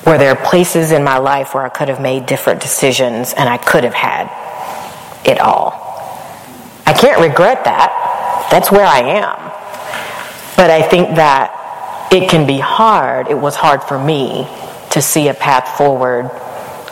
were 0.06 0.18
there 0.18 0.34
places 0.34 0.90
in 0.90 1.04
my 1.04 1.18
life 1.18 1.54
where 1.54 1.64
I 1.64 1.68
could 1.68 1.88
have 1.88 2.00
made 2.00 2.26
different 2.26 2.60
decisions 2.60 3.32
and 3.32 3.48
I 3.48 3.56
could 3.56 3.84
have 3.84 3.94
had 3.94 4.26
it 5.24 5.38
all. 5.38 5.72
I 6.86 6.92
can't 6.92 7.20
regret 7.20 7.64
that. 7.64 8.48
That's 8.50 8.70
where 8.70 8.84
I 8.84 8.98
am. 9.00 9.38
But 10.56 10.70
I 10.70 10.82
think 10.82 11.16
that 11.16 12.08
it 12.12 12.28
can 12.28 12.46
be 12.46 12.58
hard. 12.58 13.28
It 13.28 13.38
was 13.38 13.56
hard 13.56 13.82
for 13.82 13.98
me 14.02 14.46
to 14.90 15.00
see 15.00 15.28
a 15.28 15.34
path 15.34 15.78
forward 15.78 16.30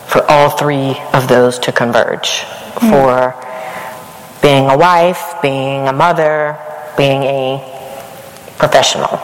for 0.07 0.29
all 0.31 0.51
three 0.51 0.99
of 1.13 1.29
those 1.29 1.59
to 1.61 1.73
converge. 1.73 2.41
Mm. 2.81 2.91
For 2.91 4.41
being 4.43 4.71
a 4.71 4.79
wife, 4.79 5.35
being 5.43 5.89
a 5.89 5.93
mother, 5.93 6.59
being 6.97 7.23
a 7.25 7.59
professional. 8.59 9.21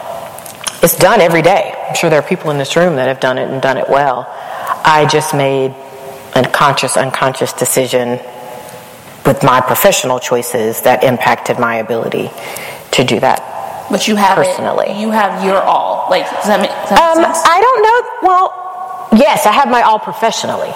It's 0.83 0.97
done 0.97 1.21
every 1.21 1.41
day. 1.41 1.73
I'm 1.87 1.95
sure 1.95 2.09
there 2.09 2.19
are 2.19 2.27
people 2.27 2.51
in 2.51 2.57
this 2.57 2.75
room 2.75 2.95
that 2.97 3.07
have 3.07 3.19
done 3.19 3.37
it 3.37 3.49
and 3.49 3.61
done 3.61 3.77
it 3.77 3.89
well. 3.89 4.25
I 4.83 5.07
just 5.11 5.33
made 5.33 5.75
a 6.35 6.47
conscious, 6.49 6.97
unconscious 6.97 7.53
decision 7.53 8.19
with 9.25 9.43
my 9.43 9.59
professional 9.61 10.19
choices 10.19 10.81
that 10.81 11.03
impacted 11.03 11.59
my 11.59 11.75
ability 11.75 12.29
to 12.91 13.03
do 13.03 13.19
that. 13.19 13.87
But 13.89 14.07
you 14.07 14.15
have 14.15 14.37
personally. 14.37 14.87
It, 14.89 14.97
you 14.99 15.11
have 15.11 15.43
your 15.43 15.61
all. 15.61 16.07
Like, 16.09 16.23
does 16.29 16.45
that 16.45 16.61
make, 16.61 16.69
does 16.69 16.89
that 16.89 16.99
Um, 17.17 17.23
make 17.23 17.33
sense? 17.35 17.47
I 17.47 17.59
don't 17.61 17.81
know. 17.83 18.27
Well, 18.27 19.09
yes, 19.19 19.45
I 19.45 19.51
have 19.51 19.69
my 19.69 19.81
all 19.81 19.99
professionally. 19.99 20.71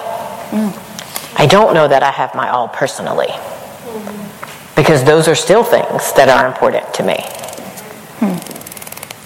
I 1.36 1.46
don't 1.46 1.74
know 1.74 1.88
that 1.88 2.02
I 2.02 2.10
have 2.10 2.34
my 2.34 2.48
all 2.50 2.68
personally. 2.68 3.28
Because 4.76 5.04
those 5.04 5.28
are 5.28 5.34
still 5.34 5.62
things 5.64 6.12
that 6.14 6.28
are 6.28 6.46
important 6.46 6.92
to 6.94 7.02
me. 7.02 7.24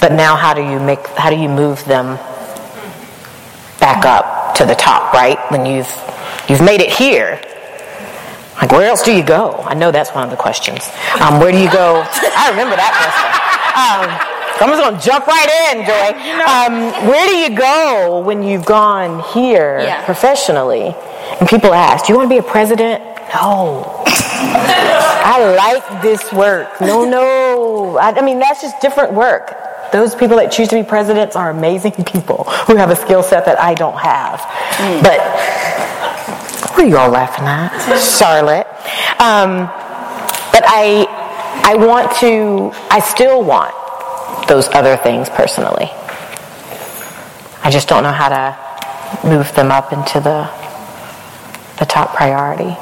But 0.06 0.12
now 0.14 0.36
how 0.36 0.54
do 0.54 0.62
you 0.62 0.78
make 0.78 1.04
how 1.18 1.30
do 1.30 1.36
you 1.36 1.48
move 1.48 1.84
them 1.84 2.14
back 3.80 4.04
up 4.04 4.54
to 4.54 4.64
the 4.64 4.76
top, 4.76 5.12
right? 5.12 5.36
When 5.50 5.66
you've 5.66 5.90
you've 6.48 6.60
made 6.62 6.80
it 6.80 6.90
here. 6.90 7.40
Like 8.62 8.70
where 8.70 8.88
else 8.88 9.02
do 9.02 9.10
you 9.12 9.24
go? 9.24 9.54
I 9.66 9.74
know 9.74 9.90
that's 9.90 10.14
one 10.14 10.22
of 10.22 10.30
the 10.30 10.36
questions. 10.36 10.88
Um, 11.20 11.40
where 11.40 11.50
do 11.50 11.58
you 11.58 11.68
go? 11.72 12.04
I 12.38 12.50
remember 12.50 12.76
that 12.76 12.94
question. 13.02 13.30
Um, 13.74 14.06
I'm 14.62 14.68
just 14.70 14.80
gonna 14.80 15.02
jump 15.02 15.26
right 15.26 15.50
in, 15.74 15.82
Joy. 15.82 16.08
Um, 16.54 17.08
where 17.10 17.26
do 17.26 17.34
you 17.34 17.58
go 17.58 18.20
when 18.20 18.44
you've 18.44 18.64
gone 18.64 19.24
here 19.34 19.80
Yeah. 19.80 20.04
professionally? 20.04 20.94
And 21.40 21.48
people 21.48 21.74
ask, 21.74 22.06
"Do 22.06 22.12
you 22.12 22.16
want 22.16 22.30
to 22.30 22.32
be 22.32 22.38
a 22.38 22.44
president?" 22.48 23.02
No. 23.34 24.04
I 24.06 25.52
like 25.56 26.00
this 26.00 26.32
work. 26.32 26.80
No, 26.80 27.04
no. 27.04 27.98
I, 27.98 28.12
I 28.12 28.20
mean, 28.22 28.38
that's 28.38 28.62
just 28.62 28.80
different 28.80 29.12
work. 29.12 29.66
Those 29.92 30.14
people 30.14 30.36
that 30.38 30.50
choose 30.52 30.68
to 30.68 30.76
be 30.76 30.82
presidents 30.82 31.36
are 31.36 31.50
amazing 31.50 31.92
people 32.04 32.44
who 32.66 32.76
have 32.76 32.90
a 32.90 32.96
skill 32.96 33.22
set 33.22 33.44
that 33.46 33.60
I 33.60 33.74
don't 33.74 33.98
have. 33.98 34.40
But 35.02 35.20
what 36.72 36.84
are 36.84 36.88
you 36.88 36.96
all 36.98 37.10
laughing 37.10 37.44
at, 37.46 37.70
Charlotte? 37.98 38.66
Um, 39.20 39.66
but 40.52 40.62
I, 40.66 41.06
I 41.64 41.74
want 41.76 42.12
to. 42.20 42.70
I 42.90 43.00
still 43.00 43.42
want 43.42 43.74
those 44.48 44.68
other 44.68 44.96
things 44.96 45.28
personally. 45.30 45.88
I 47.62 47.70
just 47.70 47.88
don't 47.88 48.02
know 48.02 48.12
how 48.12 48.28
to 48.28 49.26
move 49.26 49.52
them 49.54 49.70
up 49.70 49.92
into 49.92 50.20
the 50.20 50.48
the 51.78 51.84
top 51.86 52.14
priority. 52.14 52.76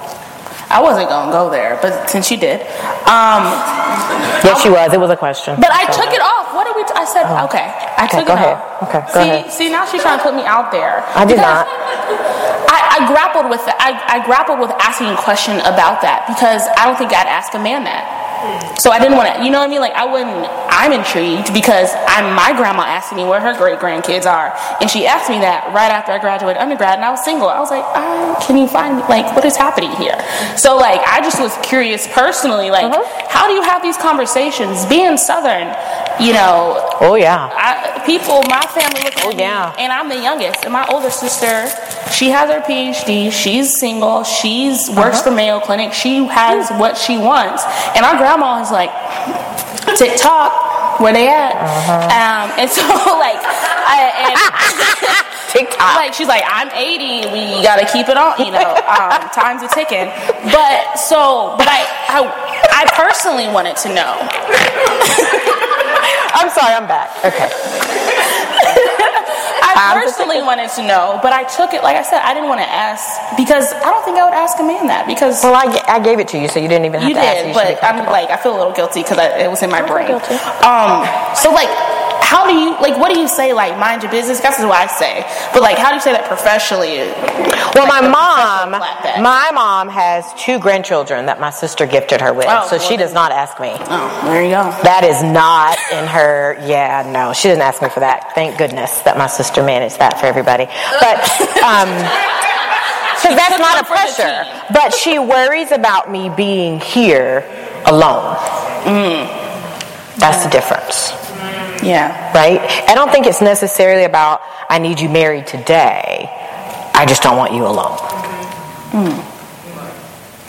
I 0.71 0.81
wasn't 0.83 1.09
gonna 1.09 1.31
go 1.31 1.51
there, 1.51 1.79
but 1.81 2.09
since 2.11 2.31
you 2.31 2.37
did, 2.37 2.61
um, 3.07 3.45
Yes, 4.45 4.61
she 4.63 4.69
was. 4.71 4.93
It 4.93 5.01
was 5.01 5.11
a 5.11 5.17
question. 5.17 5.57
but 5.61 5.71
I 5.71 5.87
took 5.87 6.13
it 6.13 6.21
off. 6.21 6.53
What 6.55 6.65
did 6.65 6.77
we? 6.77 6.85
T- 6.85 6.93
I 7.05 7.07
said 7.07 7.25
oh. 7.29 7.45
okay. 7.45 7.69
I 8.01 8.09
Okay, 8.09 8.19
took 8.25 8.27
go 8.27 8.33
it 8.33 8.41
ahead. 8.41 8.57
off. 8.57 8.89
Okay, 8.89 9.01
go 9.13 9.13
see, 9.13 9.29
ahead. 9.29 9.53
see, 9.53 9.69
now 9.69 9.85
she's 9.85 10.01
trying 10.01 10.17
to 10.19 10.25
put 10.25 10.33
me 10.35 10.45
out 10.49 10.73
there. 10.73 11.05
I 11.13 11.25
did 11.29 11.37
not. 11.37 11.69
I, 11.69 12.79
I 12.97 12.99
grappled 13.13 13.53
with 13.53 13.61
that. 13.69 13.77
I, 13.77 13.93
I 14.17 14.25
grappled 14.25 14.59
with 14.59 14.73
asking 14.81 15.13
a 15.13 15.21
question 15.21 15.61
about 15.69 16.01
that 16.01 16.25
because 16.27 16.65
I 16.81 16.89
don't 16.89 16.97
think 16.97 17.13
I'd 17.13 17.29
ask 17.29 17.53
a 17.53 17.61
man 17.61 17.85
that. 17.85 18.24
So 18.79 18.91
I 18.91 18.99
didn't 18.99 19.17
want 19.17 19.33
to, 19.35 19.45
you 19.45 19.51
know 19.51 19.59
what 19.61 19.67
I 19.67 19.71
mean? 19.71 19.81
Like 19.81 19.95
I 19.95 20.05
wouldn't. 20.05 20.49
I'm 20.75 20.93
intrigued 20.93 21.55
because 21.55 21.91
I'm 22.09 22.35
my 22.35 22.53
grandma 22.57 22.83
asked 22.83 23.15
me 23.15 23.25
where 23.25 23.41
her 23.41 23.57
great 23.57 23.79
grandkids 23.79 24.27
are, 24.27 24.53
and 24.81 24.91
she 24.91 25.07
asked 25.07 25.31
me 25.31 25.39
that 25.41 25.73
right 25.73 25.91
after 25.91 26.11
I 26.13 26.19
graduated 26.19 26.61
undergrad, 26.61 26.97
and 26.97 27.05
I 27.05 27.11
was 27.11 27.23
single. 27.25 27.49
I 27.49 27.61
was 27.61 27.71
like, 27.71 27.85
uh, 27.95 28.35
can 28.45 28.57
you 28.59 28.67
find 28.67 28.97
me? 28.97 29.03
Like, 29.09 29.35
what 29.37 29.45
is 29.45 29.57
happening 29.57 29.93
here? 29.93 30.19
So 30.57 30.77
like, 30.77 31.01
I 31.07 31.21
just 31.23 31.41
was 31.41 31.57
curious 31.63 32.09
personally, 32.09 32.71
like, 32.71 32.91
how 33.31 33.47
do 33.47 33.55
you 33.55 33.63
have 33.63 33.83
these 33.83 33.97
conversations? 33.97 34.85
Being 34.87 35.17
Southern, 35.17 35.69
you 36.21 36.33
know, 36.33 36.91
Oh 37.01 37.15
yeah. 37.15 37.51
I, 37.53 38.03
people, 38.07 38.43
my 38.51 38.63
family 38.75 39.03
look 39.03 39.15
Oh, 39.25 39.31
yeah. 39.37 39.75
and 39.79 39.93
I'm 39.93 40.09
the 40.09 40.19
youngest. 40.19 40.65
And 40.65 40.73
my 40.73 40.87
older 40.89 41.11
sister, 41.11 41.67
she 42.13 42.31
has 42.31 42.51
her 42.51 42.61
PhD. 42.61 43.31
She's 43.33 43.79
single. 43.79 44.23
She's 44.25 44.89
works 44.91 45.19
Uh-huh. 45.19 45.31
for 45.31 45.31
Mayo 45.31 45.61
Clinic. 45.61 45.93
She 45.93 46.25
has 46.27 46.71
what 46.79 46.97
she 46.99 47.17
wants. 47.19 47.63
And 47.97 48.05
our 48.05 48.17
grandma 48.17 48.34
is 48.43 48.71
like, 48.71 48.91
tick 49.97 50.17
tock, 50.19 50.99
where 51.01 51.13
they 51.13 51.29
at? 51.29 51.55
Uh-huh. 51.55 52.03
Um, 52.11 52.47
and 52.59 52.71
so 52.71 52.83
like, 53.23 53.39
I, 53.39 54.11
and 54.27 54.37
tick 55.53 55.71
tock. 55.71 55.97
like 55.97 56.15
she's 56.15 56.27
like, 56.29 56.43
I'm 56.47 56.71
80. 56.71 57.31
We 57.31 57.63
gotta 57.63 57.87
keep 57.87 58.09
it 58.09 58.17
on. 58.17 58.39
You 58.39 58.53
know, 58.53 58.75
um, 58.91 59.29
time's 59.35 59.63
a 59.63 59.69
ticking. 59.69 60.11
But 60.51 60.97
so, 60.97 61.55
but 61.59 61.69
I, 61.69 61.87
I, 62.11 62.27
I 62.73 62.91
personally 62.97 63.47
wanted 63.49 63.77
to 63.87 63.95
know. 63.95 64.19
I'm 66.35 66.51
sorry. 66.51 66.75
I'm 66.75 66.87
back. 66.89 67.11
Okay. 67.25 67.51
I 69.85 70.01
personally 70.01 70.41
wanted 70.41 70.71
to 70.79 70.83
know, 70.87 71.19
but 71.23 71.33
I 71.33 71.45
took 71.45 71.75
it, 71.75 71.83
like 71.83 71.97
I 71.97 72.03
said, 72.03 72.21
I 72.23 72.33
didn't 72.33 72.49
want 72.49 72.61
to 72.61 72.69
ask 72.69 73.05
because 73.37 73.73
I 73.73 73.91
don't 73.93 74.05
think 74.05 74.17
I 74.19 74.25
would 74.25 74.33
ask 74.35 74.59
a 74.59 74.63
man 74.63 74.87
that 74.89 75.07
because 75.07 75.43
Well, 75.45 75.55
I, 75.55 75.67
I 75.89 75.99
gave 76.01 76.19
it 76.21 76.29
to 76.29 76.39
you, 76.39 76.49
so 76.49 76.59
you 76.61 76.69
didn't 76.69 76.87
even 76.87 77.01
have 77.01 77.09
you 77.09 77.15
to 77.15 77.21
ask. 77.21 77.45
did, 77.45 77.49
You 77.49 77.55
should 77.55 77.69
be 77.69 77.75
but 77.81 77.85
I'm 77.85 78.05
like, 78.07 78.31
I 78.31 78.37
feel 78.39 78.55
a 78.55 78.59
little 78.59 78.73
guilty 78.73 79.03
because 79.03 79.19
it 79.19 79.51
was 79.51 79.63
in 79.63 79.71
my 79.71 79.83
brain. 79.83 80.09
guilty. 80.09 80.35
Um, 80.65 81.05
so 81.37 81.53
like, 81.53 81.69
how 82.35 82.47
do 82.51 82.53
you, 82.59 82.71
like, 82.83 82.99
what 82.99 83.15
do 83.15 83.21
you 83.21 83.29
say, 83.29 83.53
like, 83.53 83.79
mind 83.79 84.03
your 84.03 84.11
business? 84.11 84.41
That's 84.41 84.59
what 84.59 84.73
I 84.73 84.89
say. 84.89 85.23
But 85.53 85.63
like, 85.63 85.79
how 85.79 85.91
do 85.91 85.95
you 85.95 86.01
say 86.01 86.11
that 86.13 86.27
professionally? 86.27 86.99
Well, 87.79 87.87
Like 87.87 87.89
my 87.89 88.01
mom, 88.03 88.71
professional 88.75 88.79
flat 88.81 89.03
back. 89.05 89.23
my 89.23 89.51
mom 89.53 89.89
has 89.89 90.27
two 90.35 90.59
grandchildren 90.59 91.27
that 91.27 91.39
my 91.39 91.51
sister 91.51 91.87
gifted 91.87 92.21
her 92.21 92.33
with, 92.35 92.47
Oh, 92.49 92.67
so 92.67 92.77
well 92.77 92.87
she 92.89 92.97
does 92.97 93.13
not 93.15 93.31
ask 93.31 93.61
me. 93.61 93.71
Oh, 93.71 94.11
there 94.25 94.43
you 94.43 94.51
go. 94.51 94.65
That 94.83 95.05
is 95.05 95.23
not 95.23 95.79
in 95.95 96.07
her. 96.09 96.59
Yeah, 96.67 97.07
no, 97.07 97.33
she 97.33 97.47
didn't 97.49 97.63
ask 97.63 97.81
me 97.81 97.89
for 97.89 98.01
that. 98.01 98.35
Thank 98.35 98.59
goodness 98.59 98.99
that 99.03 99.17
my 99.17 99.29
sister 99.29 99.63
managed 99.63 100.01
that 100.01 100.19
for 100.19 100.27
everybody. 100.27 100.67
But 100.99 101.23
um, 101.63 101.87
because 103.23 103.39
that's 103.39 103.59
not 103.63 103.79
a 103.79 103.87
one 103.87 103.87
for 103.87 103.95
the 103.95 104.11
pressure. 104.11 104.45
But 104.75 104.93
she 104.93 105.19
worries 105.21 105.71
about 105.71 106.11
me 106.11 106.31
being 106.35 106.81
here 106.81 107.47
alone. 107.87 109.44
That's 110.17 110.45
the 110.45 110.51
difference, 110.51 111.11
Yeah. 111.83 112.33
right? 112.35 112.61
I 112.89 112.95
don't 112.95 113.11
think 113.11 113.27
it's 113.27 113.41
necessarily 113.41 114.05
about 114.05 114.41
I 114.69 114.79
need 114.79 115.01
you 115.01 115.09
married 115.09 115.47
today. 115.47 116.29
I 116.95 117.05
just 117.07 117.23
don't 117.23 117.37
want 117.37 117.53
you 117.53 117.67
alone. 117.67 117.99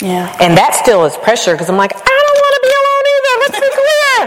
Yeah. 0.03 0.27
And 0.43 0.57
that 0.59 0.75
still 0.75 1.05
is 1.05 1.15
pressure 1.17 1.53
because 1.55 1.69
I'm 1.69 1.77
like, 1.79 1.95
I 1.95 2.03
don't 2.03 2.39
want 2.43 2.53
to 2.55 2.61
be 2.67 2.73
alone 2.75 3.05
either. 3.15 3.33
Let's 3.47 3.59
be 3.63 3.71
clear. 3.73 4.17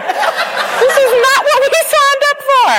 this 0.81 0.97
is 0.97 1.13
not 1.13 1.41
what 1.45 1.59
we 1.63 1.69
signed 1.97 2.25
up 2.33 2.39
for. 2.41 2.71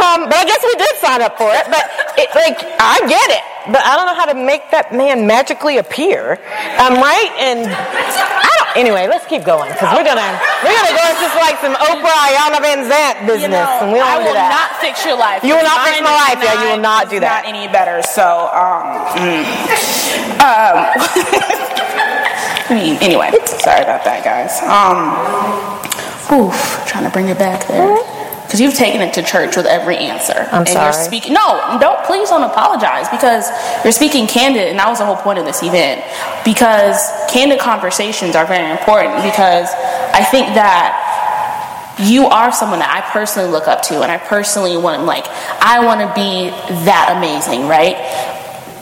Um, 0.00 0.18
but 0.30 0.36
I 0.38 0.44
guess 0.46 0.62
we 0.62 0.74
did 0.78 0.94
sign 1.02 1.20
up 1.22 1.36
for 1.36 1.50
it. 1.52 1.66
But 1.68 1.84
it, 2.16 2.28
like, 2.34 2.58
I 2.80 3.02
get 3.10 3.28
it. 3.34 3.44
But 3.72 3.82
I 3.84 3.96
don't 3.98 4.06
know 4.06 4.14
how 4.14 4.26
to 4.30 4.34
make 4.38 4.70
that 4.70 4.94
man 4.94 5.26
magically 5.26 5.78
appear. 5.78 6.38
Um, 6.78 6.96
right? 7.02 7.30
And 7.38 7.66
I 7.68 8.46
don't. 8.46 8.59
Anyway, 8.76 9.06
let's 9.10 9.26
keep 9.26 9.42
going 9.44 9.70
because 9.72 9.90
we're 9.96 10.06
gonna 10.06 10.30
we're 10.62 10.74
gonna 10.74 10.94
go 10.94 11.04
into 11.10 11.26
like 11.42 11.58
some 11.58 11.74
Oprah 11.74 12.18
Iyanla 12.30 12.60
Vanzant 12.62 13.26
business, 13.26 13.42
You 13.42 13.48
know, 13.50 13.78
and 13.82 13.92
we 13.92 13.98
don't 13.98 14.06
I 14.06 14.18
will 14.18 14.30
do 14.30 14.38
that. 14.38 14.70
not 14.70 14.78
fix 14.80 15.04
your 15.04 15.18
life. 15.18 15.42
You 15.42 15.56
will 15.58 15.66
not 15.66 15.82
fix 15.82 15.98
my 16.00 16.14
life. 16.14 16.38
Yeah, 16.38 16.62
you 16.62 16.68
will 16.70 16.82
not 16.82 17.10
do 17.10 17.18
that. 17.20 17.42
Not 17.44 17.50
any 17.50 17.66
better. 17.72 18.02
So, 18.06 18.46
um, 18.54 19.10
mm. 19.18 19.42
um 20.46 21.58
I 22.70 22.74
mean, 22.74 22.96
anyway, 23.02 23.32
sorry 23.58 23.82
about 23.82 24.04
that, 24.06 24.22
guys. 24.22 24.62
Um, 24.62 25.10
oof, 26.30 26.54
trying 26.86 27.02
to 27.02 27.10
bring 27.10 27.28
it 27.28 27.38
back 27.38 27.66
there. 27.66 27.98
Because 28.50 28.58
you've 28.60 28.74
taken 28.74 29.00
it 29.00 29.14
to 29.14 29.22
church 29.22 29.54
with 29.54 29.66
every 29.66 29.96
answer. 29.96 30.48
I'm 30.50 30.66
and 30.66 30.68
sorry. 30.68 30.86
You're 30.86 31.04
speaking, 31.04 31.34
no, 31.34 31.78
don't, 31.80 32.04
please 32.04 32.30
don't 32.30 32.42
apologize 32.42 33.08
because 33.08 33.48
you're 33.84 33.92
speaking 33.92 34.26
candid, 34.26 34.66
and 34.66 34.76
that 34.80 34.88
was 34.88 34.98
the 34.98 35.06
whole 35.06 35.14
point 35.14 35.38
of 35.38 35.44
this 35.44 35.62
event. 35.62 36.02
Because 36.44 36.98
candid 37.30 37.60
conversations 37.60 38.34
are 38.34 38.44
very 38.44 38.68
important 38.68 39.22
because 39.22 39.70
I 40.10 40.24
think 40.24 40.48
that 40.58 40.98
you 42.02 42.26
are 42.26 42.50
someone 42.50 42.80
that 42.80 42.90
I 42.90 43.08
personally 43.12 43.48
look 43.48 43.68
up 43.68 43.82
to, 43.82 44.02
and 44.02 44.10
I 44.10 44.18
personally 44.18 44.76
want, 44.76 45.04
like, 45.04 45.26
I 45.62 45.86
want 45.86 46.00
to 46.00 46.10
be 46.18 46.50
that 46.90 47.14
amazing, 47.14 47.68
right? 47.68 47.94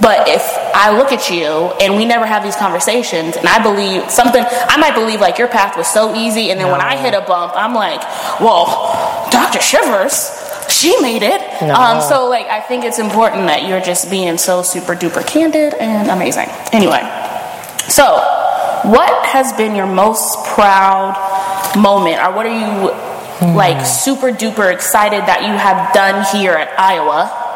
But 0.01 0.29
if 0.29 0.41
I 0.73 0.97
look 0.97 1.11
at 1.11 1.29
you 1.29 1.75
and 1.83 1.97
we 1.97 2.05
never 2.05 2.25
have 2.25 2.45
these 2.45 2.55
conversations, 2.55 3.37
and 3.37 3.49
I 3.49 3.61
believe 3.61 4.09
something, 4.09 4.45
I 4.47 4.79
might 4.79 4.95
believe 4.95 5.21
like 5.21 5.39
your 5.39 5.49
path 5.49 5.77
was 5.77 5.89
so 5.89 6.15
easy, 6.15 6.53
and 6.53 6.61
then 6.61 6.71
when 6.71 6.81
I 6.81 6.97
hit 6.97 7.15
a 7.15 7.21
bump, 7.21 7.53
I'm 7.57 7.75
like, 7.75 8.01
well, 8.41 9.18
Dr. 9.31 9.61
Shivers, 9.61 10.31
she 10.71 11.01
made 11.01 11.23
it. 11.23 11.41
No. 11.63 11.75
Um, 11.75 12.01
so 12.03 12.29
like, 12.29 12.47
I 12.47 12.61
think 12.61 12.85
it's 12.85 12.99
important 12.99 13.47
that 13.47 13.67
you're 13.69 13.81
just 13.81 14.11
being 14.11 14.39
so 14.39 14.63
super 14.63 14.95
duper 14.95 15.27
candid 15.27 15.75
and 15.75 16.09
amazing. 16.11 16.49
Anyway, 16.73 17.01
so 17.89 18.19
what 18.85 19.27
has 19.27 19.53
been 19.55 19.75
your 19.75 19.87
most 19.87 20.45
proud 20.47 21.17
moment, 21.77 22.21
or 22.21 22.33
what 22.35 22.47
are 22.47 22.59
you 22.59 22.91
like 23.55 23.85
super 23.87 24.31
duper 24.31 24.73
excited 24.73 25.21
that 25.27 25.43
you 25.43 25.53
have 25.53 25.93
done 25.95 26.25
here 26.35 26.53
at 26.53 26.79
Iowa? 26.79 27.47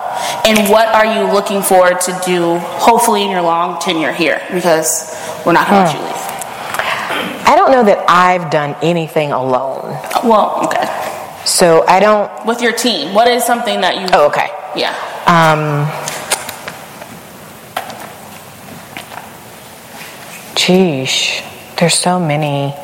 And 0.45 0.68
what 0.70 0.89
are 0.89 1.07
you 1.07 1.33
looking 1.33 1.62
forward 1.62 2.01
to 2.03 2.20
do, 2.25 2.59
hopefully, 2.59 3.23
in 3.25 3.31
your 3.31 3.43
long 3.43 3.81
tenure 3.81 4.12
here? 4.12 4.43
Because 4.53 5.16
we're 5.47 5.53
not 5.53 5.68
going 5.68 5.87
to 5.87 5.93
let 5.93 5.97
you 5.97 6.05
leave. 6.05 6.23
I 7.49 7.55
don't 7.57 7.70
know 7.73 7.85
that 7.85 8.05
I've 8.09 8.51
done 8.51 8.77
anything 8.83 9.33
alone. 9.33 9.99
Well, 10.25 10.61
okay. 10.66 10.87
So 11.45 11.84
I 11.86 12.01
don't. 12.01 12.47
With 12.47 12.61
your 12.61 12.72
team, 12.72 13.14
what 13.14 13.28
is 13.28 13.45
something 13.45 13.80
that 13.80 14.01
you? 14.01 14.07
Oh, 14.12 14.26
okay. 14.26 14.49
Yeah. 14.76 14.95
Um, 15.26 15.86
Geesh, 20.55 21.43
there's 21.76 21.95
so 21.95 22.20
many 22.20 22.74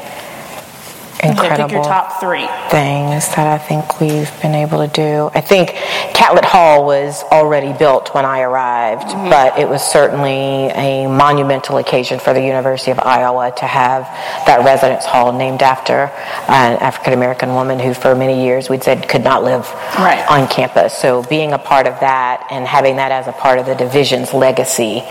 Pick 1.19 1.35
your 1.35 1.45
incredible 1.47 1.83
top 1.83 2.21
three. 2.21 2.47
things 2.71 3.27
that 3.35 3.47
I 3.47 3.59
think 3.59 4.01
we've 4.01 4.31
been 4.41 4.55
able 4.55 4.87
to 4.87 4.93
do. 4.93 5.31
I 5.35 5.41
think 5.41 5.71
Catlett 6.15 6.45
Hall 6.45 6.85
was 6.87 7.25
already 7.33 7.73
built 7.77 8.15
when 8.15 8.25
I 8.25 8.43
arrived, 8.43 9.09
but 9.29 9.59
it 9.59 9.69
was 9.69 9.83
certainly 9.83 10.69
a 10.69 11.09
monumental 11.09 11.79
occasion 11.79 12.21
for 12.21 12.33
the 12.33 12.41
University 12.41 12.93
of 12.93 13.01
Iowa 13.01 13.53
to 13.59 13.65
have 13.67 14.05
that 14.47 14.65
residence 14.65 15.05
hall 15.05 15.33
named 15.37 15.61
after 15.63 16.07
an 16.49 16.79
African 16.79 17.13
American 17.15 17.53
woman 17.55 17.81
who, 17.81 17.95
for 17.95 18.15
many 18.15 18.45
years, 18.45 18.69
we'd 18.71 18.85
said 18.85 19.09
could 19.09 19.25
not 19.25 19.43
live 19.43 19.69
Right. 19.99 20.25
on 20.31 20.47
campus. 20.47 20.95
So 20.95 21.25
being 21.25 21.53
a 21.53 21.59
part 21.59 21.89
of 21.89 21.99
that 22.01 22.47
and 22.51 22.65
having 22.67 22.97
that 22.97 23.11
as 23.11 23.27
a 23.27 23.33
part 23.33 23.59
of 23.59 23.67
the 23.67 23.75
division's 23.75 24.33
legacy 24.33 25.03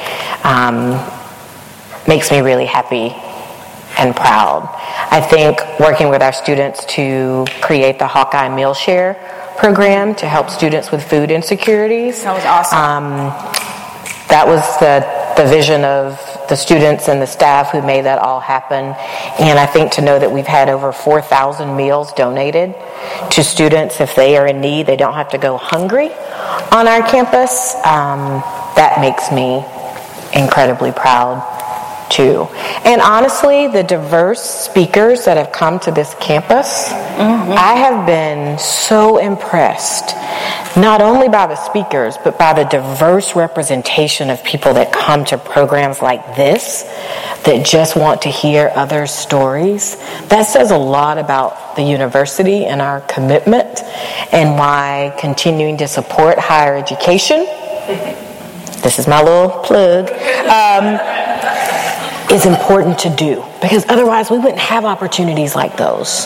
um, 0.46 0.92
makes 2.08 2.32
me 2.32 2.40
really 2.40 2.66
happy 2.66 3.14
and 3.98 4.16
proud. 4.16 4.70
I 5.12 5.22
think 5.22 5.60
working 5.80 6.10
with 6.10 6.22
our 6.22 6.34
students 6.34 6.86
to 6.96 7.46
create 7.62 8.00
the 8.00 8.08
Hawkeye 8.08 8.54
Meal 8.54 8.74
Share 8.74 9.16
program 9.58 10.14
to 10.16 10.28
help 10.28 10.50
students 10.50 10.92
with 10.92 11.04
food 11.04 11.32
insecurities. 11.32 12.24
That 12.24 12.34
was 12.34 12.46
awesome. 12.46 12.78
Um, 12.78 13.14
that 14.30 14.46
was 14.46 14.62
the, 14.80 15.02
the 15.42 15.50
vision 15.50 15.84
of 15.84 16.20
the 16.50 16.56
students 16.56 17.10
and 17.10 17.22
the 17.22 17.28
staff 17.28 17.72
who 17.72 17.82
made 17.82 18.06
that 18.06 18.20
all 18.20 18.40
happen. 18.40 18.96
And 19.40 19.58
I 19.58 19.66
think 19.66 19.94
to 19.94 20.02
know 20.02 20.20
that 20.20 20.32
we've 20.32 20.48
had 20.48 20.70
over 20.70 20.92
4,000 20.92 21.76
meals 21.76 22.14
donated 22.14 22.76
to 23.32 23.44
students 23.44 24.00
if 24.00 24.16
they 24.16 24.38
are 24.38 24.48
in 24.48 24.62
need, 24.62 24.86
they 24.86 24.96
don't 24.96 25.16
have 25.16 25.30
to 25.30 25.38
go 25.38 25.58
hungry 25.58 26.12
on 26.72 26.88
our 26.88 27.02
campus. 27.08 27.76
Um, 27.86 28.44
that 28.76 28.98
makes 29.02 29.32
me 29.32 29.66
incredibly 30.34 30.92
proud 30.92 31.57
too. 32.10 32.48
And 32.84 33.02
honestly, 33.02 33.68
the 33.68 33.84
diverse 33.84 34.42
speakers 34.42 35.26
that 35.26 35.38
have 35.38 35.52
come 35.52 35.80
to 35.82 35.92
this 35.92 36.16
campus, 36.20 36.92
I 36.92 37.76
have 37.76 38.06
been 38.06 38.58
so 38.60 39.18
impressed, 39.18 40.16
not 40.78 41.02
only 41.02 41.30
by 41.30 41.48
the 41.48 41.56
speakers, 41.56 42.18
but 42.24 42.38
by 42.38 42.54
the 42.54 42.64
diverse 42.64 43.36
representation 43.36 44.30
of 44.30 44.44
people 44.44 44.74
that 44.76 44.92
come 44.92 45.26
to 45.26 45.38
programs 45.38 46.02
like 46.02 46.36
this 46.36 46.84
that 47.46 47.66
just 47.66 47.96
want 47.96 48.24
to 48.24 48.30
hear 48.30 48.72
other 48.76 49.08
stories. 49.08 49.96
That 50.28 50.44
says 50.44 50.72
a 50.72 50.78
lot 50.78 51.18
about 51.18 51.76
the 51.76 51.84
university 51.84 52.66
and 52.66 52.82
our 52.82 53.02
commitment 53.02 53.82
and 54.32 54.58
why 54.58 55.16
continuing 55.20 55.78
to 55.78 55.88
support 55.88 56.40
higher 56.40 56.76
education. 56.76 57.46
This 58.78 59.00
is 59.00 59.08
my 59.08 59.22
little 59.22 59.50
plug. 59.64 60.10
Um, 60.12 61.27
is 62.32 62.46
important 62.46 63.00
to 63.00 63.10
do 63.10 63.44
because 63.62 63.86
otherwise 63.88 64.30
we 64.30 64.38
wouldn't 64.38 64.60
have 64.60 64.86
opportunities 64.86 65.56
like 65.56 65.78
those 65.78 66.26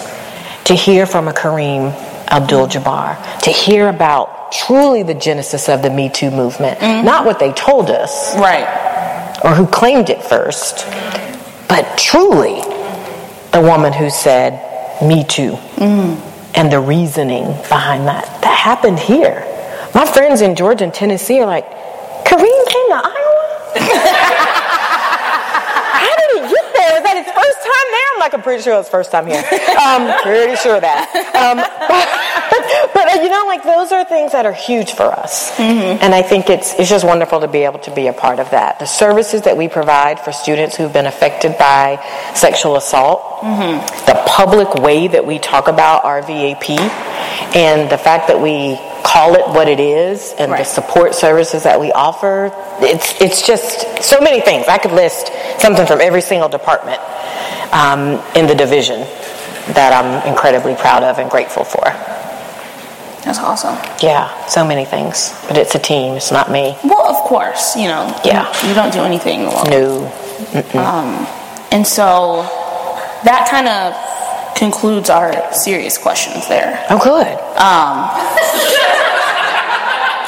to 0.66 0.74
hear 0.74 1.06
from 1.06 1.28
a 1.28 1.34
Kareem 1.34 1.94
Abdul 2.32 2.68
Jabbar, 2.68 3.40
to 3.42 3.50
hear 3.52 3.90
about 3.90 4.52
truly 4.52 5.04
the 5.04 5.14
genesis 5.14 5.68
of 5.70 5.82
the 5.82 5.90
Me 5.90 6.10
Too 6.10 6.32
movement, 6.32 6.80
mm-hmm. 6.80 7.06
not 7.06 7.26
what 7.26 7.40
they 7.40 7.52
told 7.54 7.90
us 7.90 8.36
Right. 8.38 9.40
or 9.44 9.54
who 9.54 9.68
claimed 9.68 10.10
it 10.10 10.24
first, 10.24 10.86
but 11.68 11.98
truly 11.98 12.62
the 13.52 13.62
woman 13.62 13.92
who 13.94 14.10
said 14.10 14.54
Me 15.02 15.24
Too 15.26 15.52
mm-hmm. 15.52 16.56
and 16.56 16.72
the 16.72 16.80
reasoning 16.80 17.46
behind 17.68 18.08
that. 18.08 18.26
That 18.42 18.58
happened 18.58 19.00
here. 19.00 19.46
My 19.94 20.06
friends 20.06 20.42
in 20.42 20.56
Georgia 20.56 20.86
and 20.86 20.94
Tennessee 20.94 21.42
are 21.42 21.46
like, 21.46 21.66
Kareem 22.24 22.68
came 22.68 22.88
to 22.90 22.96
Iowa? 22.96 23.48
How 26.00 26.16
did 26.16 26.30
he 26.32 26.40
get 26.48 26.66
there? 26.74 26.92
Was 26.96 27.04
that 27.04 27.16
his 27.20 27.28
first 27.28 27.60
time 27.60 27.88
there? 27.92 28.08
I'm 28.11 28.11
like, 28.22 28.34
I'm 28.34 28.42
pretty 28.42 28.64
sure 28.64 28.80
it's 28.80 28.90
first 28.90 29.12
time 29.12 29.28
here. 29.28 29.44
Um, 29.76 30.14
pretty 30.24 30.56
sure 30.56 30.76
of 30.76 30.82
that. 30.82 31.10
Um, 31.36 31.58
but, 31.90 32.94
but 32.94 33.18
uh, 33.18 33.22
you 33.22 33.30
know, 33.30 33.46
like 33.48 33.64
those 33.64 33.92
are 33.92 34.06
things 34.06 34.32
that 34.32 34.46
are 34.46 34.54
huge 34.54 34.94
for 34.94 35.12
us, 35.12 35.60
and 35.60 36.14
I 36.14 36.22
think 36.22 36.50
it's 36.50 36.74
it's 36.76 36.90
just 36.90 37.06
wonderful 37.06 37.42
to 37.42 37.48
be 37.48 37.60
able 37.66 37.80
to 37.80 37.94
be 37.94 38.08
a 38.08 38.14
part 38.14 38.40
of 38.40 38.50
that. 38.52 38.80
The 38.80 38.86
services 38.86 39.42
that 39.44 39.58
we 39.58 39.68
provide 39.68 40.20
for 40.20 40.32
students 40.32 40.78
who've 40.78 40.94
been 40.94 41.08
affected 41.08 41.58
by 41.58 42.00
sexual 42.36 42.76
assault, 42.78 43.42
the 43.42 44.22
public 44.28 44.76
way 44.76 45.08
that 45.08 45.26
we 45.26 45.40
talk 45.40 45.68
about 45.68 46.04
RVAP, 46.04 46.78
and 47.56 47.92
the 47.92 47.98
fact 47.98 48.28
that 48.28 48.40
we 48.40 48.80
call 49.04 49.36
it 49.36 49.48
what 49.50 49.68
it 49.68 49.80
is 49.80 50.34
and 50.38 50.52
the 50.52 50.64
support 50.64 51.14
services 51.16 51.64
that 51.64 51.80
we 51.80 51.92
offer 51.94 52.52
it's 52.82 53.20
it's 53.22 53.46
just 53.46 54.02
so 54.04 54.20
many 54.22 54.42
things 54.42 54.68
i 54.68 54.78
could 54.78 54.92
list 54.92 55.32
something 55.60 55.86
from 55.88 56.00
every 56.02 56.22
single 56.22 56.48
department 56.50 57.00
um, 57.74 58.22
in 58.36 58.46
the 58.48 58.56
division 58.56 59.00
that 59.74 59.92
i'm 59.94 60.28
incredibly 60.28 60.76
proud 60.76 61.04
of 61.04 61.18
and 61.20 61.30
grateful 61.32 61.64
for 61.64 61.84
That's 63.26 63.40
awesome. 63.40 63.76
yeah 64.02 64.30
so 64.48 64.66
many 64.66 64.86
things 64.86 65.34
but 65.48 65.58
it's 65.58 65.74
a 65.76 65.80
team 65.80 66.16
it's 66.16 66.32
not 66.32 66.52
me 66.52 66.78
Well, 66.84 67.06
of 67.08 67.18
course, 67.28 67.76
you 67.76 67.88
know. 67.88 68.06
Yeah. 68.26 68.52
You, 68.62 68.70
you 68.70 68.76
don't 68.76 68.92
do 68.94 69.02
anything 69.02 69.42
alone. 69.46 69.70
no 69.70 70.12
Um, 70.78 71.26
And 71.72 71.86
so 71.88 72.44
that 73.24 73.48
kind 73.50 73.68
of 73.70 73.94
concludes 74.58 75.10
our 75.10 75.32
serious 75.54 75.98
questions 75.98 76.48
there. 76.48 76.86
oh 76.90 77.00
good 77.00 77.38
Um, 77.58 78.10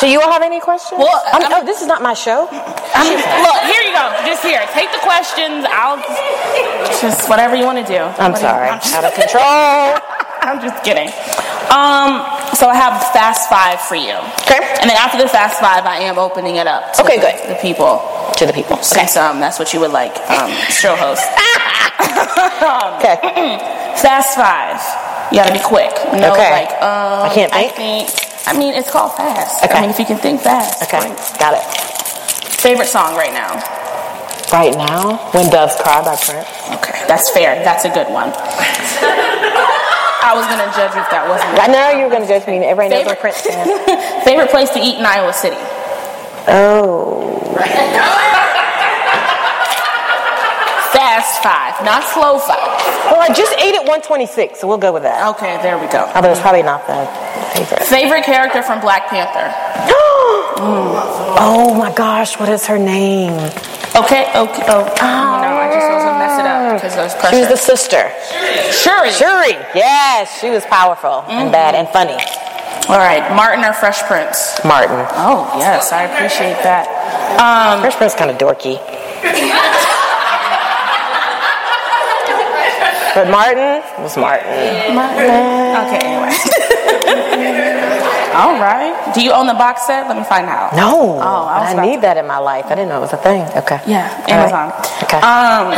do 0.03 0.09
you 0.11 0.19
all 0.21 0.31
have 0.31 0.43
any 0.43 0.59
questions 0.59 0.99
Well, 0.99 1.23
I'm- 1.33 1.43
I'm- 1.43 1.53
oh 1.55 1.63
this 1.65 1.79
is 1.81 1.87
not 1.87 2.01
my 2.01 2.13
show 2.13 2.47
I 2.95 3.01
mean, 3.09 3.17
look, 3.17 3.59
here 3.71 3.81
you 3.87 3.93
go. 3.97 4.05
Just 4.29 4.43
here. 4.43 4.61
Take 4.71 4.91
the 4.91 4.99
questions. 5.01 5.65
I'll 5.67 5.97
just 7.01 7.27
whatever 7.27 7.55
you 7.55 7.65
want 7.65 7.79
to 7.81 7.87
do. 7.97 7.97
i'm 8.21 8.31
What 8.31 8.39
you- 8.41 8.47
sorry 8.47 8.69
I'm 8.69 8.79
just, 8.79 8.93
out 8.93 9.03
of 9.09 9.13
control 9.15 9.97
I'm 10.45 10.59
just 10.61 10.83
kidding. 10.83 11.09
Um, 11.71 12.21
so 12.59 12.67
I 12.69 12.75
have 12.75 13.01
fast 13.17 13.49
five 13.49 13.79
for 13.81 13.95
you. 13.95 14.13
Okay. 14.45 14.59
And 14.81 14.89
then 14.89 14.97
after 14.97 15.17
the 15.17 15.27
fast 15.27 15.57
five, 15.59 15.85
I 15.87 15.97
am 16.09 16.19
opening 16.19 16.57
it 16.57 16.67
up. 16.67 16.93
To 16.93 17.01
Okay, 17.03 17.17
the, 17.17 17.31
good. 17.31 17.49
The 17.55 17.59
people. 17.61 17.97
to 18.37 18.45
the 18.45 18.51
people 18.53 18.75
okay 18.75 19.07
Since 19.07 19.15
um, 19.17 19.39
that's 19.39 19.57
what 19.57 19.73
you 19.73 19.79
would 19.79 19.91
like, 19.91 20.13
um, 20.29 20.51
show 20.69 20.95
host. 20.95 21.23
okay 22.99 23.17
Fast 24.03 24.35
five. 24.35 24.77
You 25.31 25.37
gotta 25.39 25.53
be 25.53 25.63
quick. 25.63 25.93
No, 26.13 26.33
Okay. 26.33 26.51
like, 26.51 26.71
um, 26.83 27.23
I 27.25 27.31
can't 27.33 27.53
I 27.53 27.67
think? 27.69 28.09
I 28.45 28.57
mean, 28.57 28.73
it's 28.73 28.91
called 28.91 29.15
fast. 29.15 29.63
Okay. 29.63 29.73
I 29.73 29.81
mean, 29.81 29.89
if 29.89 29.99
you 29.99 30.05
can 30.05 30.17
think 30.17 30.41
fast. 30.41 30.83
okay 30.83 31.15
got 31.39 31.53
it 31.55 31.63
Favorite 32.59 32.87
song 32.87 33.15
right 33.15 33.33
now? 33.33 33.59
right 34.53 34.75
now 34.77 35.17
when 35.33 35.49
doves 35.49 35.75
cry 35.81 35.99
by 36.05 36.15
prince 36.15 36.47
Okay, 36.77 37.01
that's 37.07 37.31
fair. 37.31 37.63
That's 37.63 37.85
a 37.85 37.89
good 37.89 38.07
one. 38.07 38.31
I 40.23 40.31
was 40.35 40.45
gonna 40.47 40.71
judge 40.71 40.95
if 40.95 41.09
that 41.11 41.27
wasn't. 41.27 41.59
I 41.59 41.67
know 41.67 41.99
you 41.99 42.05
were 42.05 42.09
going 42.09 42.21
to 42.21 42.27
judge 42.27 42.47
me. 42.47 42.63
Everybody 42.63 43.03
knows 43.03 43.11
I'm 43.11 43.17
Prince 43.17 43.41
fan. 43.41 44.23
Favorite 44.23 44.49
place 44.49 44.69
to 44.71 44.79
eat 44.79 44.97
in 44.97 45.05
Iowa 45.05 45.33
City? 45.33 45.57
Oh. 46.47 47.43
Five, 51.43 51.83
not 51.83 52.07
slow 52.07 52.39
five. 52.39 52.55
Well, 53.11 53.19
I 53.19 53.27
just 53.35 53.51
ate 53.59 53.75
at 53.75 53.83
126, 53.83 54.61
so 54.61 54.67
we'll 54.67 54.77
go 54.77 54.93
with 54.93 55.03
that. 55.03 55.27
Okay, 55.35 55.59
there 55.61 55.75
we 55.77 55.87
go. 55.91 56.09
Although 56.15 56.31
it's 56.31 56.39
probably 56.39 56.63
not 56.63 56.87
the 56.87 57.03
favorite. 57.51 57.83
Favorite 57.83 58.23
character 58.23 58.63
from 58.63 58.79
Black 58.79 59.07
Panther? 59.11 59.51
oh 61.43 61.75
my 61.77 61.91
gosh, 61.93 62.39
what 62.39 62.47
is 62.47 62.65
her 62.67 62.77
name? 62.79 63.33
Okay, 63.91 64.31
okay. 64.31 64.63
Oh, 64.71 64.87
no, 64.95 65.51
I 65.59 65.67
just 65.67 65.83
was 65.91 66.03
gonna 66.07 66.17
mess 66.23 66.39
it 66.39 66.47
up 66.47 66.79
because 66.79 66.93
She 66.95 66.99
was 67.03 67.13
pressure. 67.19 67.45
the 67.51 67.57
sister. 67.59 68.03
Shuri. 68.71 69.11
Shuri. 69.11 69.59
Yes, 69.75 70.39
she 70.39 70.49
was 70.49 70.63
powerful 70.65 71.25
and 71.27 71.51
bad 71.51 71.75
and 71.75 71.89
funny. 71.89 72.15
All 72.87 72.97
right, 73.03 73.19
Martin 73.35 73.65
or 73.65 73.73
Fresh 73.73 74.03
Prince? 74.03 74.63
Martin. 74.63 74.95
Oh 75.19 75.51
yes, 75.59 75.91
I 75.91 76.03
appreciate 76.03 76.63
that. 76.63 76.87
Um, 77.35 77.81
Fresh 77.81 77.95
Prince 77.97 78.13
is 78.13 78.17
kind 78.19 78.31
of 78.31 78.37
dorky. 78.37 78.79
but 83.15 83.29
Martin 83.29 83.81
was 84.01 84.17
Martin. 84.17 84.49
okay, 84.49 85.99
anyway. 86.03 86.33
All 88.33 88.57
right. 88.59 89.11
Do 89.13 89.21
you 89.23 89.31
own 89.31 89.45
the 89.45 89.53
box 89.53 89.85
set? 89.85 90.07
Let 90.07 90.17
me 90.17 90.23
find 90.23 90.47
out. 90.47 90.73
No, 90.75 91.19
Oh, 91.21 91.45
I 91.45 91.59
was 91.61 91.69
I, 91.69 91.73
about 91.73 91.85
need 91.85 92.01
that 92.01 92.17
in 92.17 92.25
my 92.25 92.39
life. 92.39 92.65
I 92.65 92.69
didn't 92.75 92.89
know 92.89 92.97
it 92.97 93.01
was 93.05 93.13
a 93.13 93.17
thing. 93.21 93.45
Okay. 93.57 93.79
Yeah, 93.85 94.09
All 94.09 94.17
right. 94.25 94.49
Amazon. 94.49 94.73
Okay. 95.05 95.21
Um, 95.21 95.69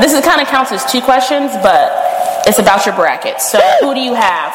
this 0.00 0.14
is 0.14 0.24
kind 0.24 0.40
of 0.40 0.48
counts 0.48 0.72
as 0.72 0.82
two 0.90 1.02
questions, 1.02 1.52
but 1.62 1.92
it's 2.48 2.58
about 2.58 2.86
your 2.86 2.94
bracket. 2.96 3.38
So, 3.40 3.60
who 3.80 3.92
do 3.94 4.00
you 4.00 4.14
have? 4.14 4.54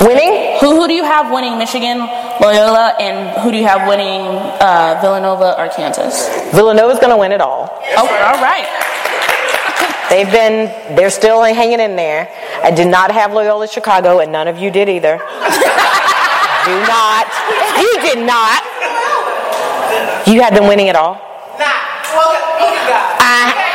Winning? 0.00 0.56
Who 0.60 0.76
who 0.80 0.86
do 0.88 0.94
you 0.94 1.02
have 1.04 1.30
winning 1.34 1.58
Michigan, 1.58 1.98
Loyola, 2.40 2.94
and 3.00 3.36
who 3.42 3.50
do 3.50 3.56
you 3.58 3.66
have 3.66 3.86
winning 3.88 4.22
uh, 4.62 4.98
Villanova 5.02 5.58
or 5.60 5.68
Kansas? 5.68 6.28
Villanova's 6.54 6.98
going 7.00 7.10
to 7.10 7.16
win 7.18 7.32
it 7.32 7.40
all. 7.42 7.68
Oh, 7.98 8.06
all 8.06 8.38
right. 8.40 8.64
They've 10.10 10.30
been, 10.30 10.66
they're 10.96 11.08
still 11.08 11.40
hanging 11.44 11.78
in 11.78 11.94
there. 11.94 12.28
I 12.64 12.72
did 12.72 12.88
not 12.88 13.12
have 13.12 13.32
Loyola 13.32 13.68
Chicago, 13.68 14.18
and 14.18 14.32
none 14.32 14.48
of 14.48 14.58
you 14.58 14.68
did 14.70 14.88
either. 14.88 15.18
Do 16.66 16.76
not. 16.82 17.26
You 17.78 17.92
did 18.02 18.18
not. 18.26 18.62
You 20.26 20.42
had 20.42 20.54
them 20.54 20.66
winning 20.66 20.88
it 20.88 20.96
all? 20.96 21.14
Nah. 21.58 21.80
Well, 22.12 22.34
you 22.58 22.74
got. 22.90 23.16
I, 23.22 23.70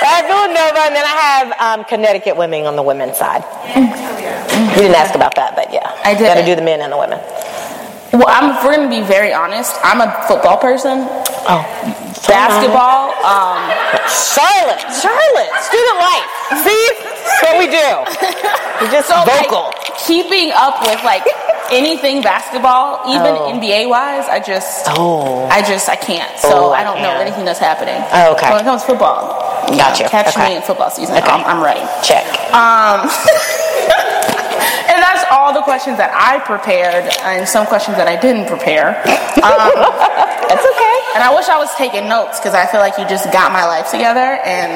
I 0.00 0.06
have 0.16 0.26
Villanova, 0.26 0.80
and 0.80 0.94
then 0.96 1.04
I 1.04 1.16
have 1.20 1.52
um, 1.60 1.84
Connecticut 1.84 2.36
women 2.36 2.66
on 2.66 2.74
the 2.74 2.82
women's 2.82 3.16
side. 3.16 3.44
You 3.76 3.84
didn't 4.76 4.96
ask 4.96 5.14
about 5.14 5.34
that, 5.36 5.54
but 5.54 5.72
yeah. 5.72 5.94
I 6.04 6.14
did. 6.14 6.24
Got 6.24 6.40
to 6.40 6.44
do 6.44 6.56
the 6.56 6.62
men 6.62 6.80
and 6.80 6.92
the 6.92 6.98
women. 6.98 7.20
Well, 8.12 8.26
I'm, 8.26 8.56
if 8.56 8.64
we're 8.64 8.74
going 8.74 8.90
to 8.90 8.94
be 8.94 9.06
very 9.06 9.32
honest, 9.32 9.76
I'm 9.84 10.00
a 10.00 10.10
football 10.26 10.58
person. 10.58 11.06
Oh. 11.46 11.62
Basketball, 12.26 13.14
um, 13.22 13.62
Charlotte, 14.10 14.82
Charlotte, 14.98 15.52
student 15.62 15.96
life. 15.98 16.28
See, 16.62 16.82
that's 17.06 17.42
what 17.42 17.54
we 17.58 17.66
do. 17.70 17.86
We're 18.82 18.92
just 18.92 19.08
like, 19.10 19.46
vocal. 19.48 19.72
keeping 20.06 20.50
up 20.54 20.80
with 20.82 21.02
like 21.04 21.22
anything 21.70 22.20
basketball, 22.22 23.02
even 23.08 23.34
Oh. 23.34 23.52
NBA 23.54 23.88
wise, 23.88 24.26
I 24.28 24.40
just, 24.40 24.86
Oh. 24.90 25.46
I 25.46 25.62
just, 25.62 25.88
I 25.88 25.96
can't. 25.96 26.36
So 26.38 26.48
Oh, 26.50 26.70
I 26.70 26.80
I 26.80 26.84
don't 26.84 27.00
know 27.02 27.14
anything 27.20 27.44
that's 27.44 27.58
happening. 27.60 27.96
Oh, 28.12 28.32
okay. 28.34 28.50
When 28.50 28.60
it 28.60 28.64
comes 28.64 28.82
to 28.82 28.88
football, 28.88 29.38
you 29.70 29.76
Gotcha. 29.78 30.02
know, 30.04 30.08
catch 30.08 30.36
Okay. 30.36 30.48
me 30.50 30.56
in 30.56 30.62
football 30.62 30.90
season. 30.90 31.16
Okay. 31.16 31.30
I'm, 31.30 31.44
I'm 31.46 31.62
ready. 31.62 31.80
Check. 32.02 32.26
Um, 32.52 33.06
and 34.88 34.98
that's 35.00 35.24
all 35.30 35.52
the 35.52 35.62
questions 35.62 35.96
that 35.96 36.10
I 36.12 36.38
prepared, 36.44 37.08
and 37.22 37.46
some 37.48 37.66
questions 37.66 37.96
that 37.96 38.08
I 38.08 38.16
didn't 38.20 38.46
prepare. 38.46 39.00
Um, 39.40 39.72
That's 40.50 40.66
okay. 40.66 40.96
and 41.14 41.22
I 41.22 41.30
wish 41.34 41.48
I 41.48 41.56
was 41.56 41.70
taking 41.78 42.08
notes 42.10 42.38
because 42.38 42.52
I 42.52 42.66
feel 42.66 42.80
like 42.80 42.98
you 42.98 43.06
just 43.06 43.30
got 43.32 43.52
my 43.52 43.64
life 43.64 43.90
together, 43.90 44.42
and 44.44 44.70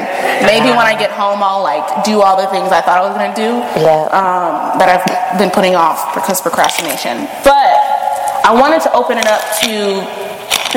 maybe 0.46 0.70
when 0.70 0.86
I 0.86 0.94
get 0.96 1.10
home, 1.10 1.42
I'll 1.42 1.62
like 1.62 1.84
do 2.04 2.22
all 2.22 2.36
the 2.38 2.46
things 2.48 2.70
I 2.70 2.80
thought 2.80 3.02
I 3.02 3.04
was 3.04 3.14
gonna 3.18 3.34
do. 3.34 3.60
Yeah. 3.82 4.08
Um, 4.14 4.78
that 4.78 4.88
I've 4.88 5.04
been 5.38 5.50
putting 5.50 5.74
off 5.74 6.14
because 6.14 6.40
procrastination. 6.40 7.26
But 7.42 7.74
I 8.46 8.52
wanted 8.54 8.80
to 8.86 8.92
open 8.92 9.18
it 9.18 9.26
up 9.26 9.42
to 9.66 10.04